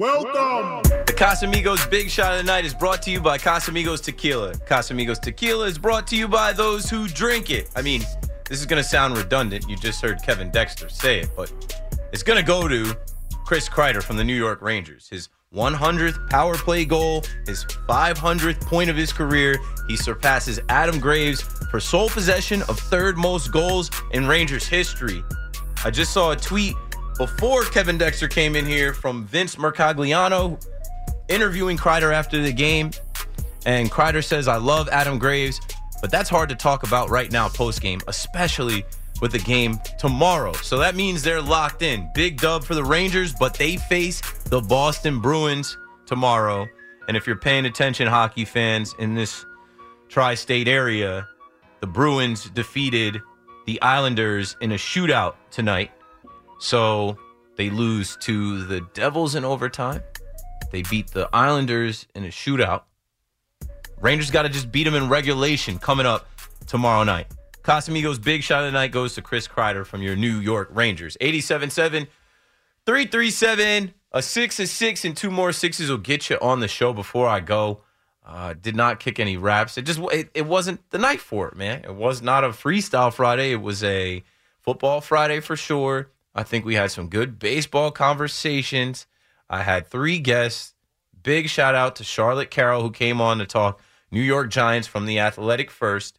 Welcome. 0.00 0.80
The 1.04 1.12
Casamigos 1.14 1.90
Big 1.90 2.08
Shot 2.08 2.32
of 2.32 2.38
the 2.38 2.44
Night 2.44 2.64
is 2.64 2.72
brought 2.72 3.02
to 3.02 3.10
you 3.10 3.20
by 3.20 3.36
Casamigos 3.36 4.00
Tequila. 4.00 4.54
Casamigos 4.54 5.20
Tequila 5.20 5.66
is 5.66 5.76
brought 5.76 6.06
to 6.06 6.16
you 6.16 6.26
by 6.26 6.54
those 6.54 6.88
who 6.88 7.06
drink 7.06 7.50
it. 7.50 7.68
I 7.76 7.82
mean, 7.82 8.00
this 8.48 8.60
is 8.60 8.64
going 8.64 8.82
to 8.82 8.88
sound 8.88 9.18
redundant. 9.18 9.68
You 9.68 9.76
just 9.76 10.00
heard 10.00 10.22
Kevin 10.22 10.50
Dexter 10.50 10.88
say 10.88 11.20
it, 11.20 11.28
but 11.36 11.52
it's 12.14 12.22
going 12.22 12.38
to 12.38 12.42
go 12.42 12.66
to 12.66 12.96
Chris 13.44 13.68
Kreider 13.68 14.02
from 14.02 14.16
the 14.16 14.24
New 14.24 14.34
York 14.34 14.62
Rangers. 14.62 15.06
His 15.06 15.28
100th 15.54 16.30
power 16.30 16.54
play 16.54 16.86
goal, 16.86 17.22
his 17.46 17.66
500th 17.86 18.62
point 18.62 18.88
of 18.88 18.96
his 18.96 19.12
career. 19.12 19.58
He 19.86 19.98
surpasses 19.98 20.60
Adam 20.70 20.98
Graves 20.98 21.42
for 21.70 21.78
sole 21.78 22.08
possession 22.08 22.62
of 22.70 22.78
third 22.78 23.18
most 23.18 23.52
goals 23.52 23.90
in 24.12 24.26
Rangers 24.26 24.66
history. 24.66 25.22
I 25.84 25.90
just 25.90 26.14
saw 26.14 26.30
a 26.30 26.36
tweet 26.36 26.74
before 27.20 27.64
Kevin 27.64 27.98
Dexter 27.98 28.28
came 28.28 28.56
in 28.56 28.64
here 28.64 28.94
from 28.94 29.26
Vince 29.26 29.56
Mercogliano 29.56 30.58
interviewing 31.28 31.76
Kreider 31.76 32.14
after 32.14 32.40
the 32.40 32.50
game. 32.50 32.92
And 33.66 33.90
Kreider 33.90 34.24
says, 34.24 34.48
I 34.48 34.56
love 34.56 34.88
Adam 34.88 35.18
Graves, 35.18 35.60
but 36.00 36.10
that's 36.10 36.30
hard 36.30 36.48
to 36.48 36.54
talk 36.54 36.82
about 36.82 37.10
right 37.10 37.30
now 37.30 37.46
post 37.50 37.82
game, 37.82 38.00
especially 38.08 38.86
with 39.20 39.32
the 39.32 39.38
game 39.38 39.78
tomorrow. 39.98 40.54
So 40.54 40.78
that 40.78 40.96
means 40.96 41.22
they're 41.22 41.42
locked 41.42 41.82
in. 41.82 42.10
Big 42.14 42.40
dub 42.40 42.64
for 42.64 42.74
the 42.74 42.84
Rangers, 42.84 43.34
but 43.38 43.52
they 43.52 43.76
face 43.76 44.22
the 44.44 44.62
Boston 44.62 45.20
Bruins 45.20 45.76
tomorrow. 46.06 46.66
And 47.06 47.18
if 47.18 47.26
you're 47.26 47.36
paying 47.36 47.66
attention, 47.66 48.06
hockey 48.06 48.46
fans 48.46 48.94
in 48.98 49.14
this 49.14 49.44
tri 50.08 50.34
state 50.36 50.68
area, 50.68 51.28
the 51.80 51.86
Bruins 51.86 52.48
defeated 52.48 53.20
the 53.66 53.78
Islanders 53.82 54.56
in 54.62 54.72
a 54.72 54.76
shootout 54.76 55.34
tonight. 55.50 55.90
So 56.60 57.18
they 57.56 57.70
lose 57.70 58.16
to 58.20 58.64
the 58.64 58.82
Devils 58.94 59.34
in 59.34 59.44
overtime. 59.44 60.02
They 60.70 60.82
beat 60.82 61.08
the 61.08 61.28
Islanders 61.32 62.06
in 62.14 62.24
a 62.24 62.28
shootout. 62.28 62.82
Rangers 64.00 64.30
got 64.30 64.42
to 64.42 64.48
just 64.48 64.70
beat 64.70 64.84
them 64.84 64.94
in 64.94 65.08
regulation 65.08 65.78
coming 65.78 66.06
up 66.06 66.28
tomorrow 66.66 67.02
night. 67.02 67.26
Casamigos' 67.62 68.22
big 68.22 68.42
shot 68.42 68.60
of 68.64 68.66
the 68.66 68.72
night 68.72 68.92
goes 68.92 69.14
to 69.14 69.22
Chris 69.22 69.48
Kreider 69.48 69.84
from 69.84 70.02
your 70.02 70.16
New 70.16 70.38
York 70.38 70.68
Rangers. 70.72 71.16
87-7, 71.20 72.06
337, 72.86 73.94
a 74.12 74.22
six, 74.22 74.58
a 74.58 74.66
six, 74.66 75.04
and 75.04 75.16
two 75.16 75.30
more 75.30 75.52
sixes 75.52 75.90
will 75.90 75.98
get 75.98 76.30
you 76.30 76.38
on 76.40 76.60
the 76.60 76.68
show 76.68 76.92
before 76.92 77.28
I 77.28 77.40
go. 77.40 77.80
Uh, 78.24 78.54
did 78.54 78.76
not 78.76 79.00
kick 79.00 79.18
any 79.18 79.36
raps. 79.36 79.76
It 79.76 79.82
just 79.82 79.98
it, 80.12 80.30
it 80.34 80.46
wasn't 80.46 80.88
the 80.90 80.98
night 80.98 81.20
for 81.20 81.48
it, 81.48 81.56
man. 81.56 81.84
It 81.84 81.94
was 81.94 82.22
not 82.22 82.44
a 82.44 82.50
freestyle 82.50 83.12
Friday. 83.12 83.50
It 83.52 83.60
was 83.60 83.82
a 83.82 84.22
football 84.60 85.00
Friday 85.00 85.40
for 85.40 85.56
sure. 85.56 86.08
I 86.34 86.42
think 86.42 86.64
we 86.64 86.74
had 86.74 86.90
some 86.90 87.08
good 87.08 87.38
baseball 87.38 87.90
conversations. 87.90 89.06
I 89.48 89.62
had 89.62 89.86
three 89.86 90.18
guests. 90.18 90.74
Big 91.22 91.48
shout 91.48 91.74
out 91.74 91.96
to 91.96 92.04
Charlotte 92.04 92.50
Carroll, 92.50 92.82
who 92.82 92.90
came 92.90 93.20
on 93.20 93.38
to 93.38 93.46
talk 93.46 93.80
New 94.10 94.22
York 94.22 94.50
Giants 94.50 94.88
from 94.88 95.06
the 95.06 95.18
Athletic 95.18 95.70
First. 95.70 96.18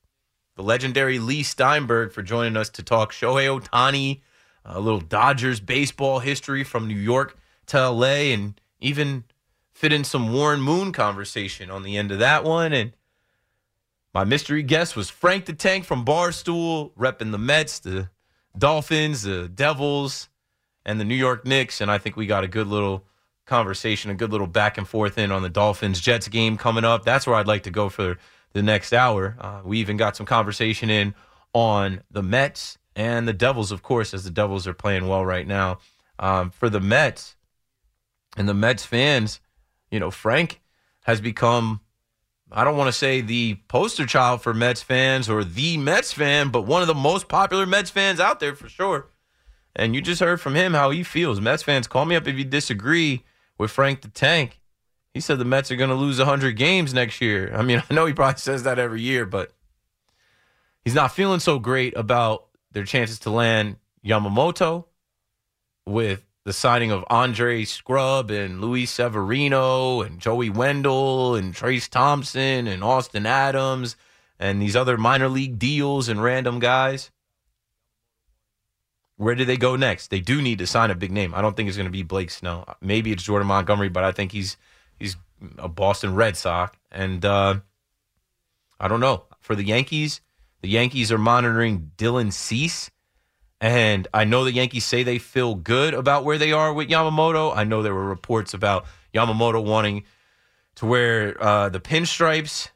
The 0.55 0.63
legendary 0.63 1.17
Leigh 1.17 1.43
Steinberg 1.43 2.11
for 2.11 2.21
joining 2.21 2.57
us 2.57 2.69
to 2.71 2.83
talk 2.83 3.11
Shohei 3.11 3.47
Ohtani, 3.47 4.21
a 4.65 4.79
little 4.79 4.99
Dodgers 4.99 5.59
baseball 5.59 6.19
history 6.19 6.63
from 6.63 6.87
New 6.87 6.93
York 6.93 7.37
to 7.67 7.89
LA, 7.89 8.33
and 8.33 8.59
even 8.79 9.23
fit 9.71 9.93
in 9.93 10.03
some 10.03 10.33
Warren 10.33 10.61
Moon 10.61 10.91
conversation 10.91 11.71
on 11.71 11.83
the 11.83 11.97
end 11.97 12.11
of 12.11 12.19
that 12.19 12.43
one. 12.43 12.73
And 12.73 12.91
my 14.13 14.25
mystery 14.25 14.61
guest 14.61 14.95
was 14.95 15.09
Frank 15.09 15.45
the 15.45 15.53
Tank 15.53 15.85
from 15.85 16.05
Barstool, 16.05 16.91
repping 16.95 17.31
the 17.31 17.39
Mets, 17.39 17.79
the 17.79 18.09
Dolphins, 18.57 19.23
the 19.23 19.47
Devils, 19.47 20.29
and 20.85 20.99
the 20.99 21.05
New 21.05 21.15
York 21.15 21.45
Knicks. 21.45 21.81
And 21.81 21.89
I 21.91 21.97
think 21.97 22.15
we 22.15 22.25
got 22.25 22.43
a 22.43 22.47
good 22.47 22.67
little 22.67 23.05
conversation, 23.45 24.11
a 24.11 24.15
good 24.15 24.31
little 24.31 24.47
back 24.47 24.77
and 24.77 24.87
forth 24.87 25.17
in 25.17 25.31
on 25.31 25.41
the 25.41 25.49
Dolphins 25.49 25.99
Jets 25.99 26.27
game 26.27 26.57
coming 26.57 26.85
up. 26.85 27.03
That's 27.03 27.27
where 27.27 27.35
I'd 27.35 27.47
like 27.47 27.63
to 27.63 27.71
go 27.71 27.89
for 27.89 28.17
the 28.53 28.63
next 28.63 28.93
hour. 28.93 29.35
Uh, 29.39 29.61
we 29.63 29.79
even 29.79 29.97
got 29.97 30.15
some 30.15 30.25
conversation 30.25 30.89
in 30.89 31.13
on 31.53 32.01
the 32.11 32.23
Mets 32.23 32.77
and 32.95 33.27
the 33.27 33.33
Devils, 33.33 33.71
of 33.71 33.83
course, 33.83 34.13
as 34.13 34.23
the 34.23 34.31
Devils 34.31 34.67
are 34.67 34.73
playing 34.73 35.07
well 35.07 35.25
right 35.25 35.47
now. 35.47 35.79
Um, 36.19 36.51
for 36.51 36.69
the 36.69 36.79
Mets 36.79 37.35
and 38.37 38.47
the 38.47 38.53
Mets 38.53 38.85
fans, 38.85 39.39
you 39.89 39.99
know, 39.99 40.11
Frank 40.11 40.61
has 41.01 41.19
become 41.19 41.81
I 42.51 42.63
don't 42.63 42.75
want 42.75 42.89
to 42.89 42.97
say 42.97 43.21
the 43.21 43.55
poster 43.67 44.05
child 44.05 44.41
for 44.41 44.53
Mets 44.53 44.81
fans 44.81 45.29
or 45.29 45.43
the 45.43 45.77
Mets 45.77 46.11
fan, 46.11 46.49
but 46.49 46.63
one 46.63 46.81
of 46.81 46.87
the 46.87 46.93
most 46.93 47.29
popular 47.29 47.65
Mets 47.65 47.89
fans 47.89 48.19
out 48.19 48.39
there 48.39 48.55
for 48.55 48.67
sure. 48.67 49.07
And 49.75 49.95
you 49.95 50.01
just 50.01 50.19
heard 50.19 50.41
from 50.41 50.55
him 50.55 50.73
how 50.73 50.89
he 50.89 51.03
feels. 51.03 51.39
Mets 51.39 51.63
fans, 51.63 51.87
call 51.87 52.03
me 52.05 52.15
up 52.15 52.27
if 52.27 52.35
you 52.35 52.43
disagree 52.43 53.23
with 53.57 53.71
Frank 53.71 54.01
the 54.01 54.09
Tank. 54.09 54.59
He 55.13 55.21
said 55.21 55.39
the 55.39 55.45
Mets 55.45 55.71
are 55.71 55.77
going 55.77 55.89
to 55.89 55.95
lose 55.95 56.17
100 56.17 56.57
games 56.57 56.93
next 56.93 57.21
year. 57.21 57.53
I 57.55 57.61
mean, 57.61 57.81
I 57.89 57.93
know 57.93 58.05
he 58.05 58.13
probably 58.13 58.39
says 58.39 58.63
that 58.63 58.79
every 58.79 59.01
year, 59.01 59.25
but 59.25 59.51
he's 60.83 60.95
not 60.95 61.13
feeling 61.13 61.39
so 61.39 61.57
great 61.57 61.95
about 61.95 62.47
their 62.71 62.83
chances 62.83 63.19
to 63.19 63.29
land 63.29 63.77
Yamamoto 64.05 64.85
with 65.85 66.25
the 66.43 66.53
signing 66.53 66.91
of 66.91 67.05
Andre 67.09 67.63
Scrubb 67.63 68.31
and 68.31 68.61
Luis 68.61 68.91
Severino 68.91 70.01
and 70.01 70.19
Joey 70.19 70.49
Wendle 70.49 71.35
and 71.35 71.53
Trayce 71.53 71.89
Thompson 71.89 72.67
and 72.67 72.83
Austin 72.83 73.25
Adams 73.25 73.95
and 74.39 74.61
these 74.61 74.75
other 74.75 74.97
minor 74.97 75.29
league 75.29 75.59
deals 75.59 76.09
and 76.09 76.21
random 76.21 76.59
guys. 76.59 77.11
Where 79.17 79.35
do 79.35 79.45
they 79.45 79.57
go 79.57 79.75
next? 79.75 80.07
They 80.07 80.19
do 80.19 80.41
need 80.41 80.57
to 80.59 80.67
sign 80.67 80.89
a 80.89 80.95
big 80.95 81.11
name. 81.11 81.35
I 81.35 81.41
don't 81.41 81.55
think 81.55 81.67
it's 81.67 81.77
going 81.77 81.85
to 81.85 81.91
be 81.91 82.01
Blake 82.01 82.31
Snell. 82.31 82.75
Maybe 82.81 83.11
it's 83.11 83.21
Jordan 83.21 83.47
Montgomery, 83.47 83.89
but 83.89 84.03
I 84.03 84.11
think 84.11 84.31
he's 84.31 84.57
he's 84.97 85.15
a 85.59 85.69
Boston 85.69 86.15
Red 86.15 86.35
Sox. 86.35 86.75
And 86.91 87.23
uh, 87.23 87.59
I 88.79 88.87
don't 88.87 88.99
know. 88.99 89.25
For 89.39 89.55
the 89.55 89.63
Yankees, 89.63 90.21
the 90.61 90.69
Yankees 90.69 91.11
are 91.11 91.19
monitoring 91.19 91.91
Dylan 91.97 92.33
Cease 92.33 92.89
and 93.61 94.07
I 94.11 94.23
know 94.23 94.43
the 94.43 94.51
Yankees 94.51 94.85
say 94.85 95.03
they 95.03 95.19
feel 95.19 95.53
good 95.53 95.93
about 95.93 96.25
where 96.25 96.39
they 96.39 96.51
are 96.51 96.73
with 96.73 96.89
Yamamoto. 96.89 97.55
I 97.55 97.63
know 97.63 97.83
there 97.83 97.93
were 97.93 98.07
reports 98.07 98.55
about 98.55 98.85
Yamamoto 99.13 99.63
wanting 99.63 100.03
to 100.75 100.87
wear 100.87 101.41
uh, 101.41 101.69
the 101.69 101.79
pinstripes, 101.79 102.69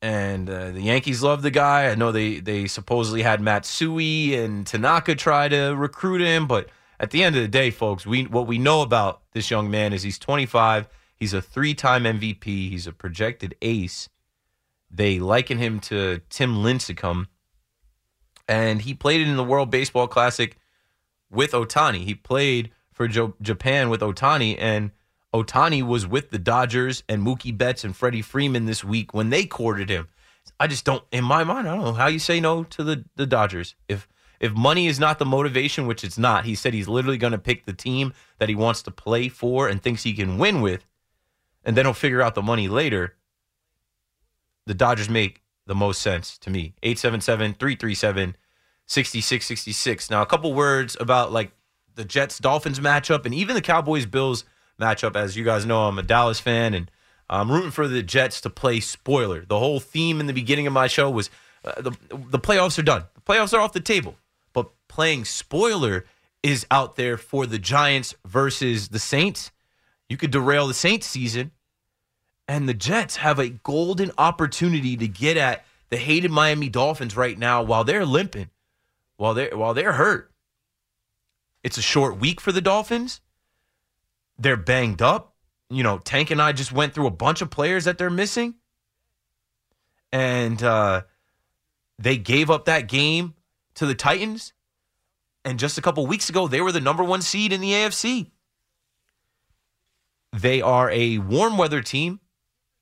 and 0.00 0.48
uh, 0.48 0.70
the 0.70 0.82
Yankees 0.82 1.24
love 1.24 1.42
the 1.42 1.50
guy. 1.50 1.88
I 1.88 1.96
know 1.96 2.12
they 2.12 2.38
they 2.38 2.68
supposedly 2.68 3.22
had 3.22 3.40
Matsui 3.40 4.36
and 4.36 4.64
Tanaka 4.64 5.16
try 5.16 5.48
to 5.48 5.74
recruit 5.74 6.20
him, 6.20 6.46
but 6.46 6.68
at 7.00 7.10
the 7.10 7.24
end 7.24 7.34
of 7.34 7.42
the 7.42 7.48
day, 7.48 7.70
folks, 7.70 8.06
we 8.06 8.26
what 8.26 8.46
we 8.46 8.58
know 8.58 8.82
about 8.82 9.22
this 9.32 9.50
young 9.50 9.68
man 9.68 9.92
is 9.92 10.04
he's 10.04 10.20
25. 10.20 10.88
He's 11.16 11.32
a 11.32 11.42
three-time 11.42 12.04
MVP. 12.04 12.44
He's 12.44 12.86
a 12.86 12.92
projected 12.92 13.56
ace. 13.60 14.08
They 14.88 15.18
liken 15.18 15.58
him 15.58 15.80
to 15.80 16.20
Tim 16.28 16.56
Lincecum 16.56 17.26
and 18.48 18.82
he 18.82 18.94
played 18.94 19.20
it 19.20 19.28
in 19.28 19.36
the 19.36 19.44
World 19.44 19.70
Baseball 19.70 20.06
Classic 20.06 20.56
with 21.30 21.52
Ohtani. 21.52 22.04
He 22.04 22.14
played 22.14 22.70
for 22.92 23.08
jo- 23.08 23.34
Japan 23.42 23.90
with 23.90 24.00
Ohtani, 24.00 24.56
and 24.58 24.90
Ohtani 25.34 25.82
was 25.82 26.06
with 26.06 26.30
the 26.30 26.38
Dodgers 26.38 27.02
and 27.08 27.22
Mookie 27.22 27.56
Betts 27.56 27.84
and 27.84 27.96
Freddie 27.96 28.22
Freeman 28.22 28.66
this 28.66 28.84
week 28.84 29.12
when 29.12 29.30
they 29.30 29.44
courted 29.44 29.90
him. 29.90 30.08
I 30.58 30.66
just 30.66 30.84
don't, 30.84 31.04
in 31.12 31.24
my 31.24 31.44
mind, 31.44 31.68
I 31.68 31.74
don't 31.74 31.84
know 31.84 31.92
how 31.92 32.06
you 32.06 32.18
say 32.18 32.40
no 32.40 32.64
to 32.64 32.84
the, 32.84 33.04
the 33.16 33.26
Dodgers. 33.26 33.74
If 33.88 34.08
if 34.38 34.52
money 34.52 34.86
is 34.86 35.00
not 35.00 35.18
the 35.18 35.24
motivation, 35.24 35.86
which 35.86 36.04
it's 36.04 36.18
not, 36.18 36.44
he 36.44 36.54
said 36.54 36.74
he's 36.74 36.88
literally 36.88 37.16
going 37.16 37.32
to 37.32 37.38
pick 37.38 37.64
the 37.64 37.72
team 37.72 38.12
that 38.38 38.50
he 38.50 38.54
wants 38.54 38.82
to 38.82 38.90
play 38.90 39.28
for 39.30 39.66
and 39.66 39.82
thinks 39.82 40.02
he 40.02 40.12
can 40.12 40.36
win 40.36 40.60
with, 40.60 40.86
and 41.64 41.74
then 41.74 41.86
he'll 41.86 41.94
figure 41.94 42.20
out 42.20 42.34
the 42.34 42.42
money 42.42 42.68
later. 42.68 43.16
The 44.66 44.74
Dodgers 44.74 45.08
make 45.08 45.42
the 45.66 45.74
most 45.74 46.00
sense 46.00 46.38
to 46.38 46.50
me. 46.50 46.74
877 46.82 47.54
337 47.54 48.36
6666. 48.86 50.10
Now, 50.10 50.22
a 50.22 50.26
couple 50.26 50.54
words 50.54 50.96
about 51.00 51.32
like 51.32 51.50
the 51.94 52.04
Jets 52.04 52.38
Dolphins 52.38 52.78
matchup 52.80 53.26
and 53.26 53.34
even 53.34 53.54
the 53.54 53.62
Cowboys 53.62 54.06
Bills 54.06 54.44
matchup. 54.80 55.16
As 55.16 55.36
you 55.36 55.44
guys 55.44 55.66
know, 55.66 55.84
I'm 55.84 55.98
a 55.98 56.02
Dallas 56.02 56.38
fan 56.38 56.74
and 56.74 56.90
I'm 57.28 57.50
rooting 57.50 57.72
for 57.72 57.88
the 57.88 58.02
Jets 58.02 58.40
to 58.42 58.50
play 58.50 58.80
spoiler. 58.80 59.44
The 59.44 59.58
whole 59.58 59.80
theme 59.80 60.20
in 60.20 60.26
the 60.26 60.32
beginning 60.32 60.66
of 60.66 60.72
my 60.72 60.86
show 60.86 61.10
was 61.10 61.30
uh, 61.64 61.80
the 61.80 61.92
the 62.10 62.38
playoffs 62.38 62.78
are 62.78 62.82
done. 62.82 63.04
The 63.14 63.20
Playoffs 63.20 63.52
are 63.52 63.60
off 63.60 63.72
the 63.72 63.80
table. 63.80 64.16
But 64.52 64.70
playing 64.88 65.24
spoiler 65.24 66.06
is 66.42 66.66
out 66.70 66.96
there 66.96 67.16
for 67.16 67.44
the 67.46 67.58
Giants 67.58 68.14
versus 68.24 68.88
the 68.88 69.00
Saints. 69.00 69.50
You 70.08 70.16
could 70.16 70.30
derail 70.30 70.68
the 70.68 70.74
Saints 70.74 71.06
season. 71.06 71.50
And 72.48 72.68
the 72.68 72.74
Jets 72.74 73.16
have 73.16 73.38
a 73.38 73.48
golden 73.48 74.12
opportunity 74.18 74.96
to 74.96 75.08
get 75.08 75.36
at 75.36 75.64
the 75.90 75.96
hated 75.96 76.30
Miami 76.30 76.68
Dolphins 76.68 77.16
right 77.16 77.38
now 77.38 77.62
while 77.62 77.84
they're 77.84 78.06
limping, 78.06 78.50
while 79.16 79.34
they're 79.34 79.56
while 79.56 79.74
they're 79.74 79.92
hurt. 79.92 80.30
It's 81.62 81.78
a 81.78 81.82
short 81.82 82.18
week 82.18 82.40
for 82.40 82.52
the 82.52 82.60
Dolphins. 82.60 83.20
They're 84.38 84.56
banged 84.56 85.02
up. 85.02 85.34
You 85.68 85.82
know, 85.82 85.98
Tank 85.98 86.30
and 86.30 86.40
I 86.40 86.52
just 86.52 86.70
went 86.70 86.94
through 86.94 87.08
a 87.08 87.10
bunch 87.10 87.42
of 87.42 87.50
players 87.50 87.84
that 87.84 87.98
they're 87.98 88.10
missing. 88.10 88.54
And 90.12 90.62
uh, 90.62 91.02
they 91.98 92.16
gave 92.18 92.50
up 92.50 92.66
that 92.66 92.88
game 92.88 93.34
to 93.74 93.86
the 93.86 93.94
Titans. 93.94 94.52
And 95.44 95.58
just 95.58 95.78
a 95.78 95.82
couple 95.82 96.06
weeks 96.06 96.28
ago, 96.28 96.46
they 96.46 96.60
were 96.60 96.72
the 96.72 96.80
number 96.80 97.02
one 97.02 97.22
seed 97.22 97.52
in 97.52 97.60
the 97.60 97.72
AFC. 97.72 98.30
They 100.32 100.60
are 100.60 100.90
a 100.90 101.18
warm 101.18 101.56
weather 101.56 101.82
team. 101.82 102.20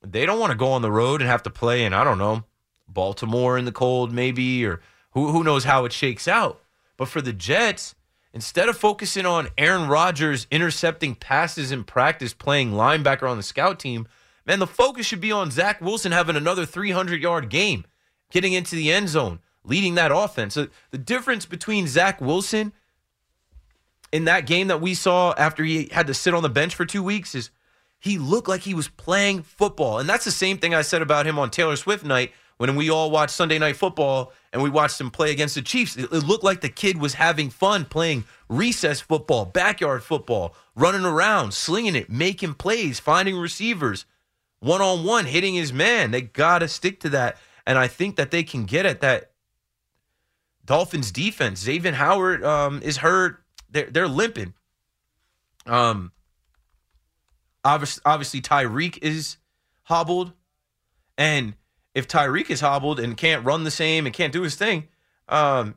They 0.04 0.26
don't 0.26 0.38
want 0.38 0.52
to 0.52 0.58
go 0.58 0.72
on 0.72 0.82
the 0.82 0.90
road 0.90 1.20
and 1.20 1.30
have 1.30 1.42
to 1.44 1.50
play 1.50 1.84
in, 1.84 1.92
I 1.92 2.04
don't 2.04 2.18
know, 2.18 2.44
Baltimore 2.88 3.58
in 3.58 3.64
the 3.64 3.72
cold, 3.72 4.12
maybe, 4.12 4.64
or 4.64 4.80
who, 5.12 5.28
who 5.28 5.44
knows 5.44 5.64
how 5.64 5.84
it 5.84 5.92
shakes 5.92 6.28
out. 6.28 6.60
But 6.96 7.08
for 7.08 7.20
the 7.20 7.32
Jets, 7.32 7.94
instead 8.32 8.68
of 8.68 8.76
focusing 8.76 9.26
on 9.26 9.48
Aaron 9.56 9.88
Rodgers 9.88 10.46
intercepting 10.50 11.14
passes 11.14 11.72
in 11.72 11.84
practice, 11.84 12.34
playing 12.34 12.72
linebacker 12.72 13.28
on 13.28 13.36
the 13.36 13.42
scout 13.42 13.78
team, 13.78 14.06
man, 14.46 14.58
the 14.58 14.66
focus 14.66 15.06
should 15.06 15.20
be 15.20 15.32
on 15.32 15.50
Zach 15.50 15.80
Wilson 15.80 16.12
having 16.12 16.36
another 16.36 16.66
300 16.66 17.22
yard 17.22 17.48
game, 17.48 17.84
getting 18.30 18.52
into 18.52 18.76
the 18.76 18.92
end 18.92 19.08
zone, 19.08 19.40
leading 19.64 19.94
that 19.94 20.12
offense. 20.14 20.54
So 20.54 20.68
the 20.90 20.98
difference 20.98 21.46
between 21.46 21.86
Zach 21.86 22.20
Wilson 22.20 22.72
in 24.12 24.24
that 24.26 24.46
game 24.46 24.68
that 24.68 24.80
we 24.80 24.94
saw 24.94 25.34
after 25.36 25.64
he 25.64 25.88
had 25.90 26.06
to 26.06 26.14
sit 26.14 26.34
on 26.34 26.42
the 26.42 26.48
bench 26.48 26.74
for 26.74 26.84
two 26.84 27.02
weeks 27.02 27.34
is 27.34 27.50
he 28.04 28.18
looked 28.18 28.48
like 28.48 28.60
he 28.60 28.74
was 28.74 28.86
playing 28.86 29.42
football. 29.42 29.98
And 29.98 30.06
that's 30.06 30.26
the 30.26 30.30
same 30.30 30.58
thing 30.58 30.74
I 30.74 30.82
said 30.82 31.00
about 31.00 31.24
him 31.24 31.38
on 31.38 31.48
Taylor 31.48 31.74
Swift 31.74 32.04
night 32.04 32.32
when 32.58 32.76
we 32.76 32.90
all 32.90 33.10
watched 33.10 33.34
Sunday 33.34 33.58
Night 33.58 33.76
Football 33.76 34.34
and 34.52 34.62
we 34.62 34.68
watched 34.68 35.00
him 35.00 35.10
play 35.10 35.30
against 35.30 35.54
the 35.54 35.62
Chiefs. 35.62 35.96
It, 35.96 36.12
looked 36.12 36.44
like 36.44 36.60
the 36.60 36.68
kid 36.68 36.98
was 36.98 37.14
having 37.14 37.48
fun 37.48 37.86
playing 37.86 38.24
recess 38.46 39.00
football, 39.00 39.46
backyard 39.46 40.02
football, 40.02 40.54
running 40.74 41.06
around, 41.06 41.54
slinging 41.54 41.96
it, 41.96 42.10
making 42.10 42.52
plays, 42.52 43.00
finding 43.00 43.38
receivers, 43.38 44.04
one 44.60 44.82
on 44.82 45.04
one, 45.04 45.24
hitting 45.24 45.54
his 45.54 45.72
man. 45.72 46.10
They 46.10 46.20
got 46.20 46.58
to 46.58 46.68
stick 46.68 47.00
to 47.00 47.08
that. 47.08 47.38
And 47.66 47.78
I 47.78 47.86
think 47.88 48.16
that 48.16 48.30
they 48.30 48.42
can 48.42 48.66
get 48.66 48.84
at 48.84 49.00
that 49.00 49.30
Dolphins 50.66 51.10
defense. 51.10 51.60
Xavier 51.60 51.92
Howard 51.92 52.44
um, 52.44 52.82
is 52.82 52.98
hurt. 52.98 53.42
They're, 53.70 53.88
they're 53.88 54.08
limping. 54.08 54.52
Um, 55.64 56.12
Obviously, 57.64 58.02
obviously 58.04 58.40
Tyreek 58.40 58.98
is 59.02 59.38
hobbled, 59.84 60.32
and 61.16 61.54
if 61.94 62.06
Tyreek 62.06 62.50
is 62.50 62.60
hobbled 62.60 63.00
and 63.00 63.16
can't 63.16 63.44
run 63.44 63.64
the 63.64 63.70
same 63.70 64.06
and 64.06 64.14
can't 64.14 64.32
do 64.32 64.42
his 64.42 64.56
thing, 64.56 64.88
um, 65.28 65.76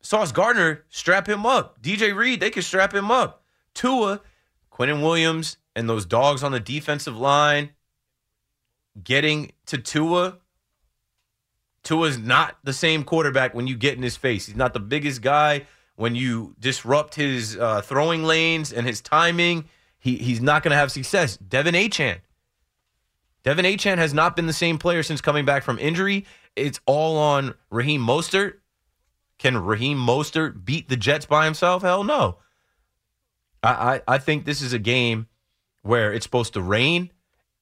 Sauce 0.00 0.32
Gardner 0.32 0.84
strap 0.88 1.28
him 1.28 1.44
up. 1.44 1.82
DJ 1.82 2.14
Reed 2.14 2.40
they 2.40 2.50
can 2.50 2.62
strap 2.62 2.94
him 2.94 3.10
up. 3.10 3.42
Tua, 3.74 4.20
Quinnen 4.72 5.02
Williams, 5.02 5.58
and 5.74 5.88
those 5.88 6.04
dogs 6.04 6.42
on 6.42 6.52
the 6.52 6.60
defensive 6.60 7.16
line 7.16 7.70
getting 9.02 9.52
to 9.66 9.78
Tua. 9.78 10.38
Tua's 11.82 12.18
not 12.18 12.58
the 12.62 12.72
same 12.72 13.02
quarterback 13.02 13.54
when 13.54 13.66
you 13.66 13.76
get 13.76 13.96
in 13.96 14.02
his 14.02 14.16
face. 14.16 14.46
He's 14.46 14.56
not 14.56 14.74
the 14.74 14.80
biggest 14.80 15.22
guy. 15.22 15.66
When 15.96 16.14
you 16.14 16.54
disrupt 16.58 17.14
his 17.14 17.56
uh, 17.56 17.82
throwing 17.82 18.24
lanes 18.24 18.72
and 18.72 18.86
his 18.86 19.00
timing, 19.00 19.66
he 20.02 20.16
he's 20.16 20.42
not 20.42 20.64
going 20.64 20.72
to 20.72 20.76
have 20.76 20.90
success. 20.90 21.38
De'Von 21.38 21.74
Achane. 21.74 22.18
De'Von 23.44 23.72
Achane 23.72 23.98
has 23.98 24.12
not 24.12 24.34
been 24.34 24.46
the 24.46 24.52
same 24.52 24.76
player 24.76 25.04
since 25.04 25.20
coming 25.20 25.44
back 25.44 25.62
from 25.62 25.78
injury. 25.78 26.26
It's 26.56 26.80
all 26.86 27.16
on 27.16 27.54
Raheem 27.70 28.04
Mostert. 28.04 28.54
Can 29.38 29.56
Raheem 29.56 29.96
Mostert 29.98 30.64
beat 30.64 30.88
the 30.88 30.96
Jets 30.96 31.24
by 31.24 31.44
himself? 31.44 31.82
Hell 31.82 32.02
no. 32.02 32.38
I, 33.62 33.68
I, 33.68 34.00
I 34.08 34.18
think 34.18 34.44
this 34.44 34.60
is 34.60 34.72
a 34.72 34.78
game 34.78 35.28
where 35.82 36.12
it's 36.12 36.24
supposed 36.24 36.54
to 36.54 36.60
rain. 36.60 37.12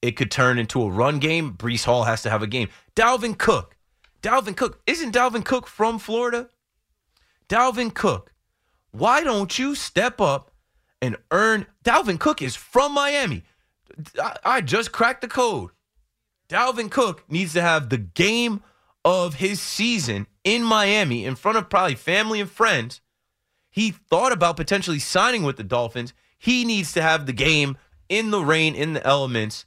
It 0.00 0.12
could 0.12 0.30
turn 0.30 0.58
into 0.58 0.82
a 0.82 0.90
run 0.90 1.18
game. 1.18 1.52
Breece 1.52 1.84
Hall 1.84 2.04
has 2.04 2.22
to 2.22 2.30
have 2.30 2.42
a 2.42 2.46
game. 2.46 2.70
Dalvin 2.96 3.36
Cook. 3.36 3.76
Dalvin 4.22 4.56
Cook. 4.56 4.80
Isn't 4.86 5.14
Dalvin 5.14 5.44
Cook 5.44 5.66
from 5.66 5.98
Florida? 5.98 6.48
Dalvin 7.50 7.92
Cook. 7.92 8.32
Why 8.92 9.22
don't 9.22 9.58
you 9.58 9.74
step 9.74 10.22
up 10.22 10.49
and 11.02 11.16
earn. 11.30 11.66
Dalvin 11.84 12.18
Cook 12.18 12.42
is 12.42 12.56
from 12.56 12.92
Miami. 12.92 13.44
I, 14.20 14.36
I 14.44 14.60
just 14.60 14.92
cracked 14.92 15.20
the 15.20 15.28
code. 15.28 15.70
Dalvin 16.48 16.90
Cook 16.90 17.24
needs 17.30 17.52
to 17.54 17.62
have 17.62 17.88
the 17.88 17.98
game 17.98 18.62
of 19.04 19.34
his 19.34 19.60
season 19.60 20.26
in 20.44 20.62
Miami 20.62 21.24
in 21.24 21.36
front 21.36 21.58
of 21.58 21.70
probably 21.70 21.94
family 21.94 22.40
and 22.40 22.50
friends. 22.50 23.00
He 23.70 23.90
thought 23.90 24.32
about 24.32 24.56
potentially 24.56 24.98
signing 24.98 25.42
with 25.44 25.56
the 25.56 25.64
Dolphins. 25.64 26.12
He 26.38 26.64
needs 26.64 26.92
to 26.94 27.02
have 27.02 27.26
the 27.26 27.32
game 27.32 27.76
in 28.08 28.30
the 28.30 28.44
rain, 28.44 28.74
in 28.74 28.92
the 28.94 29.06
elements 29.06 29.64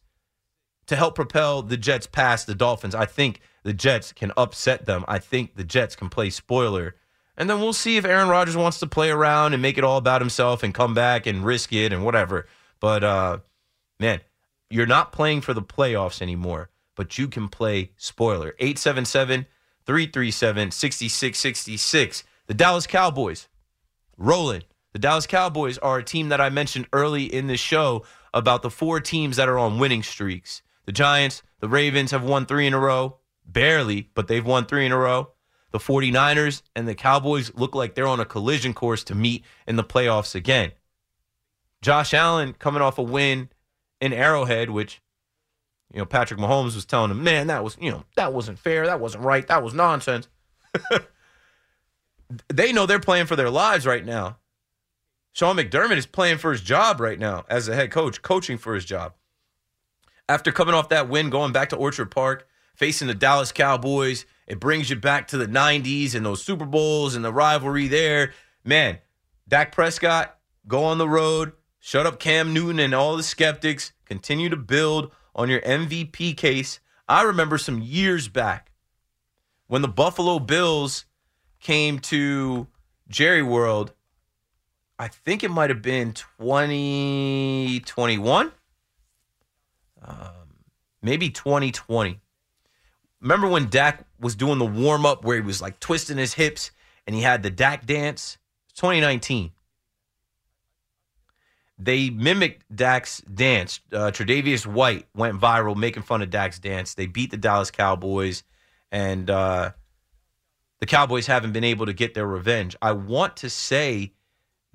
to 0.88 0.96
help 0.96 1.16
propel 1.16 1.62
the 1.62 1.78
Jets 1.78 2.08
past 2.08 2.46
the 2.46 2.56
Dolphins. 2.56 2.94
I 2.94 3.06
think 3.06 3.40
the 3.64 3.74
Jets 3.74 4.12
can 4.12 4.34
upset 4.36 4.86
them. 4.86 5.06
I 5.08 5.20
think 5.20 5.56
the 5.56 5.64
Jets 5.64 5.96
can 5.96 6.10
play 6.10 6.30
spoiler 6.30 6.96
and 7.38 7.50
then 7.50 7.60
we'll 7.60 7.74
see 7.74 7.98
if 7.98 8.06
Aaron 8.06 8.30
Rodgers 8.30 8.56
wants 8.56 8.80
to 8.80 8.88
play 8.88 9.10
around 9.10 9.54
and 9.54 9.62
make 9.62 9.78
it 9.78 9.84
all 9.84 9.98
about 9.98 10.22
himself 10.22 10.64
and 10.64 10.74
come 10.74 10.94
back 10.94 11.26
and 11.26 11.46
risk 11.46 11.74
it 11.74 11.92
and 11.92 12.06
whatever. 12.06 12.48
But 12.80 13.04
uh, 13.04 13.38
man, 14.00 14.22
you're 14.70 14.86
not 14.86 15.12
playing 15.12 15.42
for 15.42 15.54
the 15.54 15.62
playoffs 15.62 16.22
anymore, 16.22 16.70
but 16.96 17.18
you 17.18 17.28
can 17.28 17.48
play 17.48 17.92
spoiler. 17.98 18.56
877 18.60 19.48
337 19.86 20.72
6666. 20.72 22.24
The 22.48 22.54
Dallas 22.54 22.88
Cowboys 22.88 23.48
rolling. 24.18 24.64
The 24.92 25.00
Dallas 25.00 25.26
Cowboys 25.26 25.80
are 25.80 25.98
a 25.98 26.04
team 26.04 26.30
that 26.30 26.42
I 26.42 26.50
mentioned 26.50 26.88
early 26.94 27.24
in 27.24 27.48
the 27.48 27.58
show 27.58 28.06
about 28.32 28.62
the 28.62 28.70
four 28.70 29.00
teams 29.00 29.38
that 29.38 29.50
are 29.50 29.58
on 29.58 29.80
winning 29.80 30.04
streaks. 30.04 30.62
The 30.86 30.92
Giants, 30.92 31.42
the 31.60 31.70
Ravens 31.70 32.12
have 32.12 32.24
won 32.24 32.46
three 32.46 32.68
in 32.68 32.74
a 32.74 32.80
row, 32.80 33.18
barely, 33.46 34.10
but 34.14 34.28
they've 34.28 34.46
won 34.46 34.66
three 34.66 34.86
in 34.86 34.92
a 34.92 34.98
row 34.98 35.33
the 35.74 35.80
49ers 35.80 36.62
and 36.76 36.88
the 36.88 36.94
Cowboys 36.94 37.52
look 37.56 37.74
like 37.74 37.96
they're 37.96 38.08
on 38.08 38.20
a 38.20 38.26
collision 38.26 38.76
course 38.76 39.04
to 39.06 39.16
meet 39.16 39.44
in 39.68 39.76
the 39.76 39.84
playoffs 39.84 40.36
again. 40.36 40.72
Josh 41.82 42.14
Allen 42.14 42.54
coming 42.54 42.82
off 42.82 43.00
a 43.00 43.04
win 43.04 43.50
in 44.00 44.14
Arrowhead, 44.14 44.70
which 44.70 45.02
you 45.92 45.98
know 45.98 46.06
Patrick 46.06 46.40
Mahomes 46.40 46.76
was 46.76 46.86
telling 46.86 47.10
him, 47.10 47.24
"Man, 47.24 47.48
that 47.48 47.64
was 47.64 47.76
you 47.82 47.90
know 47.90 48.04
that 48.16 48.34
wasn't 48.34 48.60
fair, 48.60 48.86
that 48.86 49.00
wasn't 49.00 49.24
right, 49.24 49.46
that 49.48 49.64
was 49.64 49.74
nonsense." 49.74 50.30
they 52.50 52.72
know 52.72 52.86
they're 52.86 53.00
playing 53.00 53.26
for 53.26 53.36
their 53.36 53.50
lives 53.50 53.88
right 53.88 54.06
now. 54.06 54.38
Sean 55.34 55.58
McDermott 55.58 55.98
is 55.98 56.06
playing 56.06 56.38
for 56.38 56.52
his 56.52 56.62
job 56.62 57.00
right 57.02 57.18
now 57.18 57.46
as 57.50 57.68
a 57.68 57.76
head 57.76 57.90
coach, 57.90 58.22
coaching 58.22 58.60
for 58.60 58.76
his 58.76 58.86
job. 58.86 59.14
After 60.30 60.52
coming 60.52 60.76
off 60.76 60.90
that 60.90 61.10
win, 61.10 61.32
going 61.32 61.52
back 61.52 61.70
to 61.70 61.76
Orchard 61.76 62.12
Park, 62.12 62.48
facing 62.76 63.08
the 63.08 63.16
Dallas 63.16 63.52
Cowboys, 63.52 64.26
it 64.48 64.60
brings 64.60 64.90
you 64.90 64.96
back 64.96 65.28
to 65.30 65.38
the 65.38 65.48
90s 65.48 66.16
and 66.16 66.26
those 66.26 66.44
Super 66.44 66.66
Bowls 66.66 67.16
and 67.16 67.24
the 67.24 67.32
rivalry 67.32 67.88
there. 67.88 68.34
Man, 68.64 69.00
Dak 69.48 69.72
Prescott, 69.72 70.38
go 70.68 70.84
on 70.84 70.98
the 70.98 71.08
road, 71.08 71.54
shut 71.80 72.06
up 72.06 72.20
Cam 72.20 72.54
Newton 72.54 72.80
and 72.80 72.94
all 72.94 73.18
the 73.18 73.24
skeptics, 73.24 73.94
continue 74.06 74.50
to 74.50 74.58
build 74.58 75.12
on 75.36 75.50
your 75.50 75.62
MVP 75.62 76.38
case. 76.38 76.80
I 77.08 77.24
remember 77.24 77.58
some 77.58 77.82
years 77.82 78.28
back 78.28 78.72
when 79.68 79.82
the 79.82 79.88
Buffalo 79.88 80.40
Bills 80.40 81.06
came 81.60 82.00
to 82.00 82.68
Jerry 83.08 83.44
World. 83.44 83.94
I 85.00 85.08
think 85.08 85.44
it 85.44 85.52
might 85.52 85.70
have 85.70 85.82
been 85.82 86.14
2021, 86.14 88.52
um, 90.02 90.18
maybe 91.02 91.30
2020 91.30 92.20
remember 93.24 93.48
when 93.48 93.70
Dak 93.70 94.06
was 94.20 94.36
doing 94.36 94.60
the 94.60 94.66
warm 94.66 95.06
up 95.06 95.24
where 95.26 95.38
he 95.38 95.42
was 95.42 95.62
like 95.62 95.80
twisting 95.80 96.18
his 96.18 96.34
hips 96.34 96.72
and 97.08 97.16
he 97.16 97.22
had 97.22 97.42
the 97.42 97.50
Dak 97.50 97.86
dance? 97.86 98.38
2019. 98.76 99.52
They 101.80 102.10
mimicked 102.10 102.64
Dak's 102.76 103.22
dance. 103.22 103.80
Uh, 103.92 104.12
Tre'Davious 104.12 104.66
White 104.66 105.08
went 105.16 105.40
viral 105.40 105.76
making 105.76 106.04
fun 106.04 106.22
of 106.22 106.30
Dak's 106.30 106.60
dance. 106.60 106.94
They 106.94 107.08
beat 107.08 107.32
the 107.32 107.38
Dallas 107.38 107.72
Cowboys, 107.72 108.44
and 108.92 109.30
uh, 109.30 109.72
the 110.80 110.86
Cowboys 110.86 111.28
haven't 111.28 111.52
been 111.52 111.64
able 111.64 111.88
to 111.88 111.94
get 111.94 112.14
their 112.14 112.28
revenge. 112.28 112.76
I 112.82 112.92
want 112.92 113.38
to 113.38 113.50
say 113.50 114.14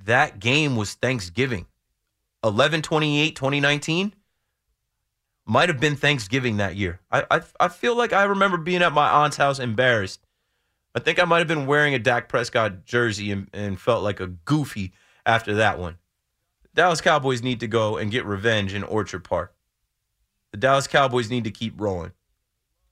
that 0.04 0.40
game 0.40 0.76
was 0.76 0.94
Thanksgiving, 0.94 1.66
11 2.42 2.82
28, 2.82 3.36
2019 3.36 4.14
might 5.48 5.68
have 5.68 5.80
been 5.80 5.96
Thanksgiving 5.96 6.58
that 6.58 6.76
year. 6.76 7.00
I, 7.10 7.24
I 7.30 7.40
I 7.58 7.68
feel 7.68 7.96
like 7.96 8.12
I 8.12 8.24
remember 8.24 8.58
being 8.58 8.82
at 8.82 8.92
my 8.92 9.08
aunt's 9.08 9.36
house 9.36 9.58
embarrassed 9.58 10.20
I 10.98 11.00
think 11.00 11.20
I 11.20 11.24
might 11.24 11.38
have 11.38 11.46
been 11.46 11.66
wearing 11.66 11.94
a 11.94 11.98
Dak 12.00 12.28
Prescott 12.28 12.84
jersey 12.84 13.30
and, 13.30 13.48
and 13.52 13.80
felt 13.80 14.02
like 14.02 14.18
a 14.18 14.26
goofy 14.26 14.92
after 15.24 15.54
that 15.54 15.78
one. 15.78 15.96
The 16.62 16.82
Dallas 16.82 17.00
Cowboys 17.00 17.40
need 17.40 17.60
to 17.60 17.68
go 17.68 17.96
and 17.96 18.10
get 18.10 18.24
revenge 18.24 18.74
in 18.74 18.82
Orchard 18.82 19.22
Park. 19.22 19.54
The 20.50 20.58
Dallas 20.58 20.88
Cowboys 20.88 21.30
need 21.30 21.44
to 21.44 21.52
keep 21.52 21.80
rolling. 21.80 22.12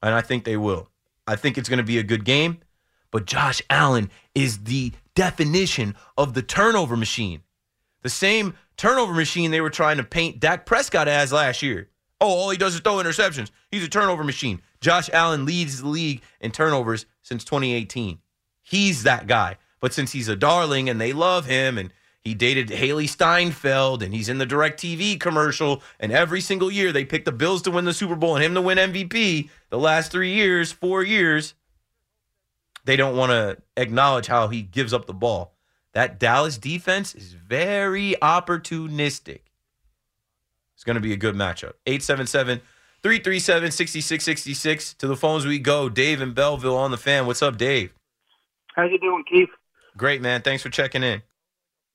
And 0.03 0.15
I 0.15 0.21
think 0.21 0.45
they 0.45 0.57
will. 0.57 0.89
I 1.27 1.35
think 1.35 1.59
it's 1.59 1.69
going 1.69 1.79
to 1.79 1.83
be 1.83 1.99
a 1.99 2.05
good 2.05 2.25
game. 2.25 2.59
But 3.11 3.25
Josh 3.25 3.63
Allen 3.71 4.11
is 4.37 4.65
the 4.65 4.93
definition 5.17 5.97
of 6.17 6.35
the 6.35 6.43
turnover 6.43 6.97
machine. 6.97 7.43
The 8.03 8.09
same 8.09 8.55
turnover 8.77 9.15
machine 9.15 9.51
they 9.51 9.61
were 9.61 9.71
trying 9.71 9.97
to 9.97 10.05
paint 10.05 10.39
Dak 10.39 10.65
Prescott 10.67 11.09
as 11.09 11.33
last 11.33 11.61
year. 11.63 11.89
Oh, 12.21 12.29
all 12.29 12.51
he 12.51 12.57
does 12.57 12.75
is 12.75 12.81
throw 12.81 12.97
interceptions. 12.97 13.51
He's 13.71 13.85
a 13.85 13.89
turnover 13.89 14.25
machine. 14.25 14.63
Josh 14.81 15.11
Allen 15.13 15.45
leads 15.45 15.83
the 15.83 15.89
league 15.89 16.23
in 16.41 16.51
turnovers 16.51 17.07
since 17.23 17.45
2018. 17.45 18.19
He's 18.63 19.03
that 19.03 19.27
guy. 19.27 19.59
But 19.81 19.93
since 19.93 20.13
he's 20.13 20.29
a 20.29 20.37
darling 20.37 20.89
and 20.89 21.01
they 21.01 21.13
love 21.13 21.45
him 21.47 21.77
and 21.77 21.93
he 22.23 22.35
dated 22.35 22.69
Hailee 22.71 23.09
Steinfeld 23.09 24.03
and 24.03 24.15
he's 24.15 24.29
in 24.29 24.39
the 24.39 24.47
DirecTV 24.47 25.21
commercial 25.21 25.83
and 26.01 26.11
every 26.11 26.41
single 26.41 26.71
year 26.71 26.91
they 26.91 27.05
pick 27.05 27.25
the 27.25 27.33
Bills 27.33 27.63
to 27.63 27.71
win 27.71 27.85
the 27.85 27.93
Super 27.93 28.17
Bowl 28.17 28.35
and 28.35 28.45
him 28.45 28.55
to 28.55 28.63
win 28.63 28.79
MVP 28.79 29.51
the 29.69 29.79
last 29.79 30.11
3 30.11 30.33
years, 30.33 30.73
4 30.73 31.03
years, 31.05 31.55
they 32.85 32.97
don't 32.97 33.17
want 33.17 33.31
to 33.31 33.59
acknowledge 33.77 34.27
how 34.27 34.49
he 34.49 34.63
gives 34.63 34.93
up 34.93 35.07
the 35.07 35.13
ball. 35.13 35.55
That 35.93 36.19
Dallas 36.19 36.59
defense 36.59 37.15
is 37.15 37.33
very 37.33 38.17
opportunistic. 38.23 39.41
It's 40.77 40.85
going 40.85 40.95
to 40.95 41.01
be 41.01 41.13
a 41.13 41.17
good 41.17 41.35
matchup. 41.35 41.73
877 41.87 42.61
337 43.03 43.71
6666. 43.71 44.95
To 44.95 45.07
the 45.07 45.17
phones 45.17 45.47
we 45.47 45.59
go. 45.59 45.89
Dave 45.89 46.21
in 46.21 46.35
Belleville 46.35 46.77
on 46.77 46.91
the 46.91 46.99
fan. 46.99 47.27
What's 47.27 47.43
up, 47.43 47.57
Dave? 47.57 47.95
How 48.75 48.85
you 48.85 48.99
doing, 48.99 49.25
Keith? 49.29 49.49
Great, 49.97 50.21
man. 50.21 50.43
Thanks 50.43 50.63
for 50.63 50.69
checking 50.69 51.03
in. 51.03 51.23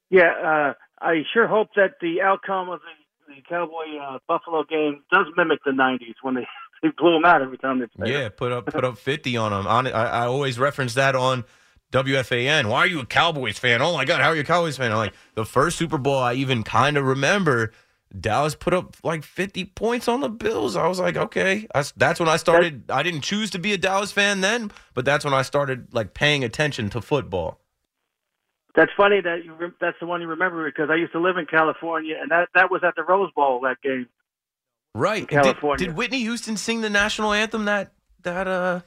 Yeah, 0.09 0.31
uh, 0.43 0.73
I 0.99 1.23
sure 1.31 1.47
hope 1.47 1.69
that 1.75 1.93
the 2.01 2.21
outcome 2.21 2.69
of 2.69 2.81
the, 2.81 3.35
the 3.35 3.41
Cowboy 3.47 3.97
uh, 4.01 4.17
Buffalo 4.27 4.63
game 4.63 5.03
does 5.11 5.27
mimic 5.37 5.59
the 5.63 5.71
'90s 5.71 6.15
when 6.23 6.33
they, 6.33 6.47
they 6.83 6.89
blew 6.97 7.13
them 7.13 7.23
out 7.23 7.43
every 7.43 7.59
time 7.59 7.79
they 7.79 7.85
played. 7.85 8.11
Yeah, 8.11 8.29
put 8.29 8.51
up 8.51 8.65
put 8.65 8.83
up 8.83 8.97
50 8.97 9.37
on 9.37 9.51
them. 9.51 9.67
On, 9.67 9.87
I, 9.87 9.91
I 9.91 10.25
always 10.25 10.57
reference 10.57 10.95
that 10.95 11.15
on 11.15 11.45
WFAN. 11.91 12.65
Why 12.65 12.79
are 12.79 12.87
you 12.87 12.99
a 12.99 13.05
Cowboys 13.05 13.59
fan? 13.59 13.81
Oh 13.81 13.93
my 13.93 14.05
God, 14.05 14.21
how 14.21 14.29
are 14.29 14.35
you 14.35 14.41
a 14.41 14.45
Cowboys 14.45 14.77
fan? 14.77 14.91
I'm 14.91 14.97
like 14.97 15.13
the 15.35 15.45
first 15.45 15.77
Super 15.77 15.97
Bowl 15.97 16.17
I 16.17 16.33
even 16.33 16.63
kind 16.63 16.97
of 16.97 17.05
remember. 17.05 17.71
Dallas 18.19 18.55
put 18.55 18.73
up 18.73 18.97
like 19.03 19.23
50 19.23 19.65
points 19.65 20.07
on 20.07 20.19
the 20.19 20.29
Bills. 20.29 20.75
I 20.75 20.87
was 20.87 20.99
like, 20.99 21.15
okay, 21.15 21.67
I, 21.73 21.83
that's 21.95 22.19
when 22.19 22.27
I 22.27 22.37
started. 22.37 22.89
I 22.89 23.03
didn't 23.03 23.21
choose 23.21 23.49
to 23.51 23.59
be 23.59 23.73
a 23.73 23.77
Dallas 23.77 24.11
fan 24.11 24.41
then, 24.41 24.71
but 24.93 25.05
that's 25.05 25.23
when 25.23 25.33
I 25.33 25.43
started 25.43 25.93
like 25.93 26.13
paying 26.13 26.43
attention 26.43 26.89
to 26.91 27.01
football. 27.01 27.59
That's 28.75 28.91
funny 28.95 29.21
that 29.21 29.43
you 29.43 29.53
re- 29.53 29.71
that's 29.79 29.97
the 29.99 30.05
one 30.05 30.21
you 30.21 30.27
remember 30.27 30.65
because 30.65 30.89
I 30.89 30.95
used 30.95 31.11
to 31.13 31.19
live 31.19 31.37
in 31.37 31.45
California, 31.45 32.17
and 32.21 32.31
that 32.31 32.49
that 32.55 32.71
was 32.71 32.81
at 32.83 32.95
the 32.95 33.03
Rose 33.03 33.31
Bowl 33.35 33.61
that 33.61 33.81
game. 33.81 34.07
Right, 34.93 35.27
California. 35.27 35.77
Did, 35.77 35.87
did 35.87 35.97
Whitney 35.97 36.19
Houston 36.21 36.57
sing 36.57 36.81
the 36.81 36.89
national 36.89 37.33
anthem? 37.33 37.65
That 37.65 37.91
that 38.23 38.47
uh 38.47 38.81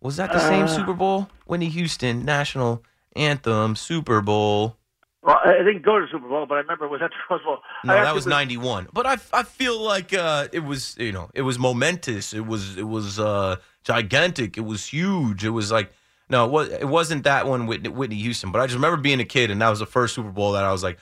was 0.00 0.16
that 0.16 0.32
the 0.32 0.38
same 0.38 0.64
Uh, 0.64 0.68
Super 0.68 0.94
Bowl? 0.94 1.28
Whitney 1.46 1.68
Houston 1.68 2.24
national 2.24 2.82
anthem 3.14 3.76
Super 3.76 4.20
Bowl. 4.20 4.76
Well, 5.22 5.38
I 5.44 5.58
didn't 5.58 5.82
go 5.82 5.98
to 5.98 6.06
the 6.06 6.10
Super 6.10 6.28
Bowl, 6.28 6.46
but 6.46 6.54
I 6.54 6.58
remember 6.60 6.86
it 6.86 6.90
was 6.90 7.02
at 7.02 7.10
the 7.10 7.34
Rose 7.34 7.44
Bowl. 7.44 7.58
No, 7.84 7.92
that 7.92 8.14
was 8.14 8.26
ninety 8.26 8.56
one. 8.56 8.88
But 8.92 9.06
I 9.06 9.16
I 9.32 9.42
feel 9.42 9.78
like 9.78 10.14
uh 10.14 10.48
it 10.52 10.60
was 10.60 10.96
you 10.98 11.12
know 11.12 11.30
it 11.34 11.42
was 11.42 11.58
momentous. 11.58 12.32
It 12.32 12.46
was 12.46 12.78
it 12.78 12.88
was 12.88 13.18
uh 13.18 13.56
gigantic. 13.84 14.56
It 14.56 14.64
was 14.64 14.86
huge. 14.86 15.44
It 15.44 15.50
was 15.50 15.70
like 15.70 15.92
no, 16.30 16.44
it, 16.44 16.50
was, 16.50 16.68
it 16.68 16.88
wasn't 16.88 17.24
that 17.24 17.46
one 17.46 17.66
with 17.66 17.86
Whitney 17.88 18.16
Houston. 18.16 18.52
But 18.52 18.60
I 18.60 18.66
just 18.66 18.76
remember 18.76 18.96
being 18.96 19.20
a 19.20 19.24
kid 19.24 19.50
and 19.50 19.60
that 19.60 19.68
was 19.68 19.80
the 19.80 19.86
first 19.86 20.14
Super 20.14 20.30
Bowl 20.30 20.52
that 20.52 20.64
I 20.64 20.70
was 20.70 20.82
like, 20.82 20.98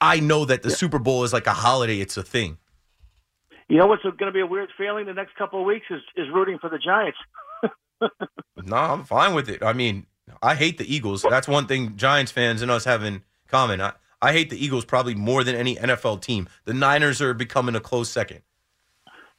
I 0.00 0.18
know 0.18 0.44
that 0.44 0.62
the 0.62 0.70
Super 0.70 0.98
Bowl 0.98 1.22
is 1.22 1.32
like 1.32 1.46
a 1.46 1.52
holiday. 1.52 2.00
It's 2.00 2.16
a 2.16 2.24
thing. 2.24 2.58
You 3.68 3.78
know 3.78 3.86
what's 3.86 4.02
going 4.02 4.16
to 4.18 4.32
be 4.32 4.40
a 4.40 4.46
weird 4.46 4.70
feeling 4.76 5.06
the 5.06 5.14
next 5.14 5.36
couple 5.36 5.60
of 5.60 5.64
weeks 5.64 5.86
is 5.90 6.02
is 6.16 6.26
rooting 6.34 6.58
for 6.58 6.68
the 6.68 6.78
Giants. 6.78 7.18
No, 8.64 8.76
I'm 8.76 9.04
fine 9.04 9.34
with 9.34 9.48
it. 9.48 9.62
I 9.62 9.72
mean, 9.72 10.06
I 10.42 10.54
hate 10.54 10.78
the 10.78 10.94
Eagles. 10.94 11.22
That's 11.22 11.48
one 11.48 11.66
thing 11.66 11.96
Giants 11.96 12.32
fans 12.32 12.62
and 12.62 12.70
us 12.70 12.84
have 12.84 13.02
in 13.02 13.22
common. 13.48 13.80
I, 13.80 13.92
I 14.20 14.32
hate 14.32 14.50
the 14.50 14.64
Eagles 14.64 14.84
probably 14.84 15.14
more 15.14 15.42
than 15.42 15.56
any 15.56 15.76
NFL 15.76 16.22
team. 16.22 16.48
The 16.64 16.74
Niners 16.74 17.20
are 17.20 17.34
becoming 17.34 17.74
a 17.74 17.80
close 17.80 18.08
second. 18.08 18.42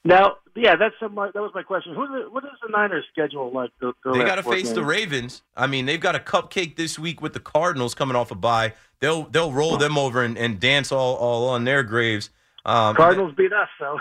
Now, 0.06 0.36
yeah, 0.56 0.76
that's 0.76 0.96
some, 1.00 1.16
that 1.16 1.36
was 1.36 1.52
my 1.56 1.64
question. 1.64 1.94
The, 1.94 2.28
what 2.30 2.44
is 2.44 2.52
the 2.62 2.70
Niners 2.70 3.06
schedule 3.12 3.52
like? 3.52 3.72
The, 3.80 3.94
the 4.04 4.12
They 4.12 4.26
got 4.26 4.36
to 4.36 4.44
face 4.44 4.72
the? 4.72 4.84
Ravens. 4.84 5.42
I 5.56 5.68
mean, 5.68 5.86
they've 5.86 6.00
got 6.00 6.16
a 6.16 6.20
cupcake 6.20 6.76
this 6.76 7.00
week 7.00 7.22
with 7.22 7.34
the 7.34 7.40
Cardinals 7.40 7.96
coming 7.96 8.16
off 8.16 8.30
a 8.30 8.36
bye. 8.36 8.74
They'll 9.00 9.24
they'll 9.24 9.52
roll 9.52 9.78
them 9.78 9.98
over 9.98 10.22
and, 10.22 10.38
and 10.38 10.60
dance 10.60 10.92
all, 10.92 11.16
all 11.16 11.50
on 11.50 11.64
their 11.64 11.84
graves. 11.84 12.30
Um, 12.66 12.96
Cardinals 12.96 13.34
beat 13.36 13.52
us, 13.52 13.68
so 13.78 14.00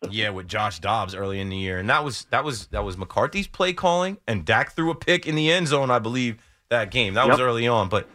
Yeah, 0.10 0.30
with 0.30 0.48
Josh 0.48 0.80
Dobbs 0.80 1.14
early 1.14 1.40
in 1.40 1.48
the 1.48 1.56
year, 1.56 1.78
and 1.78 1.88
that 1.88 2.02
was 2.02 2.26
that 2.30 2.42
was 2.42 2.66
that 2.68 2.84
was 2.84 2.96
McCarthy's 2.98 3.46
play 3.46 3.72
calling, 3.72 4.18
and 4.26 4.44
Dak 4.44 4.72
threw 4.72 4.90
a 4.90 4.94
pick 4.94 5.26
in 5.26 5.36
the 5.36 5.52
end 5.52 5.68
zone, 5.68 5.90
I 5.90 6.00
believe, 6.00 6.38
that 6.68 6.90
game. 6.90 7.14
That 7.14 7.28
was 7.28 7.38
early 7.38 7.68
on. 7.68 7.88
But 7.88 8.08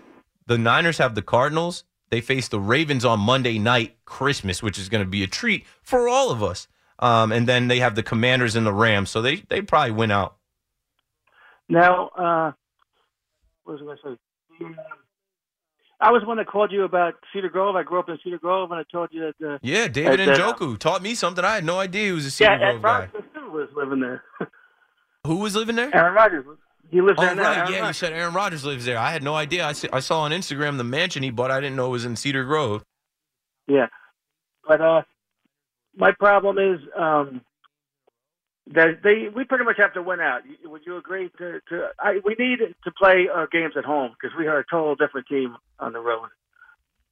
the 0.46 0.58
Niners 0.58 0.98
have 0.98 1.16
the 1.16 1.22
Cardinals. 1.22 1.86
They 2.10 2.20
face 2.20 2.50
the 2.50 2.60
Ravens 2.60 3.06
on 3.06 3.22
Monday 3.22 3.58
night, 3.58 3.96
Christmas, 4.04 4.62
which 4.62 4.78
is 4.78 4.90
going 4.90 5.04
to 5.04 5.10
be 5.10 5.24
a 5.24 5.28
treat 5.28 5.66
for 5.82 6.10
all 6.10 6.30
of 6.32 6.44
us. 6.44 6.68
Um, 7.00 7.32
and 7.32 7.48
then 7.48 7.70
they 7.70 7.80
have 7.80 7.96
the 7.96 8.04
Commanders 8.04 8.58
and 8.58 8.66
the 8.66 8.74
Rams, 8.74 9.10
so 9.10 9.22
they 9.22 9.38
they 9.48 9.62
probably 9.62 9.92
win 9.92 10.12
out. 10.12 10.36
now 11.70 12.10
uh, 12.10 12.52
what 13.64 13.80
was 13.80 13.82
I 13.82 13.86
going 13.86 13.98
to 14.04 14.20
say? 14.76 14.82
I 16.02 16.12
was 16.12 16.22
the 16.24 16.28
one 16.28 16.38
that 16.38 16.48
called 16.48 16.72
you 16.72 16.84
about 16.84 17.14
Cedar 17.32 17.50
Grove. 17.50 17.76
I 17.76 17.84
grew 17.84 18.00
up 18.00 18.10
in 18.10 18.18
Cedar 18.24 18.40
Grove, 18.40 18.72
and 18.72 18.80
I 18.80 18.84
told 18.92 19.10
you 19.12 19.32
that. 19.40 19.48
Uh, 19.56 19.58
Yeah, 19.62 19.88
David 19.88 20.20
And 20.20 20.30
then, 20.32 20.40
Njoku 20.40 20.78
taught 20.78 21.02
me 21.04 21.14
something. 21.16 21.46
I 21.46 21.54
had 21.56 21.64
no 21.66 21.78
idea 21.80 22.06
he 22.08 22.12
was 22.12 22.26
a 22.26 22.32
Cedar 22.32 22.52
yeah, 22.52 22.58
Grove 22.58 22.76
Ed 22.76 22.82
guy. 22.82 23.00
Rodgers 23.02 23.24
too 23.36 23.52
was 23.52 23.70
living 23.76 24.00
there. 24.00 24.24
Who 25.28 25.36
was 25.38 25.56
living 25.56 25.76
there? 25.76 25.96
Aaron 25.96 26.16
Rodgers, 26.16 26.46
he 26.90 27.00
lives 27.02 27.20
Oh, 27.20 27.22
there 27.22 27.36
now. 27.36 27.44
right. 27.44 27.58
Aaron 27.60 27.72
Yeah, 27.74 27.88
you 27.88 27.94
said 27.94 28.14
Aaron 28.14 28.34
Rodgers 28.34 28.66
lives 28.66 28.86
there. 28.86 28.98
I 28.98 29.12
had 29.12 29.22
no 29.22 29.36
idea. 29.36 29.66
I, 29.68 29.74
see, 29.74 29.88
I 29.94 30.00
saw 30.00 30.22
on 30.22 30.32
Instagram 30.32 30.78
the 30.78 30.84
mansion 30.84 31.22
he 31.22 31.30
bought. 31.30 31.52
I 31.52 31.60
didn't 31.60 31.76
know 31.76 31.86
it 31.88 31.92
was 31.92 32.06
in 32.06 32.16
Cedar 32.16 32.44
Grove. 32.46 32.84
Yeah, 33.68 33.88
but 34.68 34.82
uh, 34.82 35.02
my 35.96 36.12
problem 36.20 36.58
is 36.58 36.80
um, 37.00 37.42
that 38.68 39.02
they 39.04 39.28
we 39.36 39.44
pretty 39.44 39.64
much 39.64 39.78
have 39.78 39.94
to 39.94 40.02
win 40.04 40.20
out. 40.20 40.42
Would 40.66 40.82
you 40.86 40.98
agree? 40.98 41.30
To, 41.38 41.60
to 41.70 41.90
I, 42.00 42.20
we 42.24 42.36
need 42.38 42.60
to 42.84 42.92
play 42.92 43.28
our 43.34 43.48
games 43.48 43.74
at 43.78 43.86
home 43.86 44.12
because 44.20 44.36
we 44.38 44.48
are 44.48 44.60
a 44.60 44.66
total 44.70 44.96
different 44.96 45.28
team 45.28 45.58
on 45.80 45.94
the 45.94 46.00
road. 46.00 46.30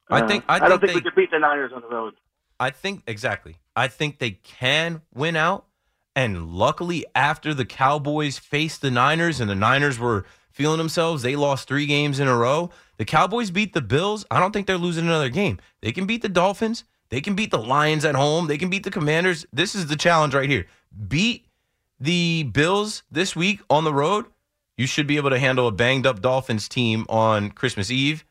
I 0.10 0.22
Uh, 0.22 0.28
think- 0.28 0.44
I 0.48 0.60
don't 0.60 0.70
think 0.80 0.82
think 0.82 0.96
we 0.96 1.00
they- 1.02 1.04
could 1.10 1.16
beat 1.16 1.32
the 1.32 1.40
Niners 1.40 1.72
on 1.74 1.82
the 1.82 1.88
road. 1.88 2.16
I 2.60 2.72
think 2.72 3.04
exactly. 3.08 3.58
I 3.76 3.88
think 3.88 4.20
they 4.20 4.32
can 4.32 5.02
win 5.14 5.36
out. 5.36 5.66
And 6.16 6.52
luckily, 6.52 7.06
after 7.16 7.54
the 7.54 7.64
Cowboys 7.66 8.38
faced 8.38 8.82
the 8.82 8.92
Niners 8.92 9.40
and 9.40 9.50
the 9.50 9.56
Niners 9.56 9.98
were 9.98 10.26
feeling 10.52 10.78
themselves, 10.78 11.22
they 11.24 11.36
lost 11.38 11.68
three 11.68 11.86
games 11.86 12.20
in 12.20 12.28
a 12.28 12.36
row. 12.36 12.70
The 12.98 13.06
Cowboys 13.06 13.50
beat 13.52 13.74
the 13.74 13.82
Bills. 13.82 14.26
I 14.30 14.40
don't 14.40 14.52
think 14.52 14.68
they're 14.68 14.78
losing 14.78 15.06
another 15.06 15.30
game. 15.30 15.60
They 15.82 15.94
can 15.94 16.06
beat 16.06 16.22
the 16.22 16.28
Dolphins. 16.30 16.84
They 17.10 17.22
can 17.22 17.36
beat 17.36 17.52
the 17.52 17.60
Lions 17.60 18.04
at 18.04 18.16
home. 18.16 18.48
They 18.48 18.58
can 18.58 18.70
beat 18.70 18.84
the 18.84 18.92
Commanders. 18.92 19.46
This 19.54 19.74
is 19.76 19.88
the 19.88 19.96
challenge 19.96 20.34
right 20.34 20.50
here. 20.50 20.66
Beat 21.08 21.46
the 22.00 22.44
Bills 22.44 23.04
this 23.12 23.36
week 23.36 23.62
on 23.70 23.84
the 23.84 23.94
road. 23.94 24.26
You 24.78 24.88
should 24.88 25.08
be 25.08 25.18
able 25.18 25.30
to 25.30 25.40
handle 25.40 25.68
a 25.68 25.72
banged 25.72 26.08
up 26.08 26.22
Dolphins 26.22 26.70
team 26.70 27.06
on 27.10 27.52
Christmas 27.52 27.92
Eve 27.92 28.24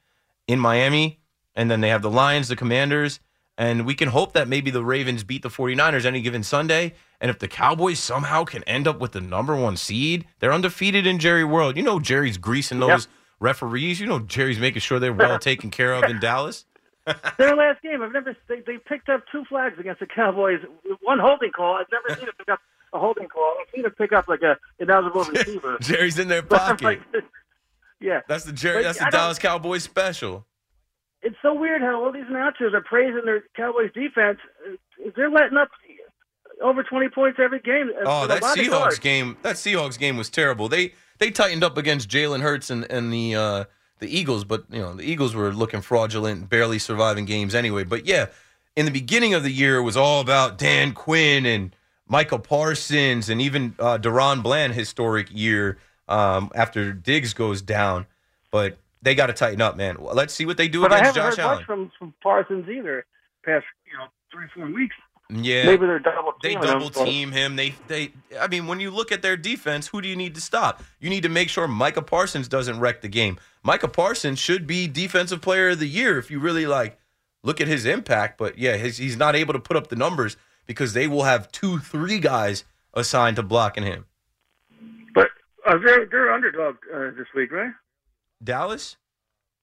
in 0.47 0.59
Miami. 0.59 1.21
And 1.55 1.71
then 1.71 1.81
they 1.81 1.89
have 1.89 2.03
the 2.03 2.11
Lions, 2.11 2.49
the 2.49 2.57
Commanders. 2.57 3.21
And 3.59 3.85
we 3.85 3.95
can 3.95 4.09
hope 4.09 4.33
that 4.35 4.49
maybe 4.49 4.71
the 4.71 4.85
Ravens 4.85 5.25
beat 5.25 5.43
the 5.43 5.49
49ers 5.49 6.05
any 6.05 6.21
given 6.21 6.43
Sunday. 6.43 6.95
And 7.21 7.31
if 7.31 7.41
the 7.41 7.49
Cowboys 7.49 7.99
somehow 7.99 8.45
can 8.45 8.63
end 8.65 8.87
up 8.87 9.01
with 9.01 9.13
the 9.13 9.21
number 9.21 9.57
one 9.57 9.77
seed, 9.77 10.25
they're 10.39 10.53
undefeated 10.53 11.07
in 11.07 11.19
Jerry 11.19 11.45
World. 11.45 11.77
You 11.77 11.83
know 11.83 11.99
Jerry's 11.99 12.39
greasing 12.39 12.79
those 12.79 13.09
referees. 13.41 14.01
You 14.01 14.07
know 14.07 14.21
Jerry's 14.21 14.61
making 14.61 14.81
sure 14.81 15.01
they're 15.01 15.13
well 15.13 15.39
taken 15.41 15.71
care 15.71 15.93
of 15.93 16.05
in 16.05 16.21
Dallas. 16.21 16.65
Their 17.39 17.57
last 17.57 17.83
game, 17.83 18.03
I've 18.03 18.13
never 18.13 18.37
they, 18.49 18.61
they 18.67 18.79
picked 18.79 19.09
up 19.09 19.25
two 19.33 19.45
flags 19.49 19.79
against 19.79 20.01
the 20.01 20.07
Cowboys. 20.07 20.61
One 21.03 21.19
holding 21.19 21.51
call. 21.53 21.75
I've 21.75 21.87
never 21.93 22.17
seen 22.19 22.27
them 22.27 22.35
pick 22.39 22.49
up 22.49 22.61
a 22.93 22.99
holding 22.99 23.29
call. 23.29 23.57
I've 23.61 23.67
seen 23.75 23.83
them 23.83 23.93
pick 23.93 24.13
up 24.13 24.29
like 24.29 24.43
a 24.43 24.57
ineligible 24.79 25.25
receiver. 25.33 25.77
Jerry's 25.81 26.19
in 26.19 26.29
their 26.29 26.43
pocket. 26.45 26.83
like, 26.83 27.01
yeah, 28.01 28.21
That's 28.29 28.45
the 28.45 28.53
Jerry. 28.53 28.83
That's 28.83 28.99
the 28.99 29.05
don't- 29.05 29.13
Dallas 29.13 29.39
Cowboys 29.39 29.83
special. 29.85 30.47
it's 31.23 31.37
so 31.43 31.53
weird 31.55 31.81
how 31.83 32.03
all 32.05 32.13
these 32.13 32.27
announcers 32.29 32.73
are 32.75 32.81
praising 32.83 33.23
their 33.25 33.43
Cowboys 33.57 33.91
defense. 33.93 34.39
They're 35.17 35.31
letting 35.31 35.59
up 35.59 35.69
over 36.63 36.83
20 36.83 37.09
points 37.11 37.39
every 37.43 37.61
game. 37.61 37.91
Oh, 38.05 38.27
that 38.27 38.43
Seahawks 38.43 39.01
game. 39.01 39.37
That 39.43 39.57
Seahawks 39.57 39.99
game 39.99 40.17
was 40.17 40.29
terrible. 40.31 40.69
They 40.69 40.95
they 41.19 41.31
tightened 41.31 41.63
up 41.65 41.77
against 41.77 42.09
Jalen 42.09 42.41
Hurts 42.43 42.71
and 42.71 42.85
and 42.91 43.13
the 43.13 43.35
uh, 43.35 43.65
the 43.99 44.09
Eagles, 44.09 44.45
but 44.45 44.65
you 44.71 44.81
know 44.81 44.95
the 44.95 45.05
Eagles 45.05 45.35
were 45.35 45.53
looking 45.53 45.81
fraudulent, 45.81 46.49
barely 46.49 46.79
surviving 46.79 47.25
games 47.25 47.55
anyway. 47.55 47.85
But 47.85 48.07
yeah, 48.07 48.27
in 48.77 48.85
the 48.87 48.93
beginning 48.93 49.35
of 49.35 49.43
the 49.43 49.51
year, 49.53 49.77
it 49.77 49.83
was 49.83 49.97
all 49.97 50.21
about 50.21 50.59
Dan 50.59 50.93
Quinn 50.93 51.47
and 51.47 51.75
Michael 52.07 52.39
Parsons 52.39 53.29
and 53.29 53.41
even 53.41 53.75
uh, 53.79 53.99
DaRon 53.99 54.43
Bland 54.43 54.75
historic 54.75 55.29
year. 55.33 55.79
um, 56.09 56.51
after 56.55 56.93
Diggs 56.93 57.35
goes 57.35 57.61
down. 57.63 58.07
But 58.51 58.79
they 59.03 59.15
got 59.15 59.27
to 59.27 59.35
tighten 59.35 59.61
up, 59.61 59.77
man. 59.77 59.97
Let's 60.01 60.33
see 60.35 60.47
what 60.47 60.57
they 60.57 60.69
do 60.69 60.81
But 60.81 60.93
I 60.93 60.99
against 61.01 61.17
haven't 61.17 61.23
Josh 61.23 61.37
heard 61.37 61.39
Allen. 61.45 61.57
much 61.59 61.65
from, 61.67 61.93
from 61.99 62.15
Parsons 62.23 62.69
either. 62.69 63.05
Past 63.45 63.67
you 63.91 63.97
know 63.99 64.07
three 64.33 64.47
four 64.55 64.71
weeks. 64.73 64.95
Yeah, 65.31 65.67
Maybe 65.67 65.85
they're 65.85 65.99
double 65.99 66.33
they 66.43 66.55
double 66.55 66.89
team 66.89 67.33
him. 67.33 67.57
They 67.57 67.75
they. 67.87 68.13
I 68.41 68.47
mean, 68.47 68.67
when 68.67 68.81
you 68.81 68.91
look 68.91 69.13
at 69.13 69.21
their 69.21 69.37
defense, 69.37 69.87
who 69.87 70.01
do 70.01 70.09
you 70.09 70.17
need 70.17 70.35
to 70.37 70.41
stop? 70.41 70.83
You 71.01 71.11
need 71.11 71.23
to 71.25 71.29
make 71.29 71.51
sure 71.51 71.69
Micah 71.69 72.01
Parsons 72.01 72.49
doesn't 72.49 72.81
wreck 72.81 73.03
the 73.03 73.09
game. 73.09 73.39
Micah 73.63 73.89
Parsons 73.89 74.39
should 74.39 74.67
be 74.67 74.87
defensive 74.87 75.43
player 75.43 75.71
of 75.71 75.81
the 75.81 75.89
year 75.89 76.19
if 76.19 76.31
you 76.31 76.41
really 76.41 76.67
like 76.67 76.99
look 77.43 77.61
at 77.61 77.69
his 77.69 77.85
impact. 77.85 78.39
But 78.39 78.57
yeah, 78.57 78.77
his, 78.77 78.97
he's 78.97 79.19
not 79.19 79.37
able 79.37 79.53
to 79.53 79.61
put 79.61 79.77
up 79.77 79.89
the 79.89 79.97
numbers 79.97 80.39
because 80.67 80.95
they 80.95 81.07
will 81.07 81.25
have 81.25 81.53
two, 81.53 81.79
three 81.79 82.21
guys 82.21 82.65
assigned 82.95 83.37
to 83.37 83.43
blocking 83.43 83.85
him. 83.85 84.07
But 85.15 85.29
uh, 85.67 85.77
they're 85.85 86.07
they're 86.07 86.33
underdog 86.33 86.77
uh, 86.91 87.11
this 87.19 87.27
week, 87.35 87.53
right? 87.53 87.73
Dallas. 88.43 88.97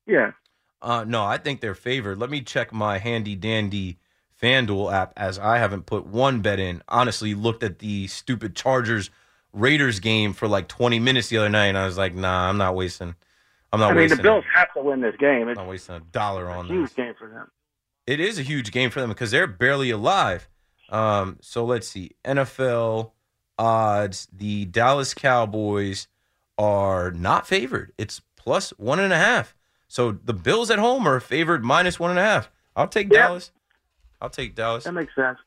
Yeah. 0.06 0.34
Uh, 0.80 1.06
no, 1.08 1.24
I 1.24 1.38
think 1.38 1.62
they're 1.62 1.74
favored. 1.74 2.20
Let 2.20 2.30
me 2.30 2.42
check 2.42 2.72
my 2.72 3.00
handy 3.00 3.36
dandy 3.36 3.98
FanDuel 4.46 4.94
app 4.94 5.14
as 5.18 5.40
I 5.40 5.58
haven't 5.58 5.86
put 5.86 6.06
one 6.06 6.42
bet 6.42 6.60
in. 6.60 6.82
Honestly, 6.88 7.34
looked 7.34 7.64
at 7.64 7.80
the 7.80 8.08
stupid 8.08 8.56
Chargers 8.56 9.10
Raiders 9.54 10.00
game 10.00 10.34
for 10.34 10.48
like 10.48 10.68
20 10.68 11.00
minutes 11.00 11.30
the 11.30 11.38
other 11.38 11.50
night, 11.50 11.68
and 11.68 11.78
I 11.78 11.86
was 11.86 11.98
like, 11.98 12.14
nah, 12.14 12.48
I'm 12.50 12.58
not 12.58 12.76
wasting. 12.76 13.16
I'm 13.74 13.80
not 13.80 13.88
I 13.92 13.94
mean, 13.94 14.04
wasting. 14.04 14.18
the 14.18 14.24
Bills 14.24 14.44
have 14.54 14.72
to 14.74 14.82
win 14.82 15.02
this 15.02 15.16
game. 15.18 15.44
I'm 15.44 15.50
It's 15.50 15.58
not 15.58 15.68
wasting 15.68 15.96
a 15.96 16.00
dollar 16.00 16.48
a 16.48 16.60
on 16.60 16.68
huge 16.68 16.90
this. 16.90 16.94
game 16.94 17.14
for 17.18 17.28
them. 17.30 17.50
It 18.06 18.20
is 18.20 18.38
a 18.38 18.44
huge 18.44 18.72
game 18.72 18.90
for 18.92 19.02
them 19.02 19.10
because 19.10 19.32
they're 19.32 19.48
barely 19.48 19.90
alive. 19.90 20.48
Um, 20.90 21.38
so 21.42 21.66
let's 21.66 21.88
see. 21.88 22.12
NFL 22.24 23.12
odds: 23.58 24.28
the 24.32 24.66
Dallas 24.66 25.14
Cowboys 25.14 26.08
are 26.58 27.12
not 27.12 27.48
favored. 27.48 27.92
It's 27.98 28.22
plus 28.38 28.70
one 28.78 29.00
and 29.00 29.12
a 29.12 29.18
half. 29.18 29.56
So 29.88 30.12
the 30.12 30.34
Bills 30.34 30.70
at 30.70 30.80
home 30.80 31.08
are 31.08 31.20
favored 31.20 31.64
minus 31.64 32.00
one 32.00 32.12
and 32.12 32.20
a 32.20 32.24
half. 32.24 32.52
I'll 32.76 32.88
take. 32.88 33.10
Dallas. 33.10 33.52
I'll 34.22 34.30
take 34.30 34.56
Dallas. 34.56 34.84
That 34.84 34.94
makes 34.94 35.16
sense. 35.16 35.40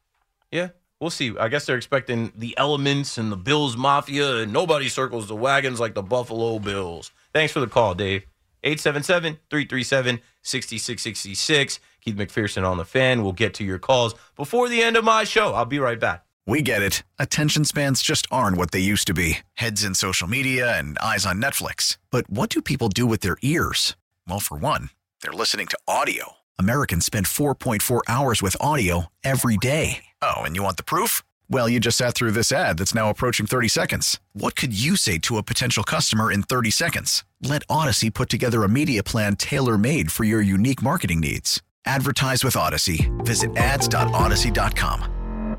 Yeah, 0.51 0.69
we'll 1.01 1.11
see. 1.11 1.37
I 1.39 1.49
guess 1.49 1.67
they're 1.67 1.77
expecting 1.77 2.33
the 2.37 2.57
elements 2.59 3.19
and 3.19 3.31
the 3.31 3.37
Bills 3.37 3.77
Mafia, 3.77 4.39
and 4.39 4.53
nobody 4.53 4.89
circles 4.89 5.29
the 5.29 5.37
wagons 5.37 5.81
like 5.81 5.95
the 5.95 6.03
Buffalo 6.03 6.59
Bills. 6.59 7.11
Thanks 7.33 7.53
for 7.53 7.61
the 7.61 7.67
call, 7.67 7.95
Dave. 7.95 8.25
877 8.65 9.39
337 9.51 10.21
6666. 10.43 11.81
Keith 12.01 12.17
McPherson 12.17 12.69
on 12.69 12.77
the 12.77 12.85
fan. 12.85 13.23
We'll 13.23 13.33
get 13.33 13.55
to 13.55 13.65
your 13.65 13.79
calls 13.79 14.15
before 14.37 14.69
the 14.69 14.83
end 14.83 14.97
of 14.97 15.05
my 15.05 15.25
show. 15.25 15.55
I'll 15.55 15.65
be 15.65 15.79
right 15.79 16.01
back. 16.01 16.25
We 16.47 16.63
get 16.63 16.83
it. 16.83 17.03
Attention 17.19 17.67
spans 17.67 18.01
just 18.01 18.27
aren't 18.31 18.57
what 18.57 18.71
they 18.71 18.81
used 18.81 19.07
to 19.09 19.15
be 19.15 19.41
heads 19.55 19.85
in 19.85 19.95
social 19.95 20.27
media 20.27 20.79
and 20.79 20.99
eyes 20.99 21.27
on 21.27 21.43
Netflix. 21.43 21.99
But 22.11 22.29
what 22.31 22.49
do 22.49 22.63
people 22.63 22.89
do 22.89 23.07
with 23.07 23.21
their 23.21 23.37
ears? 23.43 23.97
Well, 24.27 24.41
for 24.41 24.57
one, 24.57 24.89
they're 25.23 25.33
listening 25.33 25.67
to 25.69 25.79
audio. 25.87 26.37
Americans 26.59 27.05
spend 27.05 27.27
4.4 27.27 28.01
hours 28.09 28.41
with 28.41 28.57
audio 28.61 29.07
every 29.23 29.59
day. 29.59 30.05
Oh, 30.23 30.39
and 30.39 30.57
you 30.57 30.63
want 30.63 30.79
the 30.79 30.83
proof? 30.83 31.23
Well, 31.51 31.69
you 31.69 31.81
just 31.81 31.99
sat 31.99 32.15
through 32.15 32.33
this 32.33 32.53
ad 32.53 32.79
that's 32.79 32.95
now 32.95 33.11
approaching 33.11 33.47
30 33.47 33.69
seconds. 33.69 34.19
What 34.33 34.57
could 34.57 34.79
you 34.79 34.97
say 34.97 35.19
to 35.19 35.37
a 35.37 35.43
potential 35.43 35.85
customer 35.85 36.33
in 36.33 36.43
30 36.43 36.71
seconds? 36.71 37.25
Let 37.43 37.63
Odyssey 37.69 38.11
put 38.11 38.29
together 38.29 38.65
a 38.65 38.69
media 38.69 39.03
plan 39.03 39.37
tailor 39.37 39.79
made 39.79 40.11
for 40.11 40.25
your 40.25 40.41
unique 40.41 40.83
marketing 40.83 41.21
needs. 41.21 41.63
Advertise 41.87 42.45
with 42.45 42.57
Odyssey. 42.57 43.11
Visit 43.19 43.57
ads.odyssey.com. 43.57 45.57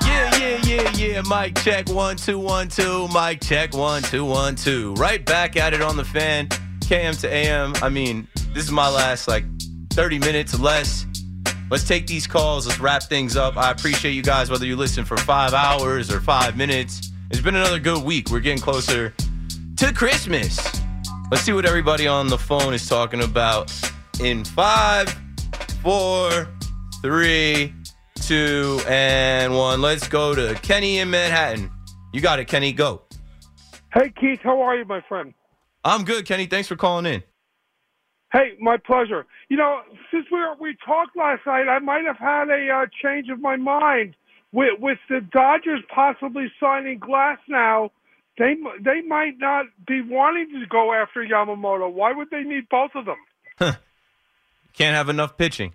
Yeah, 0.00 0.38
yeah, 0.38 0.60
yeah, 0.64 0.92
yeah. 0.96 1.22
Mic 1.28 1.54
check 1.56 1.88
one, 1.90 2.16
two, 2.16 2.38
one, 2.38 2.68
two. 2.68 3.08
Mic 3.08 3.42
check 3.42 3.74
one, 3.74 4.02
two, 4.02 4.24
one, 4.24 4.56
two. 4.56 4.94
Right 4.94 5.24
back 5.24 5.56
at 5.56 5.74
it 5.74 5.82
on 5.82 5.96
the 5.96 6.04
fan. 6.04 6.48
KM 6.80 7.20
to 7.20 7.32
AM. 7.32 7.74
I 7.82 7.90
mean, 7.90 8.26
this 8.54 8.64
is 8.64 8.70
my 8.70 8.88
last 8.88 9.28
like 9.28 9.44
30 9.92 10.18
minutes 10.18 10.58
less. 10.58 11.06
Let's 11.70 11.86
take 11.86 12.06
these 12.06 12.26
calls. 12.26 12.66
Let's 12.66 12.80
wrap 12.80 13.02
things 13.04 13.36
up. 13.36 13.56
I 13.56 13.70
appreciate 13.70 14.12
you 14.12 14.22
guys, 14.22 14.50
whether 14.50 14.66
you 14.66 14.76
listen 14.76 15.04
for 15.04 15.16
five 15.16 15.54
hours 15.54 16.10
or 16.10 16.20
five 16.20 16.56
minutes. 16.56 17.10
It's 17.30 17.40
been 17.40 17.56
another 17.56 17.78
good 17.78 18.02
week. 18.02 18.30
We're 18.30 18.40
getting 18.40 18.62
closer 18.62 19.14
to 19.76 19.92
Christmas. 19.92 20.58
Let's 21.30 21.44
see 21.44 21.52
what 21.52 21.64
everybody 21.64 22.06
on 22.06 22.28
the 22.28 22.38
phone 22.38 22.74
is 22.74 22.88
talking 22.88 23.22
about 23.22 23.72
in 24.20 24.44
five, 24.44 25.14
four, 25.82 26.48
three, 27.00 27.74
two, 28.16 28.80
and 28.86 29.56
one. 29.56 29.80
Let's 29.80 30.08
go 30.08 30.34
to 30.34 30.54
Kenny 30.62 30.98
in 30.98 31.10
Manhattan. 31.10 31.70
You 32.12 32.20
got 32.20 32.38
it, 32.38 32.46
Kenny. 32.46 32.72
Go. 32.72 33.02
Hey, 33.92 34.12
Keith, 34.18 34.40
how 34.42 34.60
are 34.60 34.76
you, 34.76 34.84
my 34.84 35.00
friend? 35.08 35.34
I'm 35.84 36.04
good, 36.04 36.26
Kenny. 36.26 36.46
Thanks 36.46 36.68
for 36.68 36.76
calling 36.76 37.06
in. 37.06 37.22
Hey, 38.32 38.52
my 38.58 38.78
pleasure. 38.78 39.26
You 39.50 39.58
know, 39.58 39.82
since 40.10 40.26
we 40.32 40.38
were, 40.38 40.54
we 40.58 40.76
talked 40.84 41.16
last 41.16 41.42
night, 41.46 41.68
I 41.68 41.78
might 41.80 42.04
have 42.06 42.16
had 42.16 42.48
a 42.48 42.68
uh, 42.70 42.86
change 43.02 43.28
of 43.28 43.40
my 43.40 43.56
mind 43.56 44.14
with 44.52 44.80
with 44.80 44.98
the 45.08 45.20
Dodgers 45.20 45.80
possibly 45.94 46.50
signing 46.58 46.98
Glasnow. 46.98 47.90
They 48.38 48.54
they 48.80 49.02
might 49.02 49.38
not 49.38 49.66
be 49.86 50.00
wanting 50.00 50.48
to 50.60 50.66
go 50.66 50.94
after 50.94 51.24
Yamamoto. 51.24 51.92
Why 51.92 52.12
would 52.12 52.30
they 52.30 52.42
need 52.42 52.68
both 52.70 52.92
of 52.94 53.04
them? 53.04 53.76
Can't 54.72 54.96
have 54.96 55.10
enough 55.10 55.36
pitching. 55.36 55.74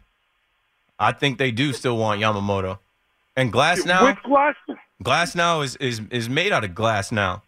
I 0.99 1.11
think 1.11 1.37
they 1.37 1.51
do 1.51 1.73
still 1.73 1.97
want 1.97 2.21
Yamamoto. 2.21 2.79
And 3.35 3.53
Glasnow, 3.53 4.15
With 4.15 4.23
Glass, 4.23 4.55
Glasnow 5.03 5.63
is, 5.63 5.75
is 5.75 6.01
is 6.09 6.27
made 6.27 6.51
out 6.51 6.63
of 6.63 6.73
glass 6.73 7.11
now. 7.11 7.43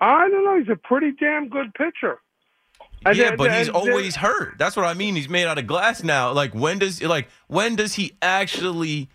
I 0.00 0.28
don't 0.30 0.44
know. 0.44 0.58
He's 0.58 0.70
a 0.70 0.76
pretty 0.76 1.12
damn 1.12 1.50
good 1.50 1.74
pitcher. 1.74 2.18
And 3.06 3.16
yeah, 3.16 3.30
then- 3.30 3.36
but 3.38 3.52
he's 3.52 3.66
then- 3.66 3.74
always 3.74 4.16
hurt. 4.16 4.56
That's 4.58 4.76
what 4.76 4.86
I 4.86 4.94
mean. 4.94 5.16
He's 5.16 5.28
made 5.28 5.46
out 5.46 5.58
of 5.58 5.66
glass 5.66 6.02
now. 6.02 6.32
Like 6.32 6.54
when 6.54 6.78
does 6.78 7.02
like 7.02 7.28
when 7.48 7.76
does 7.76 7.94
he 7.94 8.12
actually 8.22 9.08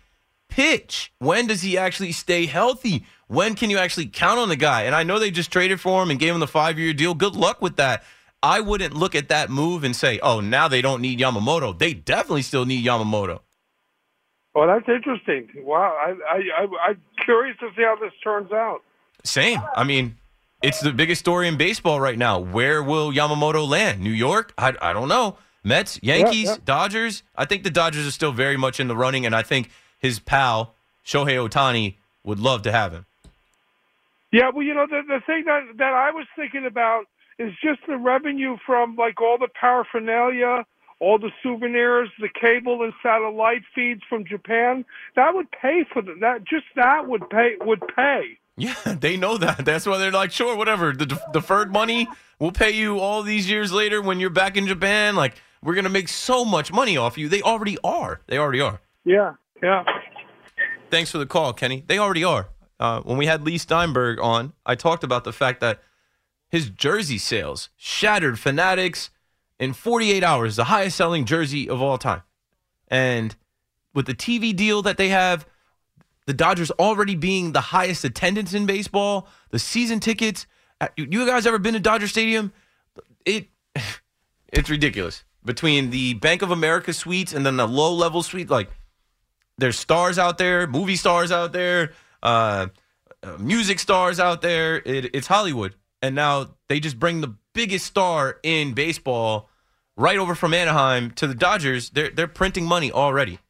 pitch? 0.48 1.12
When 1.18 1.46
does 1.46 1.62
he 1.62 1.78
actually 1.78 2.12
stay 2.12 2.46
healthy? 2.46 3.04
When 3.28 3.54
can 3.54 3.70
you 3.70 3.78
actually 3.78 4.06
count 4.06 4.38
on 4.40 4.48
the 4.48 4.56
guy? 4.56 4.82
And 4.82 4.94
I 4.94 5.02
know 5.04 5.18
they 5.18 5.30
just 5.30 5.52
traded 5.52 5.80
for 5.80 6.02
him 6.02 6.10
and 6.10 6.18
gave 6.18 6.34
him 6.34 6.40
the 6.40 6.46
five 6.48 6.78
year 6.78 6.92
deal. 6.92 7.14
Good 7.14 7.36
luck 7.36 7.62
with 7.62 7.76
that. 7.76 8.02
I 8.42 8.60
wouldn't 8.60 8.94
look 8.94 9.14
at 9.14 9.28
that 9.28 9.50
move 9.50 9.84
and 9.84 9.94
say, 9.94 10.18
"Oh, 10.22 10.40
now 10.40 10.66
they 10.66 10.80
don't 10.80 11.02
need 11.02 11.18
Yamamoto." 11.20 11.78
They 11.78 11.92
definitely 11.94 12.42
still 12.42 12.64
need 12.64 12.84
Yamamoto. 12.84 13.40
Well, 14.54 14.66
that's 14.66 14.88
interesting. 14.88 15.48
Wow, 15.62 15.96
I, 16.04 16.10
I, 16.28 16.36
I, 16.62 16.88
I'm 16.88 17.00
curious 17.24 17.56
to 17.60 17.68
see 17.76 17.82
how 17.82 17.96
this 18.00 18.12
turns 18.24 18.50
out. 18.50 18.80
Same. 19.22 19.60
I 19.76 19.84
mean, 19.84 20.16
it's 20.62 20.80
the 20.80 20.92
biggest 20.92 21.20
story 21.20 21.48
in 21.48 21.56
baseball 21.56 22.00
right 22.00 22.18
now. 22.18 22.38
Where 22.38 22.82
will 22.82 23.12
Yamamoto 23.12 23.66
land? 23.66 24.00
New 24.00 24.10
York? 24.10 24.52
I, 24.58 24.74
I 24.80 24.92
don't 24.92 25.08
know. 25.08 25.38
Mets, 25.62 26.00
Yankees, 26.02 26.48
yeah. 26.48 26.56
Dodgers. 26.64 27.22
I 27.36 27.44
think 27.44 27.64
the 27.64 27.70
Dodgers 27.70 28.06
are 28.06 28.10
still 28.10 28.32
very 28.32 28.56
much 28.56 28.80
in 28.80 28.88
the 28.88 28.96
running, 28.96 29.26
and 29.26 29.34
I 29.34 29.42
think 29.42 29.70
his 29.98 30.18
pal 30.18 30.74
Shohei 31.04 31.48
Ohtani 31.48 31.96
would 32.24 32.38
love 32.38 32.62
to 32.62 32.72
have 32.72 32.92
him. 32.92 33.06
Yeah, 34.32 34.50
well, 34.54 34.64
you 34.64 34.74
know, 34.74 34.86
the 34.86 35.02
the 35.06 35.20
thing 35.26 35.44
that 35.46 35.62
that 35.78 35.92
I 35.92 36.10
was 36.12 36.26
thinking 36.36 36.64
about 36.64 37.06
is 37.38 37.52
just 37.62 37.80
the 37.86 37.96
revenue 37.96 38.56
from 38.64 38.96
like 38.96 39.20
all 39.20 39.38
the 39.38 39.48
paraphernalia, 39.48 40.64
all 41.00 41.18
the 41.18 41.32
souvenirs, 41.42 42.10
the 42.20 42.28
cable 42.28 42.82
and 42.82 42.92
satellite 43.02 43.62
feeds 43.74 44.02
from 44.08 44.24
Japan. 44.24 44.84
That 45.16 45.34
would 45.34 45.50
pay 45.50 45.84
for 45.92 46.00
the, 46.02 46.14
that. 46.20 46.44
Just 46.44 46.66
that 46.76 47.08
would 47.08 47.28
pay 47.28 47.56
would 47.60 47.82
pay. 47.96 48.38
Yeah, 48.60 48.74
they 49.00 49.16
know 49.16 49.36
that. 49.38 49.64
That's 49.64 49.86
why 49.86 49.98
they're 49.98 50.10
like, 50.10 50.32
sure, 50.32 50.56
whatever. 50.56 50.92
The 50.92 51.06
de- 51.06 51.22
deferred 51.32 51.72
money, 51.72 52.08
we'll 52.38 52.52
pay 52.52 52.70
you 52.70 52.98
all 52.98 53.22
these 53.22 53.48
years 53.48 53.72
later 53.72 54.02
when 54.02 54.20
you're 54.20 54.30
back 54.30 54.56
in 54.56 54.66
Japan. 54.66 55.16
Like, 55.16 55.34
we're 55.62 55.74
gonna 55.74 55.88
make 55.88 56.08
so 56.08 56.44
much 56.44 56.72
money 56.72 56.96
off 56.96 57.18
you. 57.18 57.28
They 57.28 57.42
already 57.42 57.76
are. 57.84 58.20
They 58.26 58.38
already 58.38 58.60
are. 58.60 58.80
Yeah, 59.04 59.34
yeah. 59.62 59.84
Thanks 60.90 61.10
for 61.10 61.18
the 61.18 61.26
call, 61.26 61.52
Kenny. 61.52 61.84
They 61.86 61.98
already 61.98 62.24
are. 62.24 62.48
Uh, 62.78 63.00
when 63.02 63.18
we 63.18 63.26
had 63.26 63.44
Leigh 63.44 63.58
Steinberg 63.58 64.18
on, 64.20 64.54
I 64.64 64.74
talked 64.74 65.04
about 65.04 65.24
the 65.24 65.32
fact 65.32 65.60
that 65.60 65.82
his 66.48 66.68
jersey 66.70 67.18
sales 67.18 67.68
shattered 67.76 68.38
Fanatics 68.38 69.10
in 69.58 69.72
48 69.74 70.24
hours, 70.24 70.56
the 70.56 70.64
highest 70.64 70.96
selling 70.96 71.24
jersey 71.26 71.68
of 71.68 71.80
all 71.80 71.98
time. 71.98 72.22
And 72.88 73.36
with 73.94 74.06
the 74.06 74.14
TV 74.14 74.56
deal 74.56 74.82
that 74.82 74.96
they 74.96 75.10
have, 75.10 75.46
the 76.30 76.34
Dodgers 76.34 76.70
already 76.70 77.16
being 77.16 77.50
the 77.50 77.60
highest 77.60 78.04
attendance 78.04 78.54
in 78.54 78.64
baseball, 78.64 79.26
the 79.50 79.58
season 79.58 79.98
tickets. 79.98 80.46
uh, 80.80 80.86
You 80.96 81.26
guys 81.26 81.44
ever 81.44 81.58
been 81.58 81.74
to 81.74 81.80
Dodger 81.80 82.06
Stadium? 82.06 82.52
It 83.24 83.48
it's 84.52 84.70
ridiculous. 84.70 85.24
Between 85.44 85.90
the 85.90 86.14
Bank 86.14 86.42
of 86.42 86.52
America 86.52 86.92
suites 86.92 87.32
and 87.32 87.44
then 87.44 87.56
the 87.56 87.66
low 87.66 87.92
level 87.92 88.22
suite, 88.22 88.48
like 88.48 88.70
there's 89.58 89.76
stars 89.76 90.20
out 90.20 90.38
there, 90.38 90.68
movie 90.68 90.94
stars 90.94 91.32
out 91.32 91.52
there, 91.52 91.94
uh, 92.22 92.68
uh, 93.24 93.36
music 93.40 93.80
stars 93.80 94.20
out 94.20 94.40
there. 94.40 94.76
It, 94.76 95.12
it's 95.12 95.26
Hollywood, 95.26 95.74
and 96.00 96.14
now 96.14 96.54
they 96.68 96.78
just 96.78 97.00
bring 97.00 97.22
the 97.22 97.34
biggest 97.54 97.86
star 97.86 98.38
in 98.44 98.72
baseball 98.74 99.50
right 99.96 100.16
over 100.16 100.36
from 100.36 100.54
Anaheim 100.54 101.10
to 101.12 101.26
the 101.26 101.34
Dodgers. 101.34 101.90
They're 101.90 102.10
they're 102.10 102.28
printing 102.28 102.66
money 102.66 102.92
already. 102.92 103.40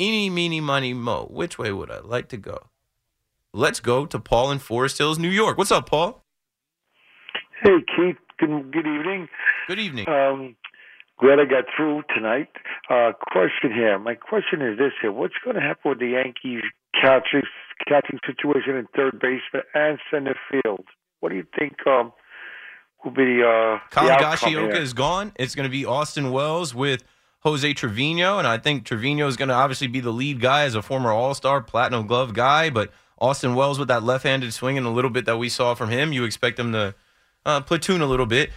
Eeny, 0.00 0.30
meeny, 0.30 0.62
money, 0.62 0.94
mo. 0.94 1.26
Which 1.30 1.58
way 1.58 1.72
would 1.72 1.90
I 1.90 1.98
like 1.98 2.28
to 2.28 2.38
go? 2.38 2.70
Let's 3.52 3.80
go 3.80 4.06
to 4.06 4.18
Paul 4.18 4.50
in 4.50 4.58
Forest 4.58 4.96
Hills, 4.96 5.18
New 5.18 5.28
York. 5.28 5.58
What's 5.58 5.70
up, 5.70 5.90
Paul? 5.90 6.24
Hey, 7.62 7.76
Keith. 7.94 8.16
Good, 8.38 8.72
good 8.72 8.86
evening. 8.86 9.28
Good 9.68 9.78
evening. 9.78 10.08
Um, 10.08 10.56
glad 11.18 11.38
I 11.38 11.44
got 11.44 11.64
through 11.76 12.04
tonight. 12.14 12.48
Uh, 12.88 13.12
question 13.30 13.72
here. 13.74 13.98
My 13.98 14.14
question 14.14 14.62
is 14.62 14.78
this 14.78 14.92
here. 15.02 15.12
What's 15.12 15.34
going 15.44 15.56
to 15.56 15.60
happen 15.60 15.90
with 15.90 15.98
the 15.98 16.08
Yankees 16.08 16.62
catching, 16.98 17.42
catching 17.86 18.20
situation 18.26 18.76
in 18.76 18.86
third 18.96 19.20
baseman 19.20 19.64
and 19.74 19.98
center 20.10 20.36
field? 20.50 20.86
What 21.18 21.28
do 21.28 21.34
you 21.34 21.44
think 21.58 21.74
um, 21.86 22.12
will 23.04 23.10
be 23.10 23.24
the, 23.24 23.42
uh, 23.42 23.88
Colin 23.90 24.06
the 24.06 24.14
outcome 24.14 24.50
Gashioka 24.50 24.72
here? 24.72 24.82
is 24.82 24.94
gone. 24.94 25.32
It's 25.36 25.54
going 25.54 25.68
to 25.68 25.70
be 25.70 25.84
Austin 25.84 26.30
Wells 26.30 26.74
with 26.74 27.04
Jose 27.40 27.72
Trevino, 27.72 28.38
and 28.38 28.46
I 28.46 28.58
think 28.58 28.84
Trevino 28.84 29.26
is 29.26 29.36
going 29.36 29.48
to 29.48 29.54
obviously 29.54 29.86
be 29.86 30.00
the 30.00 30.10
lead 30.10 30.40
guy 30.40 30.64
as 30.64 30.74
a 30.74 30.82
former 30.82 31.10
All 31.10 31.34
Star, 31.34 31.62
Platinum 31.62 32.06
Glove 32.06 32.34
guy. 32.34 32.68
But 32.68 32.92
Austin 33.18 33.54
Wells 33.54 33.78
with 33.78 33.88
that 33.88 34.02
left-handed 34.02 34.52
swing 34.52 34.76
and 34.76 34.86
a 34.86 34.90
little 34.90 35.10
bit 35.10 35.24
that 35.24 35.38
we 35.38 35.48
saw 35.48 35.74
from 35.74 35.90
him, 35.90 36.12
you 36.12 36.24
expect 36.24 36.58
him 36.58 36.72
to 36.72 36.94
uh, 37.46 37.60
platoon 37.62 38.02
a 38.02 38.06
little 38.06 38.26
bit. 38.26 38.50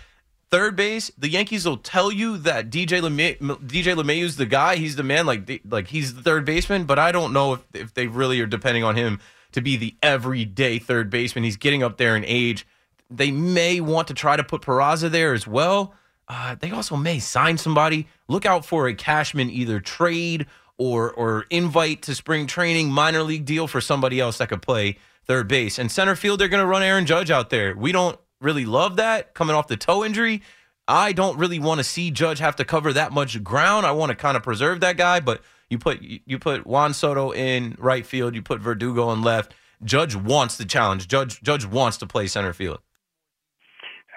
Third 0.49 0.75
base, 0.75 1.11
the 1.17 1.29
Yankees 1.29 1.65
will 1.65 1.77
tell 1.77 2.11
you 2.11 2.37
that 2.39 2.69
DJ 2.69 3.01
LeMahieu, 3.01 3.37
DJ 3.65 4.35
the 4.37 4.45
guy. 4.45 4.75
He's 4.75 4.95
the 4.95 5.03
man, 5.03 5.25
like 5.25 5.61
like 5.67 5.87
he's 5.87 6.13
the 6.13 6.21
third 6.21 6.45
baseman. 6.45 6.83
But 6.83 6.99
I 6.99 7.11
don't 7.11 7.33
know 7.33 7.53
if 7.53 7.61
if 7.73 7.93
they 7.93 8.07
really 8.07 8.39
are 8.39 8.45
depending 8.45 8.83
on 8.83 8.95
him 8.95 9.19
to 9.53 9.61
be 9.61 9.77
the 9.77 9.95
everyday 10.03 10.77
third 10.77 11.09
baseman. 11.09 11.43
He's 11.43 11.57
getting 11.57 11.81
up 11.81 11.97
there 11.97 12.15
in 12.15 12.23
age. 12.25 12.67
They 13.09 13.31
may 13.31 13.79
want 13.79 14.09
to 14.09 14.13
try 14.13 14.35
to 14.35 14.43
put 14.43 14.61
Peraza 14.61 15.09
there 15.09 15.33
as 15.33 15.47
well. 15.47 15.95
Uh, 16.27 16.55
they 16.55 16.71
also 16.71 16.95
may 16.95 17.19
sign 17.19 17.57
somebody. 17.57 18.07
Look 18.27 18.45
out 18.45 18.65
for 18.65 18.87
a 18.87 18.93
Cashman 18.93 19.49
either 19.49 19.79
trade 19.79 20.47
or 20.77 21.11
or 21.11 21.45
invite 21.49 22.01
to 22.03 22.15
spring 22.15 22.47
training, 22.47 22.89
minor 22.89 23.23
league 23.23 23.45
deal 23.45 23.67
for 23.67 23.81
somebody 23.81 24.19
else 24.19 24.37
that 24.37 24.49
could 24.49 24.61
play 24.61 24.97
third 25.25 25.47
base. 25.47 25.77
And 25.77 25.91
center 25.91 26.15
field, 26.15 26.39
they're 26.39 26.47
going 26.47 26.63
to 26.63 26.67
run 26.67 26.83
Aaron 26.83 27.05
Judge 27.05 27.31
out 27.31 27.49
there. 27.49 27.75
We 27.75 27.91
don't 27.91 28.19
really 28.41 28.65
love 28.65 28.97
that 28.97 29.33
coming 29.33 29.55
off 29.55 29.67
the 29.67 29.77
toe 29.77 30.03
injury. 30.03 30.41
I 30.87 31.13
don't 31.13 31.37
really 31.37 31.59
want 31.59 31.79
to 31.79 31.83
see 31.83 32.11
Judge 32.11 32.39
have 32.39 32.57
to 32.57 32.65
cover 32.65 32.91
that 32.93 33.13
much 33.13 33.41
ground. 33.43 33.85
I 33.85 33.91
want 33.91 34.09
to 34.09 34.15
kind 34.15 34.35
of 34.35 34.43
preserve 34.43 34.81
that 34.81 34.97
guy, 34.97 35.19
but 35.21 35.41
you 35.69 35.77
put 35.77 36.01
you 36.01 36.39
put 36.39 36.67
Juan 36.67 36.93
Soto 36.93 37.31
in 37.31 37.75
right 37.79 38.05
field, 38.05 38.35
you 38.35 38.41
put 38.41 38.59
Verdugo 38.59 39.11
in 39.11 39.21
left. 39.21 39.53
Judge 39.83 40.15
wants 40.15 40.57
the 40.57 40.65
challenge. 40.65 41.07
Judge 41.07 41.41
Judge 41.41 41.65
wants 41.65 41.97
to 41.97 42.07
play 42.07 42.27
center 42.27 42.53
field. 42.53 42.79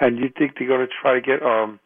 And 0.01 0.19
you 0.19 0.31
think 0.37 0.53
they're 0.59 0.69
going 0.69 0.87
to 0.87 0.93
try 1.01 1.15
to 1.15 1.21
get, 1.21 1.43
um, 1.43 1.81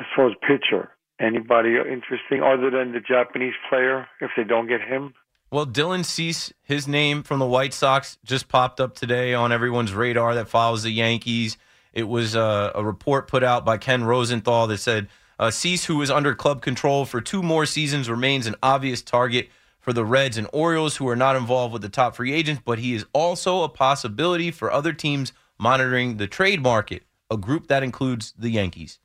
as 0.00 0.06
far 0.16 0.28
as 0.28 0.36
pitcher, 0.40 0.90
anybody 1.20 1.76
interesting 1.76 2.42
other 2.42 2.70
than 2.70 2.92
the 2.92 3.00
Japanese 3.00 3.54
player 3.68 4.08
if 4.20 4.30
they 4.36 4.44
don't 4.44 4.66
get 4.66 4.80
him? 4.80 5.12
Well, 5.52 5.66
Dylan 5.66 6.04
Cease, 6.04 6.52
his 6.62 6.88
name 6.88 7.22
from 7.22 7.40
the 7.40 7.46
White 7.46 7.74
Sox 7.74 8.18
just 8.24 8.48
popped 8.48 8.80
up 8.80 8.94
today 8.94 9.34
on 9.34 9.52
everyone's 9.52 9.92
radar 9.92 10.34
that 10.36 10.48
follows 10.48 10.84
the 10.84 10.90
Yankees. 10.90 11.58
It 11.92 12.04
was 12.04 12.36
uh, 12.36 12.70
a 12.74 12.84
report 12.84 13.28
put 13.28 13.42
out 13.42 13.64
by 13.64 13.76
Ken 13.76 14.04
Rosenthal 14.04 14.68
that 14.68 14.78
said 14.78 15.08
uh, 15.38 15.50
Cease, 15.50 15.86
who 15.86 16.00
is 16.02 16.10
under 16.10 16.34
club 16.34 16.62
control 16.62 17.04
for 17.04 17.20
two 17.20 17.42
more 17.42 17.66
seasons, 17.66 18.08
remains 18.08 18.46
an 18.46 18.54
obvious 18.62 19.02
target 19.02 19.48
for 19.80 19.92
the 19.92 20.04
Reds 20.04 20.36
and 20.36 20.46
Orioles, 20.52 20.96
who 20.96 21.08
are 21.08 21.16
not 21.16 21.34
involved 21.34 21.72
with 21.72 21.82
the 21.82 21.88
top 21.88 22.14
free 22.14 22.32
agents, 22.32 22.62
but 22.64 22.78
he 22.78 22.94
is 22.94 23.04
also 23.12 23.62
a 23.62 23.68
possibility 23.68 24.50
for 24.50 24.70
other 24.70 24.92
teams 24.92 25.32
monitoring 25.58 26.18
the 26.18 26.26
trade 26.26 26.62
market, 26.62 27.02
a 27.30 27.36
group 27.36 27.66
that 27.66 27.82
includes 27.82 28.34
the 28.38 28.50
Yankees. 28.50 28.98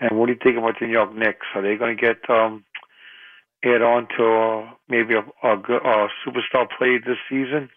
And 0.00 0.18
what 0.18 0.26
do 0.26 0.32
you 0.32 0.38
think 0.42 0.56
about 0.58 0.74
the 0.78 0.86
New 0.86 0.92
York 0.92 1.14
Knicks? 1.14 1.46
Are 1.54 1.62
they 1.62 1.76
going 1.76 1.96
to 1.96 2.00
get 2.00 2.28
um, 2.30 2.64
add 3.64 3.82
on 3.82 4.06
to 4.16 4.24
uh, 4.24 4.70
maybe 4.88 5.14
a, 5.14 5.20
a, 5.46 5.54
a 5.56 6.08
superstar 6.26 6.68
play 6.78 6.98
this 6.98 7.18
season? 7.28 7.68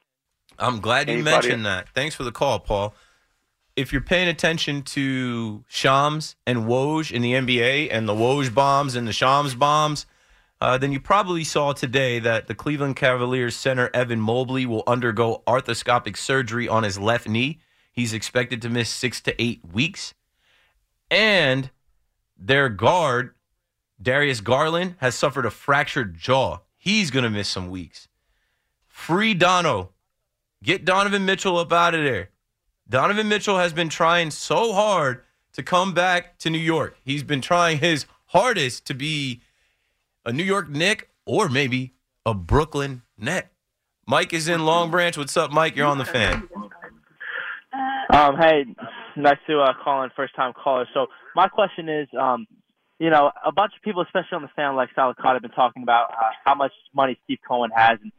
I'm 0.59 0.79
glad 0.79 1.07
you 1.07 1.15
Anybody- 1.15 1.47
mentioned 1.47 1.65
that. 1.65 1.89
Thanks 1.89 2.15
for 2.15 2.23
the 2.23 2.31
call, 2.31 2.59
Paul. 2.59 2.93
If 3.75 3.91
you're 3.93 4.01
paying 4.01 4.27
attention 4.27 4.83
to 4.83 5.63
Shams 5.67 6.35
and 6.45 6.65
Woj 6.65 7.11
in 7.11 7.21
the 7.21 7.33
NBA 7.33 7.87
and 7.89 8.07
the 8.07 8.13
Woj 8.13 8.53
bombs 8.53 8.95
and 8.95 9.07
the 9.07 9.13
Shams 9.13 9.55
bombs, 9.55 10.05
uh, 10.59 10.77
then 10.77 10.91
you 10.91 10.99
probably 10.99 11.43
saw 11.45 11.71
today 11.71 12.19
that 12.19 12.47
the 12.47 12.53
Cleveland 12.53 12.97
Cavaliers 12.97 13.55
center 13.55 13.89
Evan 13.93 14.19
Mobley 14.19 14.65
will 14.65 14.83
undergo 14.85 15.41
arthroscopic 15.47 16.17
surgery 16.17 16.67
on 16.67 16.83
his 16.83 16.99
left 16.99 17.27
knee. 17.27 17.59
He's 17.93 18.13
expected 18.13 18.61
to 18.61 18.69
miss 18.69 18.89
six 18.89 19.21
to 19.21 19.41
eight 19.41 19.61
weeks. 19.71 20.13
And 21.09 21.71
their 22.41 22.69
guard, 22.69 23.35
Darius 24.01 24.41
Garland, 24.41 24.95
has 24.99 25.15
suffered 25.15 25.45
a 25.45 25.51
fractured 25.51 26.17
jaw. 26.17 26.59
He's 26.75 27.11
going 27.11 27.23
to 27.23 27.29
miss 27.29 27.47
some 27.47 27.69
weeks. 27.69 28.07
Free 28.87 29.33
Dono. 29.33 29.91
Get 30.63 30.85
Donovan 30.85 31.25
Mitchell 31.25 31.57
up 31.57 31.71
out 31.71 31.95
of 31.95 32.03
there. 32.03 32.29
Donovan 32.89 33.29
Mitchell 33.29 33.57
has 33.57 33.73
been 33.73 33.89
trying 33.89 34.31
so 34.31 34.73
hard 34.73 35.23
to 35.53 35.63
come 35.63 35.93
back 35.93 36.37
to 36.39 36.49
New 36.49 36.57
York. 36.57 36.97
He's 37.03 37.23
been 37.23 37.41
trying 37.41 37.77
his 37.77 38.05
hardest 38.27 38.85
to 38.87 38.93
be 38.93 39.41
a 40.25 40.33
New 40.33 40.43
York 40.43 40.69
Knick 40.69 41.09
or 41.25 41.47
maybe 41.49 41.93
a 42.25 42.33
Brooklyn 42.33 43.03
Net. 43.17 43.51
Mike 44.07 44.33
is 44.33 44.47
in 44.47 44.65
Long 44.65 44.91
Branch. 44.91 45.17
What's 45.17 45.37
up, 45.37 45.51
Mike? 45.51 45.75
You're 45.75 45.87
on 45.87 45.97
the 45.97 46.05
fan. 46.05 46.49
Um, 48.09 48.37
hey, 48.37 48.65
nice 49.17 49.37
to 49.47 49.59
uh, 49.59 49.73
call 49.83 50.03
in, 50.03 50.09
first 50.15 50.35
time 50.35 50.53
caller. 50.53 50.87
So 50.93 51.07
my 51.35 51.47
question 51.47 51.89
is, 51.89 52.07
um, 52.19 52.47
you 52.99 53.09
know, 53.09 53.31
a 53.45 53.51
bunch 53.51 53.73
of 53.75 53.81
people, 53.83 54.01
especially 54.03 54.35
on 54.35 54.41
the 54.43 54.49
fan 54.55 54.75
like 54.75 54.89
Sal 54.93 55.13
Licata, 55.13 55.33
have 55.33 55.41
been 55.41 55.51
talking 55.51 55.83
about 55.83 56.11
uh, 56.11 56.31
how 56.45 56.55
much 56.55 56.71
money 56.93 57.17
Steve 57.23 57.39
Cohen 57.47 57.71
has, 57.75 57.97
and 58.01 58.11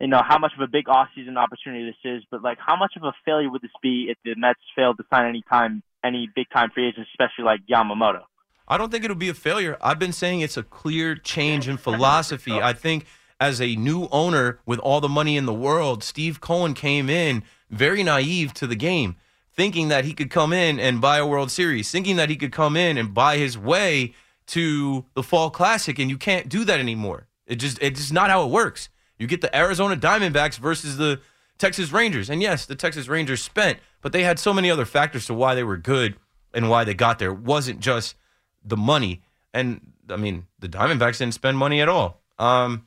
you 0.00 0.08
know 0.08 0.22
how 0.26 0.38
much 0.38 0.52
of 0.56 0.62
a 0.62 0.66
big 0.66 0.88
off-season 0.88 1.36
opportunity 1.36 1.84
this 1.86 2.12
is. 2.12 2.22
But 2.30 2.42
like, 2.42 2.58
how 2.58 2.76
much 2.76 2.92
of 2.96 3.04
a 3.04 3.12
failure 3.24 3.50
would 3.50 3.62
this 3.62 3.70
be 3.82 4.06
if 4.10 4.18
the 4.24 4.34
Mets 4.36 4.58
failed 4.74 4.96
to 4.98 5.04
sign 5.08 5.28
any 5.28 5.42
time, 5.48 5.82
any 6.04 6.28
big-time 6.34 6.70
free 6.74 6.88
agents, 6.88 7.10
especially 7.12 7.44
like 7.44 7.60
Yamamoto? 7.70 8.22
I 8.66 8.78
don't 8.78 8.90
think 8.90 9.04
it'll 9.04 9.14
be 9.14 9.28
a 9.28 9.34
failure. 9.34 9.76
I've 9.80 9.98
been 9.98 10.12
saying 10.12 10.40
it's 10.40 10.56
a 10.56 10.62
clear 10.62 11.14
change 11.14 11.68
in 11.68 11.76
philosophy. 11.76 12.52
I 12.52 12.72
think 12.72 13.06
as 13.38 13.60
a 13.60 13.76
new 13.76 14.08
owner 14.10 14.58
with 14.64 14.78
all 14.78 15.00
the 15.00 15.08
money 15.08 15.36
in 15.36 15.44
the 15.44 15.52
world, 15.52 16.02
Steve 16.02 16.40
Cohen 16.40 16.72
came 16.72 17.10
in 17.10 17.42
very 17.70 18.02
naive 18.02 18.54
to 18.54 18.66
the 18.66 18.76
game, 18.76 19.16
thinking 19.56 19.88
that 19.88 20.04
he 20.04 20.12
could 20.12 20.30
come 20.30 20.52
in 20.52 20.80
and 20.80 21.00
buy 21.00 21.18
a 21.18 21.26
World 21.26 21.50
Series, 21.50 21.90
thinking 21.90 22.16
that 22.16 22.28
he 22.28 22.36
could 22.36 22.52
come 22.52 22.76
in 22.76 22.98
and 22.98 23.14
buy 23.14 23.38
his 23.38 23.56
way 23.56 24.14
to 24.46 25.04
the 25.14 25.22
Fall 25.22 25.50
Classic, 25.50 25.98
and 25.98 26.10
you 26.10 26.18
can't 26.18 26.48
do 26.48 26.64
that 26.64 26.80
anymore. 26.80 27.28
It 27.46 27.56
just 27.56 27.78
it's 27.80 28.00
just 28.00 28.12
not 28.12 28.30
how 28.30 28.44
it 28.44 28.50
works. 28.50 28.88
You 29.18 29.26
get 29.26 29.40
the 29.40 29.56
Arizona 29.56 29.96
Diamondbacks 29.96 30.58
versus 30.58 30.96
the 30.96 31.20
Texas 31.58 31.92
Rangers, 31.92 32.28
and 32.28 32.42
yes, 32.42 32.66
the 32.66 32.74
Texas 32.74 33.08
Rangers 33.08 33.42
spent, 33.42 33.78
but 34.02 34.12
they 34.12 34.24
had 34.24 34.38
so 34.38 34.52
many 34.52 34.70
other 34.70 34.84
factors 34.84 35.26
to 35.26 35.34
why 35.34 35.54
they 35.54 35.62
were 35.62 35.76
good 35.76 36.16
and 36.52 36.68
why 36.68 36.84
they 36.84 36.94
got 36.94 37.18
there. 37.18 37.30
It 37.30 37.38
wasn't 37.38 37.80
just 37.80 38.16
the 38.64 38.76
money. 38.76 39.22
And 39.52 39.92
I 40.10 40.16
mean, 40.16 40.46
the 40.58 40.68
Diamondbacks 40.68 41.18
didn't 41.18 41.34
spend 41.34 41.58
money 41.58 41.80
at 41.80 41.88
all. 41.88 42.20
Um, 42.38 42.86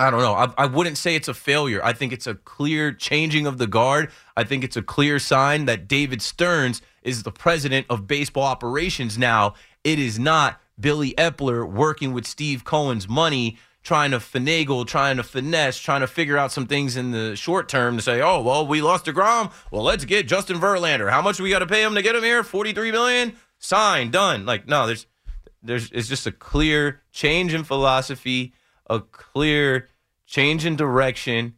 I 0.00 0.10
don't 0.10 0.22
know. 0.22 0.32
I, 0.32 0.50
I 0.56 0.64
wouldn't 0.64 0.96
say 0.96 1.14
it's 1.14 1.28
a 1.28 1.34
failure. 1.34 1.84
I 1.84 1.92
think 1.92 2.14
it's 2.14 2.26
a 2.26 2.34
clear 2.34 2.90
changing 2.90 3.46
of 3.46 3.58
the 3.58 3.66
guard. 3.66 4.10
I 4.34 4.44
think 4.44 4.64
it's 4.64 4.76
a 4.76 4.82
clear 4.82 5.18
sign 5.18 5.66
that 5.66 5.88
David 5.88 6.22
Stearns 6.22 6.80
is 7.02 7.22
the 7.22 7.30
president 7.30 7.86
of 7.90 8.06
baseball 8.06 8.44
operations 8.44 9.18
now. 9.18 9.52
It 9.84 9.98
is 9.98 10.18
not 10.18 10.58
Billy 10.80 11.12
Eppler 11.18 11.70
working 11.70 12.14
with 12.14 12.26
Steve 12.26 12.64
Cohen's 12.64 13.10
money, 13.10 13.58
trying 13.82 14.12
to 14.12 14.20
finagle, 14.20 14.86
trying 14.86 15.18
to 15.18 15.22
finesse, 15.22 15.78
trying 15.78 16.00
to 16.00 16.06
figure 16.06 16.38
out 16.38 16.50
some 16.50 16.66
things 16.66 16.96
in 16.96 17.10
the 17.10 17.36
short 17.36 17.68
term 17.68 17.96
to 17.98 18.02
say, 18.02 18.22
oh, 18.22 18.40
well, 18.40 18.66
we 18.66 18.80
lost 18.80 19.04
DeGrom. 19.04 19.52
Well, 19.70 19.82
let's 19.82 20.06
get 20.06 20.26
Justin 20.26 20.58
Verlander. 20.58 21.10
How 21.10 21.20
much 21.20 21.38
we 21.40 21.50
got 21.50 21.58
to 21.58 21.66
pay 21.66 21.82
him 21.82 21.94
to 21.94 22.00
get 22.00 22.16
him 22.16 22.22
here? 22.22 22.42
43 22.42 22.90
million? 22.90 23.34
Sign, 23.58 24.10
done. 24.10 24.46
Like, 24.46 24.66
no, 24.66 24.86
there's 24.86 25.06
there's 25.62 25.90
it's 25.92 26.08
just 26.08 26.26
a 26.26 26.32
clear 26.32 27.02
change 27.12 27.52
in 27.52 27.64
philosophy, 27.64 28.54
a 28.86 29.00
clear 29.00 29.88
change 30.30 30.64
in 30.64 30.76
direction, 30.76 31.56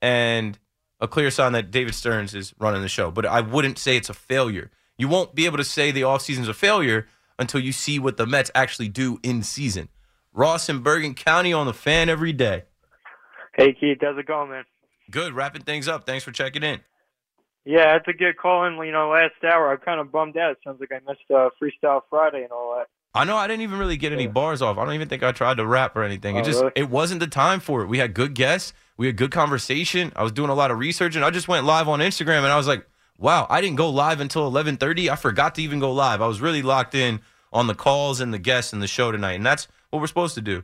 and 0.00 0.58
a 0.98 1.06
clear 1.06 1.30
sign 1.30 1.52
that 1.52 1.70
David 1.70 1.94
Stearns 1.94 2.34
is 2.34 2.54
running 2.58 2.80
the 2.80 2.88
show. 2.88 3.10
But 3.10 3.26
I 3.26 3.42
wouldn't 3.42 3.78
say 3.78 3.96
it's 3.96 4.08
a 4.08 4.14
failure. 4.14 4.70
You 4.96 5.08
won't 5.08 5.34
be 5.34 5.44
able 5.44 5.58
to 5.58 5.64
say 5.64 5.92
the 5.92 6.00
offseason's 6.00 6.48
a 6.48 6.54
failure 6.54 7.06
until 7.38 7.60
you 7.60 7.70
see 7.70 7.98
what 7.98 8.16
the 8.16 8.26
Mets 8.26 8.50
actually 8.54 8.88
do 8.88 9.20
in 9.22 9.42
season. 9.42 9.90
Ross 10.32 10.68
in 10.68 10.80
Bergen 10.80 11.14
County 11.14 11.52
on 11.52 11.66
the 11.66 11.74
fan 11.74 12.08
every 12.08 12.32
day. 12.32 12.64
Hey 13.54 13.74
Keith, 13.78 13.98
how's 14.00 14.18
it 14.18 14.26
going, 14.26 14.50
man? 14.50 14.64
Good, 15.10 15.34
wrapping 15.34 15.62
things 15.62 15.86
up. 15.86 16.06
Thanks 16.06 16.24
for 16.24 16.32
checking 16.32 16.62
in. 16.62 16.80
Yeah, 17.64 17.92
I 17.92 18.10
a 18.10 18.14
good 18.14 18.36
call 18.38 18.66
calling, 18.66 18.86
you 18.86 18.92
know, 18.92 19.10
last 19.10 19.34
hour. 19.44 19.70
I'm 19.70 19.78
kind 19.78 20.00
of 20.00 20.10
bummed 20.10 20.38
out. 20.38 20.52
It 20.52 20.58
sounds 20.64 20.80
like 20.80 20.92
I 20.92 21.00
missed 21.06 21.30
uh, 21.30 21.50
Freestyle 21.60 22.00
Friday 22.08 22.42
and 22.42 22.52
all 22.52 22.76
that. 22.78 22.88
I 23.18 23.24
know 23.24 23.36
I 23.36 23.46
didn't 23.46 23.62
even 23.62 23.78
really 23.78 23.96
get 23.96 24.12
any 24.12 24.24
Yeah. 24.24 24.28
bars 24.30 24.62
off. 24.62 24.78
I 24.78 24.84
don't 24.84 24.94
even 24.94 25.08
think 25.08 25.22
I 25.22 25.32
tried 25.32 25.56
to 25.58 25.66
rap 25.66 25.96
or 25.96 26.02
anything. 26.04 26.36
It 26.36 26.40
Oh, 26.40 26.44
just 26.44 26.60
really? 26.60 26.72
it 26.76 26.88
wasn't 26.88 27.20
the 27.20 27.26
time 27.26 27.60
for 27.60 27.82
it. 27.82 27.86
We 27.86 27.98
had 27.98 28.14
good 28.14 28.34
guests. 28.34 28.72
We 28.96 29.06
had 29.06 29.16
good 29.16 29.30
conversation. 29.32 30.12
I 30.16 30.22
was 30.22 30.32
doing 30.32 30.50
a 30.50 30.54
lot 30.54 30.70
of 30.70 30.78
research 30.78 31.16
and 31.16 31.24
I 31.24 31.30
just 31.30 31.48
went 31.48 31.66
live 31.66 31.88
on 31.88 32.00
Instagram 32.00 32.38
and 32.38 32.48
I 32.48 32.56
was 32.56 32.66
like, 32.68 32.86
"Wow, 33.18 33.46
I 33.50 33.60
didn't 33.60 33.76
go 33.76 33.90
live 33.90 34.20
until 34.20 34.46
11:30. 34.46 35.10
I 35.10 35.16
forgot 35.16 35.54
to 35.56 35.62
even 35.62 35.78
go 35.80 35.92
live. 35.92 36.22
I 36.22 36.26
was 36.26 36.40
really 36.40 36.62
locked 36.62 36.94
in 36.94 37.20
on 37.52 37.66
the 37.66 37.74
calls 37.74 38.20
and 38.20 38.32
the 38.32 38.38
guests 38.38 38.72
and 38.72 38.82
the 38.82 38.86
show 38.86 39.10
tonight. 39.12 39.32
And 39.34 39.44
that's 39.46 39.68
what 39.90 40.00
we're 40.00 40.06
supposed 40.06 40.34
to 40.36 40.40
do. 40.42 40.62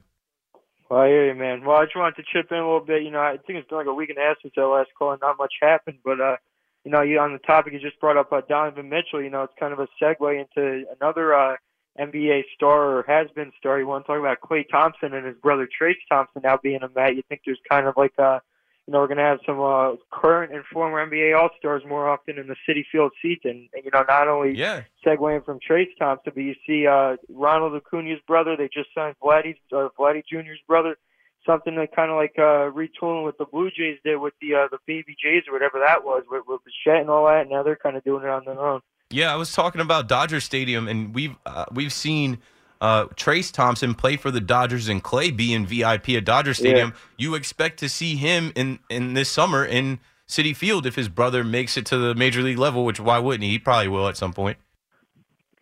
Well, 0.91 1.01
I 1.01 1.09
hear 1.09 1.27
you, 1.27 1.35
man. 1.35 1.65
Well, 1.65 1.77
I 1.79 1.85
just 1.85 1.97
wanted 1.97 2.17
to 2.17 2.25
chip 2.31 2.53
in 2.53 2.59
a 2.59 2.65
little 2.65 2.81
bit. 2.85 3.03
You 3.03 3.11
know, 3.11 3.21
I 3.21 3.39
think 3.39 3.59
it's 3.59 3.69
been 3.69 3.79
like 3.79 3.87
a 3.87 3.95
week 3.95 4.11
and 4.11 4.19
a 4.19 4.21
half 4.21 4.37
since 4.43 4.55
I 4.57 4.63
last 4.63 4.91
call, 4.99 5.13
and 5.13 5.21
not 5.21 5.39
much 5.39 5.55
happened. 5.63 5.99
But 6.05 6.21
uh, 6.21 6.37
you 6.85 6.91
know, 6.91 7.01
you 7.01 7.19
on 7.19 7.33
the 7.33 7.39
topic 7.39 7.73
you 7.73 7.81
just 7.81 7.99
brought 8.01 8.17
up 8.19 8.33
uh, 8.33 8.43
Donovan 8.49 8.91
Mitchell. 8.91 9.23
You 9.23 9.31
know, 9.31 9.43
it's 9.45 9.55
kind 9.59 9.73
of 9.73 9.81
a 9.81 9.89
segue 10.01 10.39
into 10.41 10.85
another 11.01 11.35
uh, 11.35 11.57
NBA 12.01 12.43
star 12.55 12.99
or 12.99 13.05
has 13.07 13.29
been 13.35 13.53
star. 13.59 13.79
You 13.79 13.87
want 13.87 14.05
to 14.05 14.07
talk 14.13 14.19
about 14.19 14.41
Klay 14.41 14.69
Thompson 14.69 15.15
and 15.15 15.27
his 15.27 15.37
brother 15.37 15.69
Trayce 15.69 15.95
Thompson 16.11 16.43
now 16.45 16.59
being 16.63 16.81
a 16.83 16.89
Met. 16.95 17.17
You 17.17 17.23
think 17.29 17.43
there's 17.47 17.61
kind 17.71 17.87
of 17.87 17.95
like 17.97 18.15
a 18.19 18.41
you 18.87 18.93
know, 18.93 18.99
we're 19.01 19.07
going 19.07 19.17
to 19.17 19.23
have 19.25 19.39
some 19.47 19.59
uh, 19.63 19.93
current 20.13 20.53
and 20.53 20.63
former 20.71 21.07
NBA 21.07 21.35
All 21.35 21.49
Stars 21.59 21.83
more 21.89 22.07
often 22.07 22.39
in 22.39 22.49
the 22.49 22.57
Citi 22.69 22.83
Field 22.93 23.13
seats, 23.23 23.41
and, 23.47 23.67
and 23.73 23.83
you 23.83 23.91
know, 23.91 24.05
not 24.07 24.29
only 24.29 24.59
Yeah. 24.59 24.83
segueing 25.07 25.43
from 25.43 25.59
Trayce 25.59 25.89
Thompson, 25.99 26.33
but 26.35 26.43
you 26.43 26.55
see 26.67 26.87
uh, 26.87 27.17
Ronald 27.31 27.75
Acuna's 27.75 28.21
brother. 28.29 28.57
They 28.59 28.69
just 28.71 28.91
signed 28.95 29.17
Vladdy's 29.23 29.57
uh, 29.73 29.89
Vladdy 29.99 30.23
Jr.'s 30.31 30.59
brother. 30.69 30.99
Something 31.47 31.77
that 31.77 31.97
kind 31.97 32.11
of 32.11 32.19
like 32.19 32.35
uh, 32.37 32.73
retooling 32.77 33.23
what 33.23 33.39
the 33.39 33.47
Blue 33.47 33.71
Jays 33.71 33.99
did 34.05 34.17
with 34.17 34.35
the 34.43 34.55
uh, 34.55 34.69
the 34.71 34.79
Baby 34.87 35.17
Jays 35.23 35.45
or 35.49 35.55
whatever 35.55 35.79
that 35.79 36.05
was 36.05 36.25
with, 36.31 36.43
with 36.47 36.61
Bichette 36.65 37.01
and 37.01 37.09
all 37.11 37.25
that. 37.27 37.49
Now 37.49 37.63
they're 37.63 37.77
kind 37.77 37.97
of 37.97 38.05
doing 38.05 38.25
it 38.25 38.29
on 38.31 38.45
their 38.45 38.59
own. 38.61 38.81
Yeah, 39.15 39.33
I 39.33 39.37
was 39.37 39.53
talking 39.53 39.81
about 39.81 40.09
Dodger 40.09 40.41
Stadium, 40.41 40.89
and 40.89 41.15
we've 41.15 41.37
uh, 41.47 41.67
we've 41.71 41.93
seen 41.93 42.39
uh, 42.81 43.05
Trayce 43.15 43.53
Thompson 43.53 43.95
play 43.95 44.17
for 44.17 44.33
the 44.33 44.41
Dodgers 44.41 44.89
and 44.89 45.05
Klay 45.05 45.35
being 45.35 45.67
VIP 45.67 46.11
at 46.11 46.25
Dodger 46.25 46.53
Stadium. 46.53 46.95
You 47.17 47.37
expect 47.37 47.79
to 47.79 47.89
see 47.89 48.17
him 48.17 48.53
in 48.57 48.81
in 48.91 49.15
this 49.15 49.29
summer 49.29 49.65
in 49.65 50.01
Citi 50.27 50.55
Field 50.55 50.85
if 50.85 50.97
his 50.97 51.09
brother 51.09 51.45
makes 51.45 51.77
it 51.77 51.87
to 51.87 51.97
the 51.97 52.17
major 52.17 52.43
league 52.43 52.59
level, 52.59 52.85
which 52.85 52.99
why 52.99 53.21
wouldn't 53.21 53.45
he? 53.45 53.51
He 53.51 53.59
probably 53.61 53.87
will 53.87 54.09
at 54.09 54.17
some 54.17 54.33
point. 54.33 54.59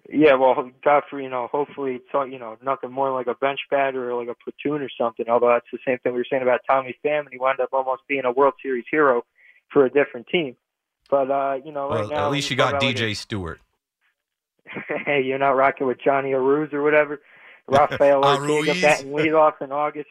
Yeah, 0.08 0.34
well, 0.36 0.70
God 0.82 1.02
for 1.10 1.20
you 1.20 1.28
know, 1.28 1.46
hopefully 1.52 1.96
it's 1.96 2.32
you 2.32 2.38
know 2.38 2.56
nothing 2.64 2.90
more 2.90 3.12
like 3.12 3.26
a 3.26 3.34
bench 3.34 3.60
batter 3.70 4.10
or 4.10 4.18
like 4.18 4.34
a 4.34 4.34
platoon 4.42 4.80
or 4.80 4.88
something. 4.98 5.26
Although 5.28 5.50
that's 5.50 5.66
the 5.70 5.78
same 5.86 5.98
thing 5.98 6.12
we 6.12 6.20
were 6.20 6.26
saying 6.30 6.42
about 6.42 6.60
Tommy 6.66 6.96
Pham, 7.04 7.20
and 7.20 7.28
he 7.30 7.38
wound 7.38 7.60
up 7.60 7.68
almost 7.74 8.00
being 8.08 8.24
a 8.24 8.32
World 8.32 8.54
Series 8.62 8.86
hero 8.90 9.26
for 9.70 9.84
a 9.84 9.90
different 9.90 10.26
team. 10.28 10.56
But 11.12 11.30
uh, 11.30 11.58
you 11.62 11.72
know, 11.72 11.90
right 11.90 12.00
Well, 12.00 12.08
now 12.08 12.26
at 12.26 12.32
least 12.32 12.50
you 12.50 12.56
got 12.56 12.80
DJ 12.80 13.14
Stewart. 13.14 13.60
hey, 15.04 15.20
you're 15.22 15.38
not 15.38 15.50
rocking 15.56 15.86
with 15.86 15.98
Johnny 16.02 16.30
Aruz 16.30 16.72
or 16.72 16.82
whatever. 16.82 17.20
Rafael 17.68 18.24
Ortega 18.24 18.80
batting 18.80 19.12
leadoff 19.12 19.60
in 19.60 19.70
August. 19.72 20.08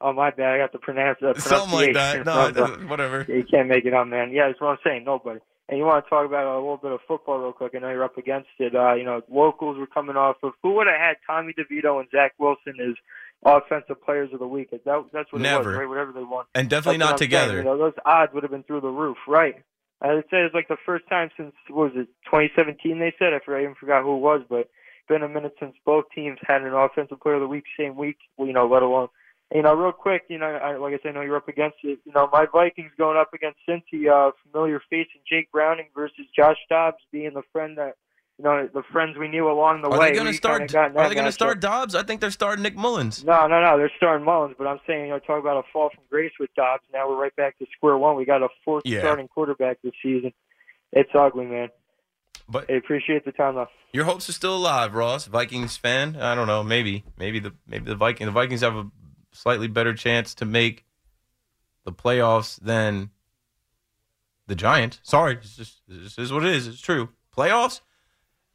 Oh 0.00 0.14
my 0.14 0.30
bad, 0.30 0.54
I 0.54 0.58
got 0.58 0.72
to 0.72 0.78
pronounce 0.78 1.18
that. 1.20 1.38
Something 1.42 1.74
like 1.74 1.92
that. 1.94 2.24
No, 2.24 2.32
pronunciation 2.32 2.56
it 2.56 2.60
wrong. 2.60 2.70
doesn't- 2.70 2.88
whatever. 2.88 3.26
You 3.28 3.44
can't 3.44 3.68
make 3.68 3.84
it 3.84 3.92
up, 3.92 4.06
man. 4.06 4.32
Yeah, 4.32 4.46
that's 4.46 4.58
what 4.60 4.68
I'm 4.68 4.78
saying. 4.82 5.04
Nobody. 5.04 5.40
And 5.68 5.76
you 5.76 5.84
want 5.84 6.02
to 6.02 6.08
talk 6.08 6.24
about 6.24 6.46
a 6.46 6.54
little 6.56 6.78
bit 6.78 6.92
of 6.92 7.00
football 7.06 7.40
real 7.40 7.52
quick? 7.52 7.72
I 7.76 7.80
know 7.80 7.90
you're 7.90 8.02
up 8.02 8.16
against 8.16 8.48
it. 8.58 8.74
Uh, 8.74 8.94
you 8.94 9.04
know, 9.04 9.20
locals 9.30 9.76
were 9.76 9.86
coming 9.86 10.16
off 10.16 10.36
of 10.42 10.54
who 10.62 10.76
would 10.76 10.86
have 10.86 10.98
had 10.98 11.16
Tommy 11.26 11.52
DeVito 11.52 12.00
and 12.00 12.08
Zach 12.10 12.32
Wilson 12.38 12.72
as 12.80 12.94
offensive 13.44 14.02
players 14.02 14.30
of 14.32 14.38
the 14.38 14.46
week? 14.48 14.70
That, 14.70 14.80
that's 15.12 15.30
what 15.30 15.40
it 15.40 15.42
Never. 15.42 15.68
was, 15.72 15.78
right? 15.80 15.88
Whatever 15.88 16.12
they 16.12 16.22
want. 16.22 16.46
And 16.54 16.70
definitely 16.70 16.96
That's 17.00 17.10
not 17.10 17.18
saying. 17.18 17.28
together. 17.28 17.56
You 17.58 17.64
know, 17.64 17.76
those 17.76 17.92
odds 18.06 18.32
would 18.32 18.44
have 18.44 18.50
been 18.50 18.62
through 18.62 18.80
the 18.80 18.88
roof, 18.88 19.18
right? 19.28 19.56
I'd 20.00 20.22
say 20.30 20.42
it's 20.44 20.54
like 20.54 20.68
the 20.68 20.76
first 20.86 21.08
time 21.08 21.30
since 21.36 21.52
what 21.68 21.92
was 21.94 22.06
it 22.06 22.08
2017? 22.26 22.98
They 22.98 23.14
said 23.18 23.34
I, 23.34 23.40
forgot, 23.44 23.58
I 23.58 23.62
even 23.62 23.74
forgot 23.74 24.02
who 24.02 24.16
it 24.16 24.20
was, 24.20 24.42
but 24.48 24.60
it's 24.60 25.08
been 25.08 25.22
a 25.22 25.28
minute 25.28 25.54
since 25.58 25.74
both 25.84 26.04
teams 26.14 26.38
had 26.46 26.62
an 26.62 26.72
offensive 26.72 27.20
player 27.20 27.36
of 27.36 27.40
the 27.40 27.48
week 27.48 27.64
same 27.78 27.96
week. 27.96 28.18
You 28.38 28.52
know, 28.52 28.68
let 28.68 28.82
alone 28.82 29.08
you 29.54 29.62
know, 29.62 29.74
real 29.74 29.92
quick, 29.92 30.24
you 30.28 30.38
know, 30.38 30.46
I, 30.46 30.76
like 30.76 30.92
I 30.92 30.98
said, 31.02 31.10
I 31.10 31.12
know 31.12 31.20
you're 31.22 31.36
up 31.36 31.48
against 31.48 31.78
it. 31.82 31.98
You 32.04 32.12
know, 32.12 32.28
my 32.30 32.46
Vikings 32.52 32.92
going 32.98 33.16
up 33.16 33.32
against 33.32 33.58
Cincy, 33.66 34.10
uh, 34.10 34.32
familiar 34.50 34.80
face 34.90 35.08
in 35.14 35.20
Jake 35.28 35.50
Browning 35.50 35.88
versus 35.94 36.26
Josh 36.36 36.58
Dobbs 36.68 36.98
being 37.10 37.32
the 37.34 37.42
friend 37.52 37.78
that, 37.78 37.94
you 38.38 38.44
know, 38.44 38.68
the 38.72 38.82
friends 38.92 39.16
we 39.18 39.26
knew 39.28 39.50
along 39.50 39.82
the 39.82 39.88
Are 39.88 39.98
way. 39.98 40.10
they 40.10 40.14
going 40.14 40.28
to 40.28 40.32
start? 40.32 40.60
kinda 40.60 40.72
got 40.72 40.90
in 40.92 40.96
Are 40.96 41.08
they 41.08 41.14
going 41.14 41.26
to 41.26 41.32
start 41.32 41.60
Dobbs? 41.60 41.94
I 41.96 42.04
think 42.04 42.20
they're 42.20 42.30
starting 42.30 42.62
Nick 42.62 42.76
Mullens. 42.76 43.24
No, 43.24 43.46
no, 43.48 43.60
no. 43.60 43.76
They're 43.76 43.90
starting 43.96 44.24
Mullins, 44.24 44.54
but 44.56 44.66
I'm 44.68 44.78
saying, 44.86 45.06
you 45.06 45.08
know, 45.10 45.18
talk 45.18 45.40
about 45.40 45.56
a 45.56 45.62
fall 45.72 45.90
from 45.90 46.04
grace 46.08 46.32
with 46.38 46.54
Dobbs. 46.54 46.84
Now 46.92 47.08
we're 47.08 47.20
right 47.20 47.34
back 47.34 47.58
to 47.58 47.66
square 47.76 47.98
one. 47.98 48.16
We 48.16 48.24
got 48.24 48.42
a 48.42 48.48
fourth 48.64 48.84
Yeah. 48.86 49.00
starting 49.00 49.26
quarterback 49.28 49.78
this 49.82 49.92
season. 50.02 50.32
It's 50.92 51.10
ugly, 51.14 51.46
man. 51.46 51.68
But 52.48 52.70
I 52.70 52.74
appreciate 52.74 53.24
the 53.24 53.32
time, 53.32 53.56
though. 53.56 53.66
Your 53.92 54.04
hopes 54.04 54.28
are 54.28 54.32
still 54.32 54.56
alive, 54.56 54.94
Ross. 54.94 55.26
Vikings 55.26 55.76
fan. 55.76 56.16
I 56.16 56.34
don't 56.34 56.46
know. 56.46 56.62
Maybe, 56.62 57.04
maybe 57.18 57.40
the 57.40 57.52
maybe 57.66 57.84
the 57.86 57.94
Vikings. 57.96 58.26
The 58.28 58.32
Vikings 58.32 58.60
have 58.62 58.76
a 58.76 58.90
slightly 59.32 59.66
better 59.68 59.92
chance 59.92 60.34
to 60.36 60.44
make 60.46 60.84
the 61.84 61.92
playoffs 61.92 62.58
than 62.60 63.10
the 64.46 64.54
Giants. 64.54 65.00
Sorry, 65.02 65.34
it's 65.34 65.56
just 65.56 65.80
this 65.88 66.16
is 66.18 66.32
what 66.32 66.44
it 66.44 66.54
is. 66.54 66.66
It's 66.68 66.80
true. 66.80 67.10
Playoffs. 67.36 67.80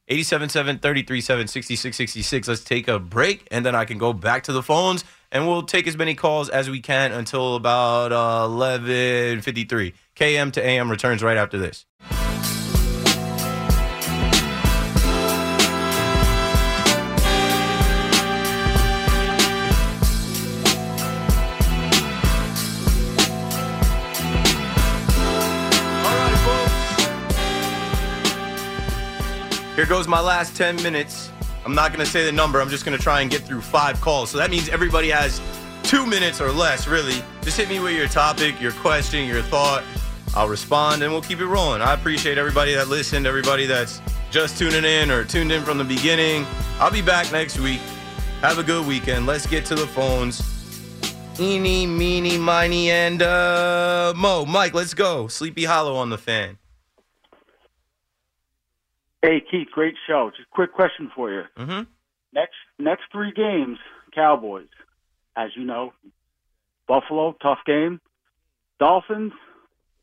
87-7, 0.09 0.79
33-7, 0.79 1.05
66-66. 1.43 2.47
Let's 2.47 2.63
take 2.63 2.87
a 2.87 2.99
break, 2.99 3.47
and 3.51 3.65
then 3.65 3.75
I 3.75 3.85
can 3.85 3.97
go 3.97 4.11
back 4.11 4.43
to 4.43 4.53
the 4.53 4.61
phones, 4.61 5.05
and 5.31 5.47
we'll 5.47 5.63
take 5.63 5.87
as 5.87 5.95
many 5.95 6.13
calls 6.13 6.49
as 6.49 6.69
we 6.69 6.81
can 6.81 7.11
until 7.11 7.55
about 7.55 8.11
uh, 8.11 8.47
11.53. 8.49 9.93
KM 10.15 10.51
to 10.53 10.65
AM 10.65 10.91
returns 10.91 11.23
right 11.23 11.37
after 11.37 11.57
this. 11.57 11.85
Here 29.83 29.89
goes 29.89 30.07
my 30.07 30.21
last 30.21 30.55
10 30.55 30.77
minutes. 30.77 31.29
I'm 31.65 31.75
not 31.75 31.91
going 31.91 31.99
to 31.99 32.09
say 32.09 32.23
the 32.23 32.31
number. 32.31 32.61
I'm 32.61 32.69
just 32.69 32.85
going 32.85 32.97
to 32.97 33.03
try 33.03 33.19
and 33.19 33.29
get 33.29 33.41
through 33.41 33.59
five 33.59 33.99
calls. 33.99 34.29
So 34.29 34.37
that 34.37 34.49
means 34.49 34.69
everybody 34.69 35.09
has 35.09 35.41
two 35.83 36.05
minutes 36.05 36.39
or 36.39 36.53
less, 36.53 36.87
really. 36.87 37.21
Just 37.41 37.57
hit 37.57 37.67
me 37.67 37.81
with 37.81 37.93
your 37.93 38.07
topic, 38.07 38.61
your 38.61 38.71
question, 38.71 39.27
your 39.27 39.41
thought. 39.41 39.83
I'll 40.35 40.47
respond 40.47 41.03
and 41.03 41.11
we'll 41.11 41.21
keep 41.21 41.41
it 41.41 41.47
rolling. 41.47 41.81
I 41.81 41.95
appreciate 41.95 42.37
everybody 42.37 42.73
that 42.75 42.87
listened, 42.87 43.27
everybody 43.27 43.65
that's 43.65 44.01
just 44.31 44.57
tuning 44.57 44.85
in 44.85 45.11
or 45.11 45.25
tuned 45.25 45.51
in 45.51 45.63
from 45.63 45.77
the 45.77 45.83
beginning. 45.83 46.45
I'll 46.79 46.89
be 46.89 47.01
back 47.01 47.29
next 47.33 47.59
week. 47.59 47.81
Have 48.39 48.59
a 48.59 48.63
good 48.63 48.87
weekend. 48.87 49.25
Let's 49.25 49.45
get 49.45 49.65
to 49.65 49.75
the 49.75 49.87
phones. 49.87 50.41
Eeny, 51.37 51.85
meeny, 51.87 52.37
miny, 52.37 52.89
and 52.89 53.21
uh, 53.21 54.13
Mo. 54.15 54.45
Mike, 54.45 54.73
let's 54.73 54.93
go. 54.93 55.27
Sleepy 55.27 55.65
Hollow 55.65 55.97
on 55.97 56.09
the 56.09 56.17
fan. 56.17 56.57
Hey 59.23 59.41
Keith, 59.49 59.69
great 59.71 59.95
show. 60.05 60.31
Just 60.35 60.49
a 60.51 60.53
quick 60.53 60.73
question 60.73 61.09
for 61.15 61.31
you. 61.31 61.43
Mm-hmm. 61.57 61.83
Next 62.33 62.55
next 62.77 63.03
three 63.09 63.31
games, 63.31 63.77
Cowboys. 64.13 64.67
As 65.37 65.51
you 65.55 65.63
know, 65.63 65.93
Buffalo, 66.89 67.33
tough 67.41 67.59
game. 67.65 68.01
Dolphins, 68.79 69.31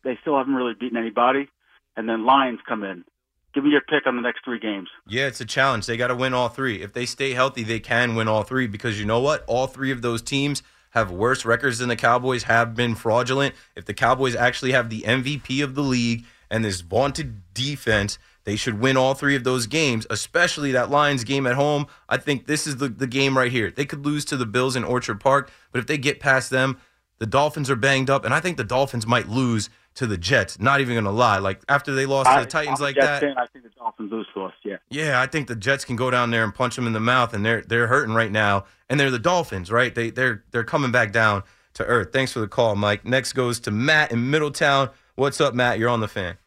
they 0.05 0.19
still 0.23 0.39
haven't 0.39 0.55
really 0.55 0.73
beaten 0.73 0.97
anybody. 0.97 1.51
And 1.99 2.09
then 2.09 2.25
Lions 2.25 2.61
come 2.67 2.83
in. 2.83 3.05
Give 3.53 3.63
me 3.63 3.71
your 3.71 3.83
pick 3.83 4.07
on 4.07 4.17
the 4.17 4.23
next 4.23 4.43
three 4.43 4.59
games. 4.59 4.89
Yeah, 5.07 5.27
it's 5.27 5.41
a 5.43 5.45
challenge. 5.45 5.85
They 5.85 5.99
got 5.99 6.09
to 6.09 6.17
win 6.17 6.33
all 6.33 6.49
three. 6.49 6.81
If 6.81 6.95
they 6.95 7.05
stay 7.05 7.33
healthy, 7.33 7.63
they 7.63 7.81
can 7.81 8.15
win 8.15 8.27
all 8.27 8.43
three 8.43 8.69
because 8.69 8.99
you 8.99 9.05
know 9.05 9.21
what? 9.21 9.45
All 9.47 9.67
three 9.67 9.91
of 9.91 10.01
those 10.01 10.23
teams 10.23 10.63
have 10.93 11.11
worse 11.11 11.45
records 11.45 11.79
than 11.79 11.91
the 11.91 11.97
Cowboys, 11.97 12.45
have 12.45 12.75
been 12.75 12.95
fraudulent. 12.95 13.55
If 13.77 13.85
the 13.85 13.93
Cowboys 13.93 14.35
actually 14.35 14.73
have 14.73 14.89
the 14.89 15.03
MVP 15.03 15.63
of 15.63 15.75
the 15.75 15.83
league 15.83 16.25
and 16.49 16.65
this 16.65 16.81
vaunted 16.81 17.43
defense, 17.53 18.19
they 18.45 18.57
should 18.57 18.81
win 18.81 18.97
all 18.97 19.15
three 19.15 19.37
of 19.37 19.45
those 19.45 19.67
games, 19.67 20.07
especially 20.11 20.73
that 20.73 20.91
Lions 20.91 21.25
game 21.25 21.47
at 21.47 21.55
home. 21.55 21.87
I 22.09 22.17
think 22.17 22.47
this 22.47 22.67
is 22.67 22.77
the, 22.77 22.89
the 22.89 23.07
game 23.07 23.37
right 23.37 23.53
here. 23.53 23.71
They 23.71 23.85
could 23.85 24.05
lose 24.05 24.25
to 24.27 24.37
the 24.37 24.47
Bills 24.47 24.77
in 24.77 24.85
Orchard 24.85 25.21
Park, 25.21 25.51
but 25.73 25.79
if 25.79 25.87
they 25.87 25.99
get 25.99 26.21
past 26.21 26.51
them, 26.51 26.79
the 27.19 27.27
Dolphins 27.27 27.69
are 27.69 27.77
banged 27.77 28.09
up, 28.09 28.25
and 28.25 28.33
I 28.33 28.41
think 28.41 28.57
the 28.57 28.65
Dolphins 28.65 29.07
might 29.07 29.29
lose 29.29 29.69
to 29.97 30.07
the 30.07 30.17
Jets. 30.17 30.59
Not 30.59 30.81
even 30.81 31.05
to 31.05 31.11
lie. 31.11 31.39
Like, 31.39 31.61
after 31.69 31.95
they 31.95 32.07
lost 32.07 32.31
to 32.31 32.41
the 32.41 32.47
Titans 32.47 32.81
I'm 32.81 32.87
like 32.87 32.97
that. 32.97 33.21
fan. 33.21 33.35
I 33.37 33.47
think 33.47 33.65
the 33.65 33.71
Dolphins 33.71 34.11
lose 34.11 34.27
to 34.35 34.45
us. 34.45 34.55
Yeah. 34.65 34.77
Yeah, 34.89 35.21
I 35.21 35.27
think 35.27 35.47
the 35.47 35.57
Jets 35.57 35.85
can 35.85 35.97
go 35.97 36.11
down 36.11 36.31
there 36.31 36.45
and 36.45 36.55
punch 36.55 36.77
them 36.77 36.87
in 36.87 36.95
the 36.95 37.01
mouth, 37.01 37.35
and 37.35 37.45
they're 37.45 37.61
they're 37.63 37.89
hurting 37.89 38.15
right 38.15 38.33
now. 38.33 38.65
And 38.89 38.99
they're 38.99 39.11
the 39.11 39.19
Dolphins, 39.19 39.71
right? 39.71 39.95
They 39.95 40.11
they're 40.11 40.45
they're 40.51 40.65
coming 40.65 40.91
back 40.91 41.13
down 41.13 41.43
to 41.75 41.85
earth. 41.85 42.11
Thanks 42.13 42.33
for 42.33 42.41
the 42.41 42.49
call, 42.49 42.75
Mike. 42.75 43.05
Next 43.05 43.35
goes 43.35 43.61
to 43.61 43.71
Matt 43.71 44.13
in 44.13 44.31
Middletown. 44.31 44.91
What's 45.17 45.41
up, 45.41 45.55
Matt? 45.55 45.79
You're 45.79 45.91
on 45.91 46.01
the 46.01 46.09
fan. 46.09 46.39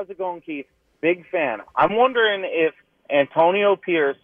How's 0.00 0.08
it 0.08 0.16
going, 0.16 0.40
Keith? 0.40 0.64
Big 1.02 1.28
fan. 1.28 1.58
I'm 1.76 1.94
wondering 1.94 2.42
if 2.46 2.72
Antonio 3.10 3.76
Pierce 3.76 4.16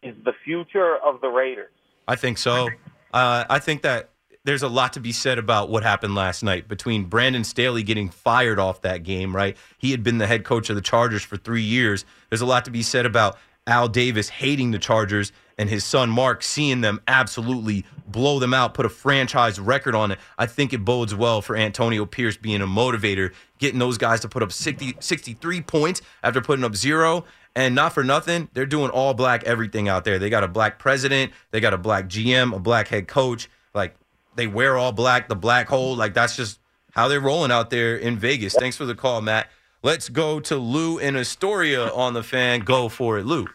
is 0.00 0.14
the 0.24 0.30
future 0.44 0.96
of 1.04 1.20
the 1.20 1.26
Raiders. 1.26 1.72
I 2.06 2.14
think 2.14 2.38
so. 2.38 2.68
Uh, 3.12 3.42
I 3.50 3.58
think 3.58 3.82
that 3.82 4.10
there's 4.44 4.62
a 4.62 4.68
lot 4.68 4.92
to 4.92 5.00
be 5.00 5.10
said 5.10 5.40
about 5.40 5.70
what 5.70 5.82
happened 5.82 6.14
last 6.14 6.44
night 6.44 6.68
between 6.68 7.06
Brandon 7.06 7.42
Staley 7.42 7.82
getting 7.82 8.10
fired 8.10 8.60
off 8.60 8.82
that 8.82 9.02
game, 9.02 9.34
right? 9.34 9.56
He 9.76 9.90
had 9.90 10.04
been 10.04 10.18
the 10.18 10.28
head 10.28 10.44
coach 10.44 10.70
of 10.70 10.76
the 10.76 10.82
Chargers 10.82 11.24
for 11.24 11.36
three 11.36 11.62
years. 11.62 12.04
There's 12.30 12.40
a 12.40 12.46
lot 12.46 12.64
to 12.66 12.70
be 12.70 12.82
said 12.82 13.04
about 13.04 13.36
Al 13.66 13.88
Davis 13.88 14.28
hating 14.28 14.70
the 14.70 14.78
Chargers 14.78 15.32
and 15.58 15.68
his 15.68 15.84
son 15.84 16.10
Mark 16.10 16.44
seeing 16.44 16.80
them 16.80 17.00
absolutely 17.08 17.84
blow 18.06 18.38
them 18.38 18.54
out, 18.54 18.74
put 18.74 18.86
a 18.86 18.88
franchise 18.88 19.58
record 19.58 19.94
on 19.94 20.10
it. 20.10 20.18
I 20.38 20.46
think 20.46 20.72
it 20.72 20.84
bodes 20.84 21.14
well 21.14 21.40
for 21.42 21.56
Antonio 21.56 22.04
Pierce 22.06 22.36
being 22.36 22.60
a 22.60 22.66
motivator, 22.66 23.32
getting 23.58 23.78
those 23.78 23.98
guys 23.98 24.20
to 24.20 24.28
put 24.28 24.42
up 24.42 24.52
60, 24.52 24.96
63 25.00 25.60
points 25.62 26.02
after 26.22 26.40
putting 26.40 26.64
up 26.64 26.76
zero. 26.76 27.24
And 27.56 27.74
not 27.74 27.92
for 27.92 28.02
nothing, 28.02 28.48
they're 28.52 28.66
doing 28.66 28.90
all 28.90 29.14
black 29.14 29.44
everything 29.44 29.88
out 29.88 30.04
there. 30.04 30.18
They 30.18 30.28
got 30.28 30.42
a 30.42 30.48
black 30.48 30.78
president, 30.78 31.32
they 31.52 31.60
got 31.60 31.72
a 31.72 31.78
black 31.78 32.06
GM, 32.08 32.54
a 32.54 32.58
black 32.58 32.88
head 32.88 33.06
coach. 33.06 33.48
Like 33.74 33.94
they 34.34 34.46
wear 34.46 34.76
all 34.76 34.92
black, 34.92 35.28
the 35.28 35.36
black 35.36 35.68
hole. 35.68 35.94
Like 35.94 36.14
that's 36.14 36.36
just 36.36 36.58
how 36.92 37.06
they're 37.08 37.20
rolling 37.20 37.52
out 37.52 37.70
there 37.70 37.96
in 37.96 38.18
Vegas. 38.18 38.54
Thanks 38.54 38.76
for 38.76 38.84
the 38.84 38.94
call, 38.94 39.20
Matt. 39.20 39.48
Let's 39.82 40.08
go 40.08 40.40
to 40.40 40.56
Lou 40.56 40.98
in 40.98 41.14
Astoria 41.14 41.92
on 41.92 42.14
the 42.14 42.22
fan. 42.22 42.60
Go 42.60 42.88
for 42.88 43.18
it, 43.18 43.24
Lou. 43.24 43.46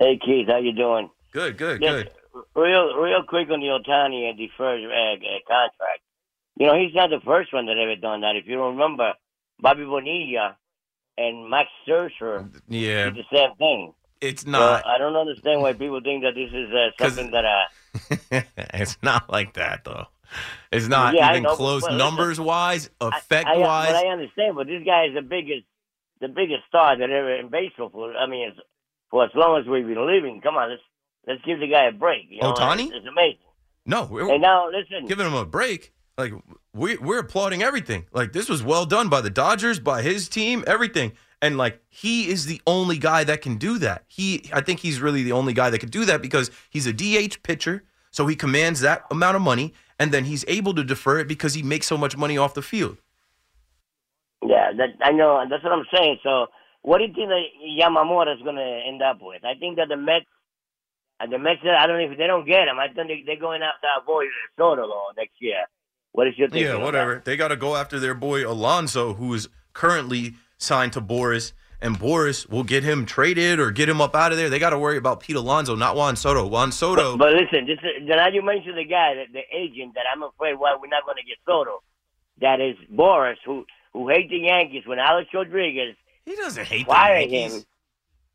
Hey 0.00 0.18
Keith, 0.24 0.48
how 0.48 0.58
you 0.58 0.72
doing? 0.72 1.10
Good, 1.30 1.56
good, 1.56 1.80
Just 1.80 2.06
good. 2.06 2.10
Real, 2.54 2.96
real 2.96 3.22
quick 3.28 3.48
on 3.50 3.60
the 3.60 3.66
Ohtani 3.66 4.28
and 4.28 4.38
deferred 4.38 4.82
uh, 4.84 5.14
uh, 5.14 5.38
contract. 5.46 6.02
You 6.56 6.66
know, 6.66 6.74
he's 6.78 6.94
not 6.94 7.10
the 7.10 7.20
first 7.24 7.52
one 7.52 7.66
that 7.66 7.78
ever 7.78 7.96
done 7.96 8.22
that. 8.22 8.36
If 8.36 8.46
you 8.46 8.56
don't 8.56 8.76
remember, 8.76 9.12
Bobby 9.60 9.84
Bonilla 9.84 10.56
and 11.16 11.48
Max 11.48 11.68
Scherzer 11.86 12.46
Yeah, 12.68 13.04
did 13.04 13.14
the 13.14 13.24
same 13.32 13.54
thing. 13.56 13.94
it's 14.20 14.44
So 14.44 14.60
not. 14.60 14.84
I 14.86 14.98
don't 14.98 15.16
understand 15.16 15.60
why 15.62 15.72
people 15.72 16.00
think 16.02 16.22
that 16.24 16.34
this 16.34 16.50
is 16.52 16.70
uh, 16.72 16.90
something 16.98 17.30
that 17.30 17.44
uh, 17.44 18.40
it's 18.74 18.98
not 19.02 19.30
like 19.30 19.54
that 19.54 19.84
though. 19.84 20.06
It's 20.72 20.88
not 20.88 21.14
Yeah, 21.14 21.30
even 21.30 21.42
know, 21.44 21.56
close 21.56 21.88
numbers 21.88 22.40
wise, 22.40 22.90
effect 23.00 23.48
I, 23.48 23.56
wise. 23.58 23.88
But 23.88 23.96
I 23.96 24.08
understand, 24.08 24.56
but 24.56 24.66
this 24.66 24.82
guy 24.84 25.06
is 25.06 25.14
the 25.14 25.22
biggest, 25.22 25.66
the 26.20 26.28
biggest 26.28 26.62
star 26.68 26.96
that 26.98 27.10
ever 27.10 27.36
in 27.36 27.48
baseball. 27.48 27.90
For 27.90 28.16
I 28.16 28.26
mean, 28.26 28.48
it's, 28.48 28.58
for 29.10 29.24
as 29.24 29.30
long 29.34 29.60
as 29.60 29.68
we've 29.68 29.86
been 29.86 30.06
living. 30.06 30.40
Come 30.42 30.56
on, 30.56 30.70
let's 30.70 30.82
let's 31.26 31.42
give 31.44 31.60
the 31.60 31.68
guy 31.68 31.84
a 31.84 31.92
break. 31.92 32.26
You 32.28 32.42
know, 32.42 32.52
Ohtani? 32.52 32.86
It's, 32.86 32.96
it's 32.96 33.06
amazing. 33.06 33.38
no, 33.86 34.04
we're 34.10 34.32
And 34.32 34.42
now 34.42 34.68
listen, 34.70 35.06
giving 35.06 35.26
him 35.26 35.34
a 35.34 35.44
break. 35.44 35.92
Like 36.16 36.32
we 36.72 36.96
we're 36.96 37.18
applauding 37.18 37.62
everything. 37.62 38.06
Like 38.12 38.32
this 38.32 38.48
was 38.48 38.62
well 38.62 38.86
done 38.86 39.08
by 39.08 39.20
the 39.20 39.30
Dodgers, 39.30 39.80
by 39.80 40.02
his 40.02 40.28
team, 40.28 40.64
everything. 40.66 41.12
And 41.42 41.58
like 41.58 41.82
he 41.88 42.28
is 42.28 42.46
the 42.46 42.60
only 42.66 42.98
guy 42.98 43.24
that 43.24 43.42
can 43.42 43.56
do 43.56 43.78
that. 43.78 44.04
He 44.08 44.48
I 44.52 44.60
think 44.60 44.80
he's 44.80 45.00
really 45.00 45.22
the 45.22 45.32
only 45.32 45.52
guy 45.52 45.70
that 45.70 45.80
can 45.80 45.90
do 45.90 46.04
that 46.04 46.22
because 46.22 46.50
he's 46.70 46.86
a 46.86 46.92
DH 46.92 47.42
pitcher, 47.42 47.84
so 48.10 48.26
he 48.26 48.36
commands 48.36 48.80
that 48.80 49.04
amount 49.10 49.36
of 49.36 49.42
money 49.42 49.74
and 49.98 50.12
then 50.12 50.24
he's 50.24 50.44
able 50.48 50.74
to 50.74 50.84
defer 50.84 51.18
it 51.20 51.28
because 51.28 51.54
he 51.54 51.62
makes 51.62 51.86
so 51.86 51.96
much 51.96 52.16
money 52.16 52.36
off 52.38 52.54
the 52.54 52.62
field. 52.62 52.98
yeah, 54.42 54.72
that 54.76 54.90
I 55.02 55.12
know. 55.12 55.44
That's 55.48 55.62
what 55.62 55.72
I'm 55.72 55.86
saying. 55.94 56.18
So, 56.22 56.46
what 56.82 56.98
do 56.98 57.04
you 57.04 57.12
think 57.14 57.28
that 57.28 57.44
Yamamoto 57.80 58.34
is 58.34 58.42
going 58.42 58.56
to 58.56 58.80
end 58.86 59.02
up 59.02 59.18
with? 59.20 59.44
I 59.44 59.54
think 59.54 59.76
that 59.76 59.88
the 59.88 59.96
Mets, 59.96 60.26
the 61.30 61.38
Mets, 61.38 61.60
I 61.64 61.86
don't 61.86 61.98
know 61.98 62.10
if 62.10 62.18
they 62.18 62.26
don't 62.26 62.46
get 62.46 62.68
him. 62.68 62.78
I 62.78 62.88
think 62.88 63.08
they, 63.08 63.22
they're 63.26 63.36
going 63.36 63.62
after 63.62 63.86
avoid 64.00 64.28
Soto 64.56 64.86
law 64.86 65.08
next 65.16 65.34
year. 65.40 65.64
What 66.12 66.28
is 66.28 66.36
your 66.36 66.48
thinking? 66.48 66.68
Yeah, 66.68 66.76
whatever. 66.76 67.22
They 67.24 67.36
got 67.36 67.48
to 67.48 67.56
go 67.56 67.76
after 67.76 67.98
their 67.98 68.14
boy 68.14 68.46
Alonso, 68.48 69.14
who 69.14 69.34
is 69.34 69.48
currently 69.72 70.34
signed 70.58 70.92
to 70.92 71.00
Boras, 71.00 71.52
and 71.80 71.98
Boras 71.98 72.48
will 72.48 72.62
get 72.62 72.84
him 72.84 73.04
traded 73.04 73.58
or 73.58 73.70
get 73.70 73.88
him 73.88 74.00
up 74.00 74.14
out 74.14 74.32
of 74.32 74.38
there. 74.38 74.48
They 74.48 74.58
got 74.58 74.70
to 74.70 74.78
worry 74.78 74.96
about 74.96 75.20
Pete 75.20 75.36
Alonso, 75.36 75.74
not 75.74 75.96
Juan 75.96 76.16
Soto. 76.16 76.46
Juan? 76.46 76.72
Soto. 76.72 77.16
But, 77.16 77.32
but 77.32 77.42
listen, 77.42 77.66
just 77.66 77.82
now 78.02 78.28
you 78.28 78.42
mentioned 78.42 78.78
the 78.78 78.84
guy, 78.84 79.14
that 79.14 79.32
the 79.32 79.42
agent 79.52 79.94
that 79.94 80.04
I'm 80.12 80.22
afraid 80.22 80.54
why 80.54 80.76
we're 80.80 80.88
not 80.88 81.04
going 81.04 81.16
to 81.16 81.24
get 81.24 81.38
Soto. 81.46 81.82
That 82.40 82.60
is 82.60 82.76
Boras, 82.92 83.36
who 83.44 83.64
who 83.92 84.08
hates 84.08 84.30
the 84.30 84.38
Yankees 84.38 84.84
when 84.86 84.98
Alex 84.98 85.30
Rodriguez 85.32 85.94
he 86.24 86.34
doesn't 86.36 86.66
hate 86.66 86.86
the 86.86 86.92
Yankees. 86.92 87.56
him. 87.58 87.64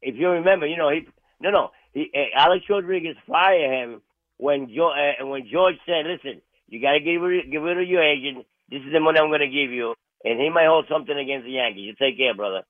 If 0.01 0.15
you 0.15 0.29
remember, 0.29 0.67
you 0.67 0.77
know 0.77 0.89
he 0.89 1.07
no 1.41 1.49
no 1.49 1.71
he, 1.93 2.11
uh, 2.15 2.39
Alex 2.39 2.65
Rodriguez 2.69 3.15
fired 3.27 3.71
him 3.71 4.01
when 4.37 4.73
George 4.73 4.95
uh, 4.97 5.25
when 5.25 5.47
George 5.51 5.75
said, 5.85 6.05
"Listen, 6.05 6.41
you 6.67 6.81
got 6.81 6.93
to 6.93 6.99
get 6.99 7.15
rid 7.15 7.51
get 7.51 7.57
rid 7.57 7.77
of 7.77 7.87
your 7.87 8.03
agent. 8.03 8.45
This 8.69 8.81
is 8.81 8.93
the 8.93 8.99
money 8.99 9.19
I'm 9.19 9.29
going 9.29 9.41
to 9.41 9.47
give 9.47 9.71
you." 9.71 9.95
And 10.23 10.39
he 10.39 10.49
might 10.49 10.67
hold 10.67 10.85
something 10.89 11.17
against 11.17 11.45
the 11.45 11.51
Yankees. 11.51 11.85
You 11.85 11.95
take 11.95 12.17
care, 12.17 12.33
brother. 12.33 12.63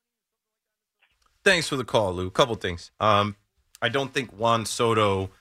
Thanks 1.44 1.68
for 1.68 1.78
the 1.78 1.84
call, 1.84 2.14
Lou. 2.14 2.30
Couple 2.30 2.56
things. 2.56 2.92
Um, 3.00 3.36
I 3.82 3.90
don't 3.90 4.14
think 4.14 4.32
Juan 4.32 4.66
Soto 4.66 5.32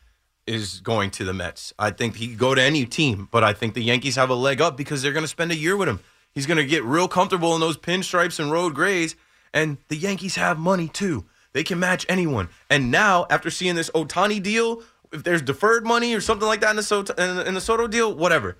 is 0.47 0.81
going 0.81 1.11
to 1.11 1.25
the 1.25 1.35
Mets. 1.35 1.75
I 1.79 1.91
think 1.91 2.17
he 2.17 2.29
could 2.29 2.38
go 2.38 2.55
to 2.55 2.62
any 2.62 2.87
team, 2.87 3.29
but 3.31 3.45
I 3.45 3.53
think 3.53 3.75
the 3.75 3.83
Yankees 3.83 4.17
have 4.17 4.31
a 4.31 4.35
leg 4.35 4.61
up 4.61 4.77
because 4.77 5.03
they're 5.03 5.12
going 5.12 5.25
to 5.25 5.29
spend 5.29 5.53
a 5.53 5.57
year 5.57 5.77
with 5.77 5.88
him. 5.88 6.01
He's 6.33 6.47
going 6.47 6.57
to 6.57 6.64
get 6.64 6.85
real 6.85 7.09
comfortable 7.09 7.55
in 7.55 7.61
those 7.61 7.77
pinstripes 7.77 8.41
and 8.41 8.51
road 8.51 8.75
grays, 8.75 9.17
and 9.53 9.77
the 9.88 9.97
Yankees 9.97 10.37
have 10.37 10.59
money 10.59 10.88
too. 10.88 11.27
They 11.52 11.64
can 11.64 11.78
match 11.78 12.04
anyone. 12.08 12.48
And 12.70 12.90
now, 12.90 13.26
after 13.30 13.50
seeing 13.50 13.74
this 13.74 13.90
Ohtani 13.90 14.42
deal, 14.42 14.82
if 15.12 15.24
there's 15.24 15.42
deferred 15.42 15.87
money 15.87 16.14
or 16.14 16.20
something 16.20 16.46
like 16.46 16.61
that 16.61 16.70
in 16.70 16.76
the 16.76 16.82
Soto, 16.82 17.14
in 17.14 17.54
the, 17.54 17.61
Soto 17.61 17.87
deal, 17.87 18.14
whatever. 18.14 18.58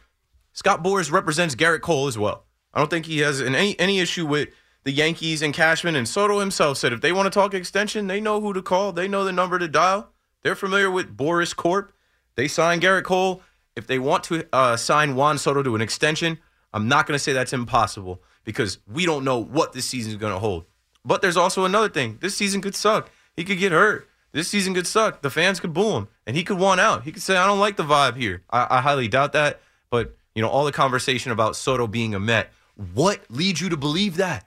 Scott 0.53 0.83
Boras 0.83 1.13
represents 1.13 1.55
Gerrit 1.55 1.83
Cole 1.83 2.07
as 2.07 2.19
well. 2.19 2.47
I 2.73 2.79
don't 2.79 2.91
think 2.91 3.07
he 3.07 3.19
has 3.19 3.41
an, 3.41 3.55
any 3.55 3.79
any 3.79 4.01
issue 4.01 4.27
with 4.27 4.49
the 4.85 4.93
Yankees 4.93 5.43
and 5.43 5.53
Cashman 5.53 5.97
and 5.97 6.09
Soto 6.09 6.39
himself 6.39 6.79
said 6.79 6.93
if 6.93 7.01
they 7.01 7.13
want 7.13 7.27
to 7.27 7.31
talk 7.31 7.55
extension, 7.55 8.07
they 8.07 8.21
know 8.21 8.41
who 8.41 8.53
to 8.53 8.63
call. 8.63 8.93
They 8.93 9.09
know 9.09 9.25
the 9.25 9.33
number 9.33 9.59
to 9.59 9.69
dial. 9.69 10.13
They're 10.43 10.55
familiar 10.55 10.91
with 10.91 11.17
Boras 11.17 11.55
Corp. 11.55 11.93
They 12.37 12.49
signed 12.49 12.83
Gerrit 12.83 13.05
Cole. 13.05 13.43
If 13.77 13.87
they 13.87 13.99
want 13.99 14.25
to 14.25 14.47
uh, 14.53 14.77
sign 14.77 15.15
Juan 15.15 15.39
Soto 15.39 15.63
to 15.63 15.75
an 15.75 15.81
extension, 15.81 16.39
I'm 16.73 16.89
not 16.89 17.07
going 17.07 17.15
to 17.15 17.23
say 17.23 17.33
that's 17.33 17.53
impossible 17.53 18.23
because 18.45 18.79
we 18.87 19.07
don't 19.07 19.25
know 19.25 19.39
what 19.39 19.73
this 19.73 19.87
season 19.87 20.13
is 20.13 20.19
going 20.19 20.33
to 20.33 20.39
hold. 20.39 20.65
But 21.05 21.23
there's 21.23 21.37
also 21.37 21.65
another 21.65 21.89
thing. 21.89 22.19
This 22.21 22.35
season 22.37 22.61
could 22.61 22.75
suck. 22.75 23.11
He 23.37 23.45
could 23.45 23.59
get 23.59 23.73
hurt. 23.73 24.09
This 24.33 24.49
season 24.49 24.75
could 24.75 24.87
suck. 24.87 25.23
The 25.23 25.31
fans 25.31 25.59
could 25.59 25.73
boo 25.73 25.93
him, 25.93 26.09
and 26.27 26.37
he 26.37 26.45
could 26.45 26.59
want 26.59 26.81
out. 26.81 27.05
He 27.05 27.13
could 27.13 27.23
say, 27.23 27.37
"I 27.37 27.47
don't 27.47 27.61
like 27.61 27.77
the 27.77 27.85
vibe 27.85 28.17
here." 28.17 28.43
I, 28.51 28.79
I 28.79 28.81
highly 28.81 29.09
doubt 29.09 29.33
that. 29.33 29.61
But 29.91 30.17
you 30.35 30.43
know, 30.43 30.49
all 30.49 30.65
the 30.65 30.73
conversation 30.73 31.33
about 31.33 31.57
Soto 31.57 31.87
being 31.87 32.15
a 32.15 32.21
Met, 32.21 32.53
what 32.95 33.23
leads 33.31 33.61
you 33.61 33.71
to 33.71 33.77
believe 33.77 34.17
that? 34.17 34.47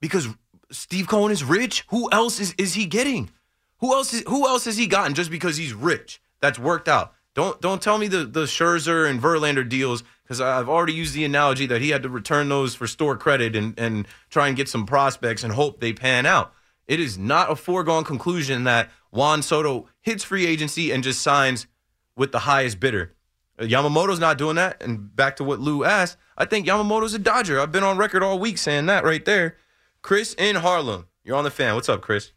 Because 0.00 0.28
Steve 0.70 1.08
Cohen 1.08 1.32
is 1.32 1.42
rich. 1.42 1.84
Who 1.88 2.10
else 2.12 2.38
is 2.38 2.54
is 2.58 2.74
he 2.74 2.86
getting? 2.86 3.30
Who 3.78 3.94
else 3.94 4.12
is 4.12 4.24
who 4.26 4.46
else 4.46 4.66
has 4.66 4.76
he 4.76 4.86
gotten 4.86 5.14
just 5.14 5.30
because 5.30 5.56
he's 5.56 5.72
rich? 5.72 6.20
That's 6.40 6.58
worked 6.58 6.88
out. 6.88 7.14
Don't 7.40 7.58
don't 7.62 7.80
tell 7.80 7.96
me 7.96 8.06
the 8.06 8.26
the 8.26 8.42
Scherzer 8.42 9.08
and 9.08 9.18
Verlander 9.18 9.66
deals 9.66 10.04
because 10.22 10.42
I've 10.42 10.68
already 10.68 10.92
used 10.92 11.14
the 11.14 11.24
analogy 11.24 11.64
that 11.64 11.80
he 11.80 11.88
had 11.88 12.02
to 12.02 12.10
return 12.10 12.50
those 12.50 12.74
for 12.74 12.86
store 12.86 13.16
credit 13.16 13.56
and 13.56 13.72
and 13.78 14.06
try 14.28 14.48
and 14.48 14.54
get 14.54 14.68
some 14.68 14.84
prospects 14.84 15.42
and 15.42 15.54
hope 15.54 15.80
they 15.80 15.94
pan 15.94 16.26
out. 16.26 16.52
It 16.86 17.00
is 17.00 17.16
not 17.16 17.50
a 17.50 17.56
foregone 17.56 18.04
conclusion 18.04 18.64
that 18.64 18.90
Juan 19.10 19.40
Soto 19.40 19.88
hits 20.02 20.22
free 20.22 20.44
agency 20.44 20.90
and 20.90 21.02
just 21.02 21.22
signs 21.22 21.66
with 22.14 22.30
the 22.30 22.40
highest 22.40 22.78
bidder. 22.78 23.14
Uh, 23.58 23.64
Yamamoto's 23.64 24.20
not 24.20 24.36
doing 24.36 24.56
that. 24.56 24.82
And 24.82 25.16
back 25.16 25.36
to 25.36 25.44
what 25.44 25.60
Lou 25.60 25.82
asked, 25.82 26.18
I 26.36 26.44
think 26.44 26.66
Yamamoto's 26.66 27.14
a 27.14 27.18
Dodger. 27.18 27.58
I've 27.58 27.72
been 27.72 27.84
on 27.84 27.96
record 27.96 28.22
all 28.22 28.38
week 28.38 28.58
saying 28.58 28.84
that 28.86 29.02
right 29.02 29.24
there. 29.24 29.56
Chris 30.02 30.34
in 30.34 30.56
Harlem, 30.56 31.06
you're 31.24 31.36
on 31.36 31.44
the 31.44 31.50
fan. 31.50 31.74
What's 31.74 31.88
up, 31.88 32.02
Chris? 32.02 32.32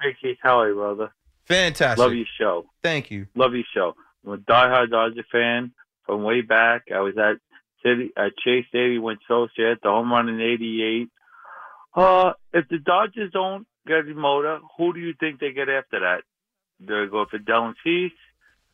Hey 0.00 0.16
Keith, 0.20 0.38
how 0.42 0.58
are 0.58 0.68
you, 0.68 0.74
brother? 0.74 1.12
Fantastic. 1.44 1.98
Love 1.98 2.14
your 2.14 2.26
show. 2.36 2.66
Thank 2.82 3.12
you. 3.12 3.28
Love 3.36 3.54
your 3.54 3.62
show. 3.72 3.94
I'm 4.24 4.32
a 4.32 4.36
diehard 4.38 4.90
Dodger 4.90 5.24
fan 5.30 5.72
from 6.06 6.22
way 6.22 6.40
back. 6.42 6.82
I 6.94 7.00
was 7.00 7.14
at 7.18 7.36
City 7.82 8.10
at 8.16 8.36
Chase 8.38 8.66
Stadium 8.68 9.02
when 9.02 9.18
Scioscia 9.28 9.70
hit 9.70 9.82
the 9.82 9.88
home 9.88 10.12
run 10.12 10.28
in 10.28 10.40
'88. 10.40 11.08
Uh, 11.94 12.32
if 12.52 12.68
the 12.68 12.78
Dodgers 12.78 13.30
don't 13.32 13.66
get 13.86 14.06
Mota, 14.06 14.60
who 14.76 14.92
do 14.92 15.00
you 15.00 15.14
think 15.18 15.40
they 15.40 15.52
get 15.52 15.68
after 15.68 16.00
that? 16.00 16.22
Do 16.80 17.04
they 17.04 17.10
go 17.10 17.26
for 17.30 17.38
Dylan 17.38 17.74
Cease? 17.84 18.12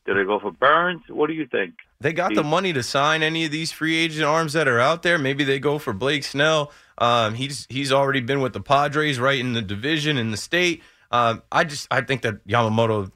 Do 0.06 0.14
they 0.14 0.24
go 0.24 0.40
for 0.40 0.50
Burnes? 0.50 1.02
What 1.08 1.26
do 1.26 1.34
you 1.34 1.46
think? 1.46 1.74
They 2.00 2.14
got 2.14 2.34
the 2.34 2.42
money 2.42 2.72
to 2.72 2.82
sign 2.82 3.22
any 3.22 3.44
of 3.44 3.50
these 3.50 3.72
free 3.72 3.96
agent 3.96 4.24
arms 4.24 4.54
that 4.54 4.66
are 4.66 4.80
out 4.80 5.02
there. 5.02 5.18
Maybe 5.18 5.44
they 5.44 5.58
go 5.58 5.78
for 5.78 5.92
Blake 5.92 6.24
Snell. 6.24 6.72
Um, 6.96 7.34
he's 7.34 7.66
he's 7.68 7.92
already 7.92 8.20
been 8.20 8.40
with 8.40 8.54
the 8.54 8.60
Padres, 8.60 9.18
right 9.18 9.38
in 9.38 9.52
the 9.52 9.60
division 9.60 10.16
in 10.16 10.30
the 10.30 10.36
state. 10.36 10.82
Um, 11.10 11.42
I 11.52 11.64
just 11.64 11.88
I 11.90 12.00
think 12.00 12.22
that 12.22 12.46
Yamamoto, 12.46 13.10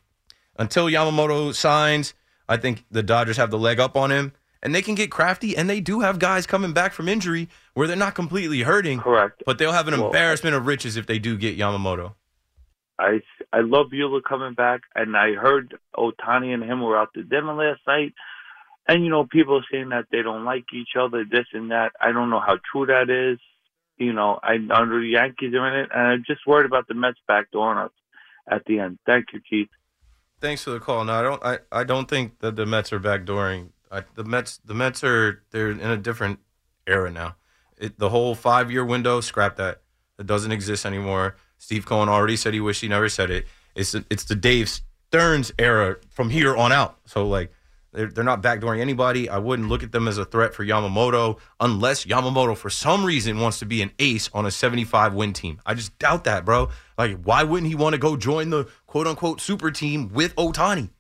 until 0.59 0.87
Yamamoto 0.87 1.55
signs, 1.55 2.13
I 2.53 2.57
think 2.59 2.85
the 2.91 3.03
Dodgers 3.03 3.37
have 3.39 3.51
the 3.51 3.59
leg 3.59 3.81
up 3.81 3.97
on 3.97 4.11
him, 4.13 4.33
and 4.63 4.75
they 4.75 4.83
can 4.83 4.95
get 4.95 5.11
crafty. 5.11 5.57
And 5.57 5.69
they 5.69 5.81
do 5.81 6.01
have 6.01 6.19
guys 6.19 6.47
coming 6.47 6.73
back 6.73 6.93
from 6.93 7.09
injury 7.09 7.49
where 7.75 7.87
they're 7.89 7.97
not 7.97 8.15
completely 8.15 8.63
hurting. 8.63 9.01
Correct. 9.01 9.43
But 9.47 9.59
they'll 9.59 9.73
have 9.73 9.89
an 9.89 9.99
Well- 9.99 10.07
embarrassment 10.07 10.55
of 10.55 10.67
riches 10.67 10.97
if 10.97 11.07
they 11.07 11.19
do 11.19 11.37
get 11.37 11.59
Yamamoto. 11.59 12.15
I 12.99 13.21
I 13.53 13.61
love 13.61 13.87
Buehler 13.89 14.23
coming 14.23 14.55
back, 14.55 14.83
and 14.95 15.17
I 15.17 15.33
heard 15.33 15.79
Ohtani 15.97 16.55
and 16.55 16.63
him 16.63 16.83
were 16.83 16.97
out 16.97 17.13
to 17.15 17.23
dinner 17.23 17.55
last 17.55 17.81
night, 17.87 18.15
and 18.87 19.03
you 19.03 19.11
know 19.11 19.25
people 19.25 19.57
are 19.57 19.65
saying 19.71 19.89
that 19.89 20.07
they 20.13 20.23
don't 20.23 20.45
like 20.45 20.67
each 20.73 20.95
other, 20.99 21.25
this 21.25 21.47
and 21.53 21.71
that. 21.71 21.93
I 22.01 22.13
don't 22.13 22.31
know 22.31 22.41
how 22.41 22.59
true 22.71 22.87
that 22.87 23.11
is. 23.11 23.39
You 23.97 24.13
know, 24.13 24.39
I 24.43 24.55
under 24.71 25.01
the 25.01 25.09
Yankees 25.09 25.55
are 25.55 25.67
in 25.69 25.85
it, 25.85 25.91
and 25.93 26.07
I'm 26.07 26.25
just 26.27 26.47
worried 26.47 26.67
about 26.67 26.87
the 26.87 26.95
Mets 26.95 27.19
backdooring 27.29 27.85
us 27.85 27.93
at 28.47 28.65
the 28.67 28.79
end. 28.81 28.99
Thank 29.07 29.33
you, 29.33 29.41
Keith. 29.41 29.71
Thanks 30.43 30.65
for 30.65 30.71
the 30.71 30.81
call. 30.81 31.05
No, 31.05 31.13
I 31.13 31.23
don't. 31.23 31.45
I, 31.45 31.59
I 31.71 31.85
don't 31.85 32.09
think 32.09 32.41
that 32.41 32.57
the 32.57 32.67
Mets 32.67 32.93
are 32.93 32.99
backdooring. 32.99 33.69
I, 33.93 34.03
the 34.17 34.25
Mets. 34.25 34.59
The 34.65 34.75
Mets 34.75 35.05
are. 35.05 35.41
They're 35.53 35.71
in 35.71 35.81
a 35.81 35.97
different 35.97 36.41
era 36.85 37.13
now. 37.13 37.37
It, 37.79 37.97
the 37.97 38.09
whole 38.09 38.35
five 38.35 38.69
year 38.69 38.85
window. 38.85 39.21
Scrap 39.21 39.55
that. 39.57 39.83
It 40.19 40.27
doesn't 40.27 40.51
exist 40.51 40.85
anymore. 40.85 41.37
Steve 41.59 41.87
Cohen 41.87 42.09
already 42.09 42.35
said 42.35 42.55
he 42.55 42.61
wished 42.61 42.81
he 42.81 42.89
never 42.89 43.09
said 43.09 43.31
it. 43.31 43.47
It's 43.77 43.95
it's 44.11 44.25
the 44.25 44.35
Dave 44.35 44.69
Stearns 44.69 45.53
era 45.61 45.99
from 46.11 46.29
here 46.29 46.57
on 46.57 46.73
out. 46.73 46.99
So 47.07 47.27
like. 47.27 47.53
They're, 47.95 48.07
they're 48.07 48.25
not 48.25 48.43
backdooring 48.43 48.81
anybody. 48.81 49.29
I 49.29 49.37
wouldn't 49.37 49.69
look 49.69 49.83
at 49.83 49.93
them 49.93 50.09
as 50.09 50.17
a 50.17 50.25
threat 50.25 50.55
for 50.55 50.65
Yamamoto 50.65 51.39
unless 51.61 52.07
Yamamoto, 52.07 52.57
for 52.57 52.71
some 52.71 53.05
reason, 53.05 53.39
wants 53.39 53.59
to 53.59 53.67
be 53.67 53.83
an 53.83 53.91
ace 53.99 54.31
on 54.33 54.47
a 54.47 54.51
75 54.51 55.13
win 55.13 55.35
team. 55.35 55.61
I 55.67 55.75
just 55.75 55.99
doubt 55.99 56.25
that, 56.25 56.47
bro. 56.47 56.71
Like, 56.97 57.23
why 57.23 57.43
wouldn't 57.43 57.69
he 57.69 57.75
want 57.75 57.93
to 57.93 57.99
go 57.99 58.17
join 58.17 58.49
the 58.49 58.67
quote 58.93 59.07
unquote 59.07 59.41
super 59.41 59.71
team 59.71 60.11
with 60.13 60.37
Ohtani? 60.37 60.91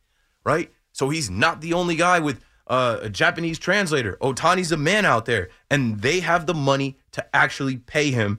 right? 0.44 0.72
So 0.92 1.10
he's 1.10 1.28
not 1.28 1.60
the 1.60 1.74
only 1.74 1.94
guy 1.94 2.20
with 2.20 2.40
uh, 2.66 3.00
a 3.02 3.10
Japanese 3.10 3.58
translator. 3.58 4.16
Ohtani's 4.22 4.72
a 4.72 4.78
man 4.78 5.04
out 5.04 5.26
there, 5.26 5.50
and 5.70 6.00
they 6.00 6.20
have 6.20 6.46
the 6.46 6.54
money 6.54 6.96
to 7.12 7.36
actually 7.36 7.76
pay 7.76 8.10
him. 8.10 8.38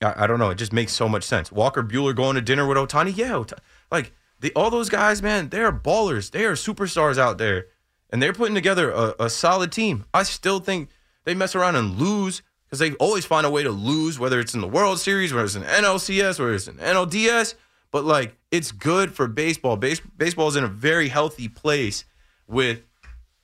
I, 0.00 0.24
I 0.24 0.26
don't 0.28 0.38
know. 0.38 0.50
It 0.50 0.58
just 0.58 0.72
makes 0.72 0.92
so 0.92 1.08
much 1.08 1.24
sense. 1.24 1.50
Walker 1.50 1.82
Buehler 1.82 2.14
going 2.14 2.36
to 2.36 2.40
dinner 2.40 2.68
with 2.68 2.76
Ohtani. 2.76 3.16
Yeah, 3.16 3.34
Ota- 3.34 3.58
like 3.90 4.12
the, 4.38 4.52
all 4.54 4.70
those 4.70 4.88
guys, 4.88 5.22
man, 5.22 5.48
they 5.48 5.60
are 5.60 5.72
ballers. 5.72 6.30
They 6.30 6.44
are 6.44 6.52
superstars 6.52 7.18
out 7.18 7.38
there, 7.38 7.66
and 8.10 8.22
they're 8.22 8.32
putting 8.32 8.54
together 8.54 8.92
a, 8.92 9.14
a 9.18 9.28
solid 9.28 9.72
team. 9.72 10.04
I 10.14 10.22
still 10.22 10.60
think 10.60 10.90
they 11.24 11.34
mess 11.34 11.56
around 11.56 11.74
and 11.74 11.98
lose 11.98 12.42
because 12.64 12.78
they 12.78 12.92
always 12.92 13.24
find 13.24 13.44
a 13.44 13.50
way 13.50 13.64
to 13.64 13.70
lose, 13.70 14.20
whether 14.20 14.38
it's 14.38 14.54
in 14.54 14.60
the 14.60 14.68
World 14.68 15.00
Series, 15.00 15.32
whether 15.32 15.46
it's 15.46 15.56
in 15.56 15.62
NLCS, 15.64 16.38
whether 16.38 16.54
it's 16.54 16.68
in 16.68 16.76
NLDS. 16.76 17.54
But 17.92 18.04
like, 18.04 18.36
it's 18.50 18.72
good 18.72 19.12
for 19.12 19.26
baseball. 19.26 19.76
Base, 19.76 20.00
baseball 20.00 20.48
is 20.48 20.56
in 20.56 20.64
a 20.64 20.68
very 20.68 21.08
healthy 21.08 21.48
place 21.48 22.04
with 22.46 22.82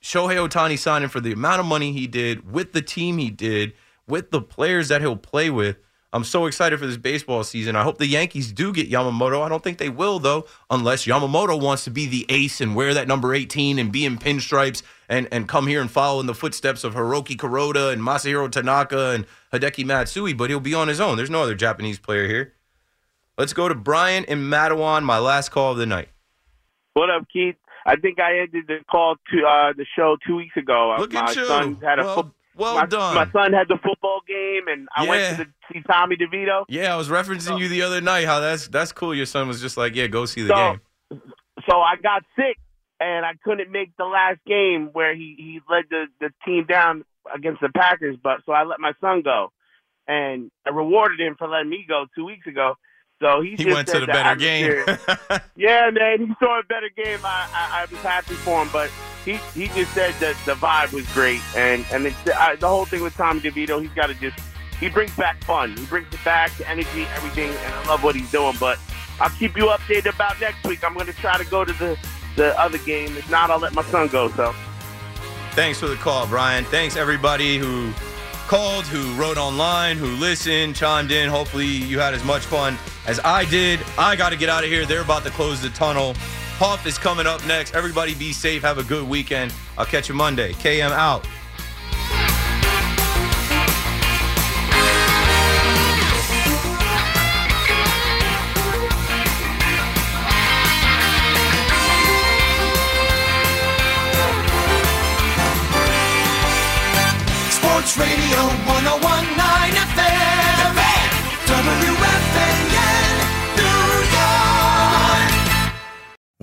Shohei 0.01 0.47
Ohtani 0.47 0.77
signing 0.77 1.09
for 1.09 1.19
the 1.19 1.33
amount 1.33 1.59
of 1.59 1.65
money 1.65 1.91
he 1.91 2.07
did, 2.07 2.51
with 2.51 2.73
the 2.73 2.81
team 2.81 3.17
he 3.17 3.29
did, 3.29 3.73
with 4.07 4.31
the 4.31 4.41
players 4.41 4.87
that 4.87 5.01
he'll 5.01 5.17
play 5.17 5.49
with. 5.49 5.77
I'm 6.13 6.23
so 6.23 6.45
excited 6.45 6.79
for 6.79 6.87
this 6.87 6.97
baseball 6.97 7.43
season. 7.43 7.75
I 7.75 7.83
hope 7.83 7.97
the 7.97 8.07
Yankees 8.07 8.53
do 8.53 8.71
get 8.71 8.89
Yamamoto. 8.89 9.41
I 9.43 9.49
don't 9.49 9.61
think 9.61 9.77
they 9.77 9.89
will, 9.89 10.19
though, 10.19 10.47
unless 10.69 11.05
Yamamoto 11.05 11.61
wants 11.61 11.83
to 11.83 11.91
be 11.91 12.05
the 12.05 12.25
ace 12.29 12.61
and 12.61 12.75
wear 12.75 12.93
that 12.93 13.09
number 13.09 13.33
18 13.33 13.77
and 13.77 13.91
be 13.91 14.05
in 14.05 14.17
pinstripes 14.17 14.81
and, 15.09 15.27
and 15.31 15.49
come 15.49 15.67
here 15.67 15.81
and 15.81 15.91
follow 15.91 16.21
in 16.21 16.25
the 16.25 16.33
footsteps 16.33 16.85
of 16.85 16.95
Hiroki 16.95 17.35
Kuroda 17.35 17.91
and 17.91 18.01
Masahiro 18.01 18.49
Tanaka 18.49 19.09
and 19.09 19.25
Hideki 19.51 19.85
Matsui, 19.85 20.31
but 20.31 20.49
he'll 20.49 20.61
be 20.61 20.73
on 20.73 20.87
his 20.87 21.01
own. 21.01 21.17
There's 21.17 21.29
no 21.29 21.43
other 21.43 21.55
Japanese 21.55 21.99
player 21.99 22.27
here. 22.27 22.53
Let's 23.37 23.53
go 23.53 23.67
to 23.69 23.75
Brian 23.75 24.23
in 24.23 24.39
Matawan, 24.49 25.03
my 25.03 25.19
last 25.19 25.49
call 25.49 25.71
of 25.73 25.77
the 25.77 25.85
night. 25.85 26.09
What 26.93 27.09
up, 27.09 27.27
Keith? 27.31 27.55
I 27.85 27.95
think 27.95 28.19
I 28.19 28.39
ended 28.39 28.65
the 28.67 28.79
call 28.89 29.15
to 29.31 29.45
uh, 29.45 29.73
the 29.77 29.85
show 29.95 30.17
two 30.25 30.35
weeks 30.35 30.57
ago. 30.57 30.95
Look 30.97 31.13
my 31.13 31.21
at 31.21 31.35
you. 31.35 31.45
son 31.45 31.75
had 31.81 31.99
a 31.99 32.03
Well- 32.03 32.15
fo- 32.15 32.31
well 32.55 32.75
my, 32.75 32.85
done. 32.87 33.13
My 33.15 33.29
son 33.31 33.53
had 33.53 33.67
the 33.67 33.77
football 33.77 34.21
game, 34.27 34.67
and 34.67 34.89
I 34.95 35.03
Yeah. 35.03 35.09
went 35.09 35.37
to 35.37 35.43
the, 35.45 35.49
see 35.71 35.81
Tommy 35.83 36.15
DeVito. 36.17 36.65
Yeah, 36.67 36.91
I 36.93 36.97
was 36.97 37.09
referencing 37.09 37.59
you 37.59 37.67
the 37.69 37.83
other 37.83 38.01
night. 38.01 38.25
How 38.25 38.39
that's 38.39 38.67
that's 38.67 38.91
cool. 38.91 39.13
Your 39.13 39.27
son 39.27 39.47
was 39.47 39.61
just 39.61 39.77
like, 39.77 39.95
yeah, 39.95 40.07
go 40.07 40.25
see 40.25 40.41
the 40.41 40.47
So- 40.49 40.55
game. 41.11 41.21
So 41.69 41.79
I 41.79 41.95
got 41.97 42.23
sick, 42.35 42.57
and 42.99 43.23
I 43.25 43.33
couldn't 43.43 43.71
make 43.71 43.95
the 43.97 44.05
last 44.05 44.39
game 44.47 44.89
where 44.93 45.15
he 45.15 45.35
he 45.37 45.61
led 45.69 45.85
the 45.91 46.07
the 46.19 46.31
team 46.43 46.65
down 46.65 47.05
against 47.33 47.61
the 47.61 47.69
Packers. 47.69 48.17
But 48.21 48.39
so 48.47 48.51
I 48.53 48.63
let 48.63 48.79
my 48.79 48.93
son 48.99 49.21
go, 49.21 49.51
and 50.07 50.49
I 50.65 50.71
rewarded 50.71 51.19
him 51.21 51.35
for 51.37 51.47
letting 51.47 51.69
me 51.69 51.85
go 51.87 52.07
two 52.15 52.25
weeks 52.25 52.47
ago. 52.47 52.75
So 53.19 53.41
he, 53.41 53.55
He 53.55 53.65
went 53.65 53.87
to 53.89 53.99
the 53.99 54.07
better 54.07 54.35
game. 54.35 54.83
yeah, 55.55 55.89
man, 55.89 56.27
he 56.27 56.33
saw 56.39 56.59
a 56.59 56.63
better 56.63 56.89
game. 56.89 57.19
I, 57.23 57.49
I, 57.51 57.81
I 57.81 57.85
was 57.89 57.99
happy 58.01 58.35
for 58.35 58.61
him, 58.61 58.69
but 58.71 58.91
he 59.25 59.37
he 59.53 59.67
just 59.69 59.93
said 59.93 60.13
that 60.19 60.35
the 60.45 60.53
vibe 60.53 60.93
was 60.93 61.11
great, 61.13 61.41
and 61.55 61.83
and 61.91 62.07
I, 62.07 62.53
uh, 62.53 62.55
the 62.55 62.67
whole 62.67 62.85
thing 62.85 63.01
with 63.01 63.15
Tommy 63.15 63.39
DeVito, 63.39 63.81
he's 63.81 63.91
got 63.91 64.07
to 64.07 64.13
just 64.15 64.37
he 64.79 64.87
brings 64.89 65.15
back 65.15 65.43
fun, 65.43 65.75
he 65.75 65.85
brings 65.87 66.13
it 66.13 66.23
back, 66.23 66.55
the 66.57 66.69
energy, 66.69 67.07
everything, 67.15 67.49
and 67.49 67.73
I 67.73 67.87
love 67.87 68.03
what 68.03 68.15
he's 68.15 68.31
doing. 68.31 68.55
But 68.59 68.77
I'll 69.19 69.31
keep 69.31 69.57
you 69.57 69.65
updated 69.65 70.13
about 70.13 70.39
next 70.39 70.63
week. 70.65 70.83
I'm 70.83 70.93
going 70.93 71.07
to 71.07 71.13
try 71.13 71.37
to 71.37 71.45
go 71.45 71.65
to 71.65 71.73
the 71.73 71.97
the 72.35 72.57
other 72.59 72.77
game. 72.79 73.17
If 73.17 73.29
not, 73.31 73.49
I'll 73.49 73.59
let 73.59 73.73
my 73.73 73.83
son 73.83 74.07
go. 74.09 74.29
So. 74.29 74.53
Thanks 75.51 75.79
for 75.79 75.87
the 75.87 75.95
call, 75.95 76.27
Brian. 76.27 76.65
Thanks 76.65 76.95
everybody 76.95 77.57
who 77.57 77.91
called, 78.47 78.85
who 78.85 79.13
wrote 79.21 79.37
online, 79.37 79.97
who 79.97 80.07
listened, 80.07 80.75
chimed 80.75 81.11
in. 81.11 81.29
Hopefully 81.29 81.65
you 81.65 81.99
had 81.99 82.13
as 82.13 82.23
much 82.23 82.43
fun 82.45 82.77
as 83.05 83.19
I 83.23 83.43
did. 83.45 83.79
I 83.97 84.15
got 84.15 84.29
to 84.29 84.37
get 84.37 84.47
out 84.47 84.63
of 84.63 84.69
here. 84.69 84.85
They're 84.85 85.01
about 85.01 85.23
to 85.25 85.29
close 85.31 85.61
the 85.61 85.69
tunnel. 85.69 86.13
Huff 86.57 86.87
is 86.87 86.97
coming 86.97 87.27
up 87.27 87.45
next. 87.45 87.75
Everybody 87.75 88.15
be 88.15 88.31
safe. 88.31 88.61
Have 88.61 88.77
a 88.77 88.83
good 88.83 89.07
weekend. 89.07 89.53
I'll 89.77 89.85
catch 89.85 90.07
you 90.07 90.15
Monday. 90.15 90.53
KM 90.53 90.91
out. 90.91 91.27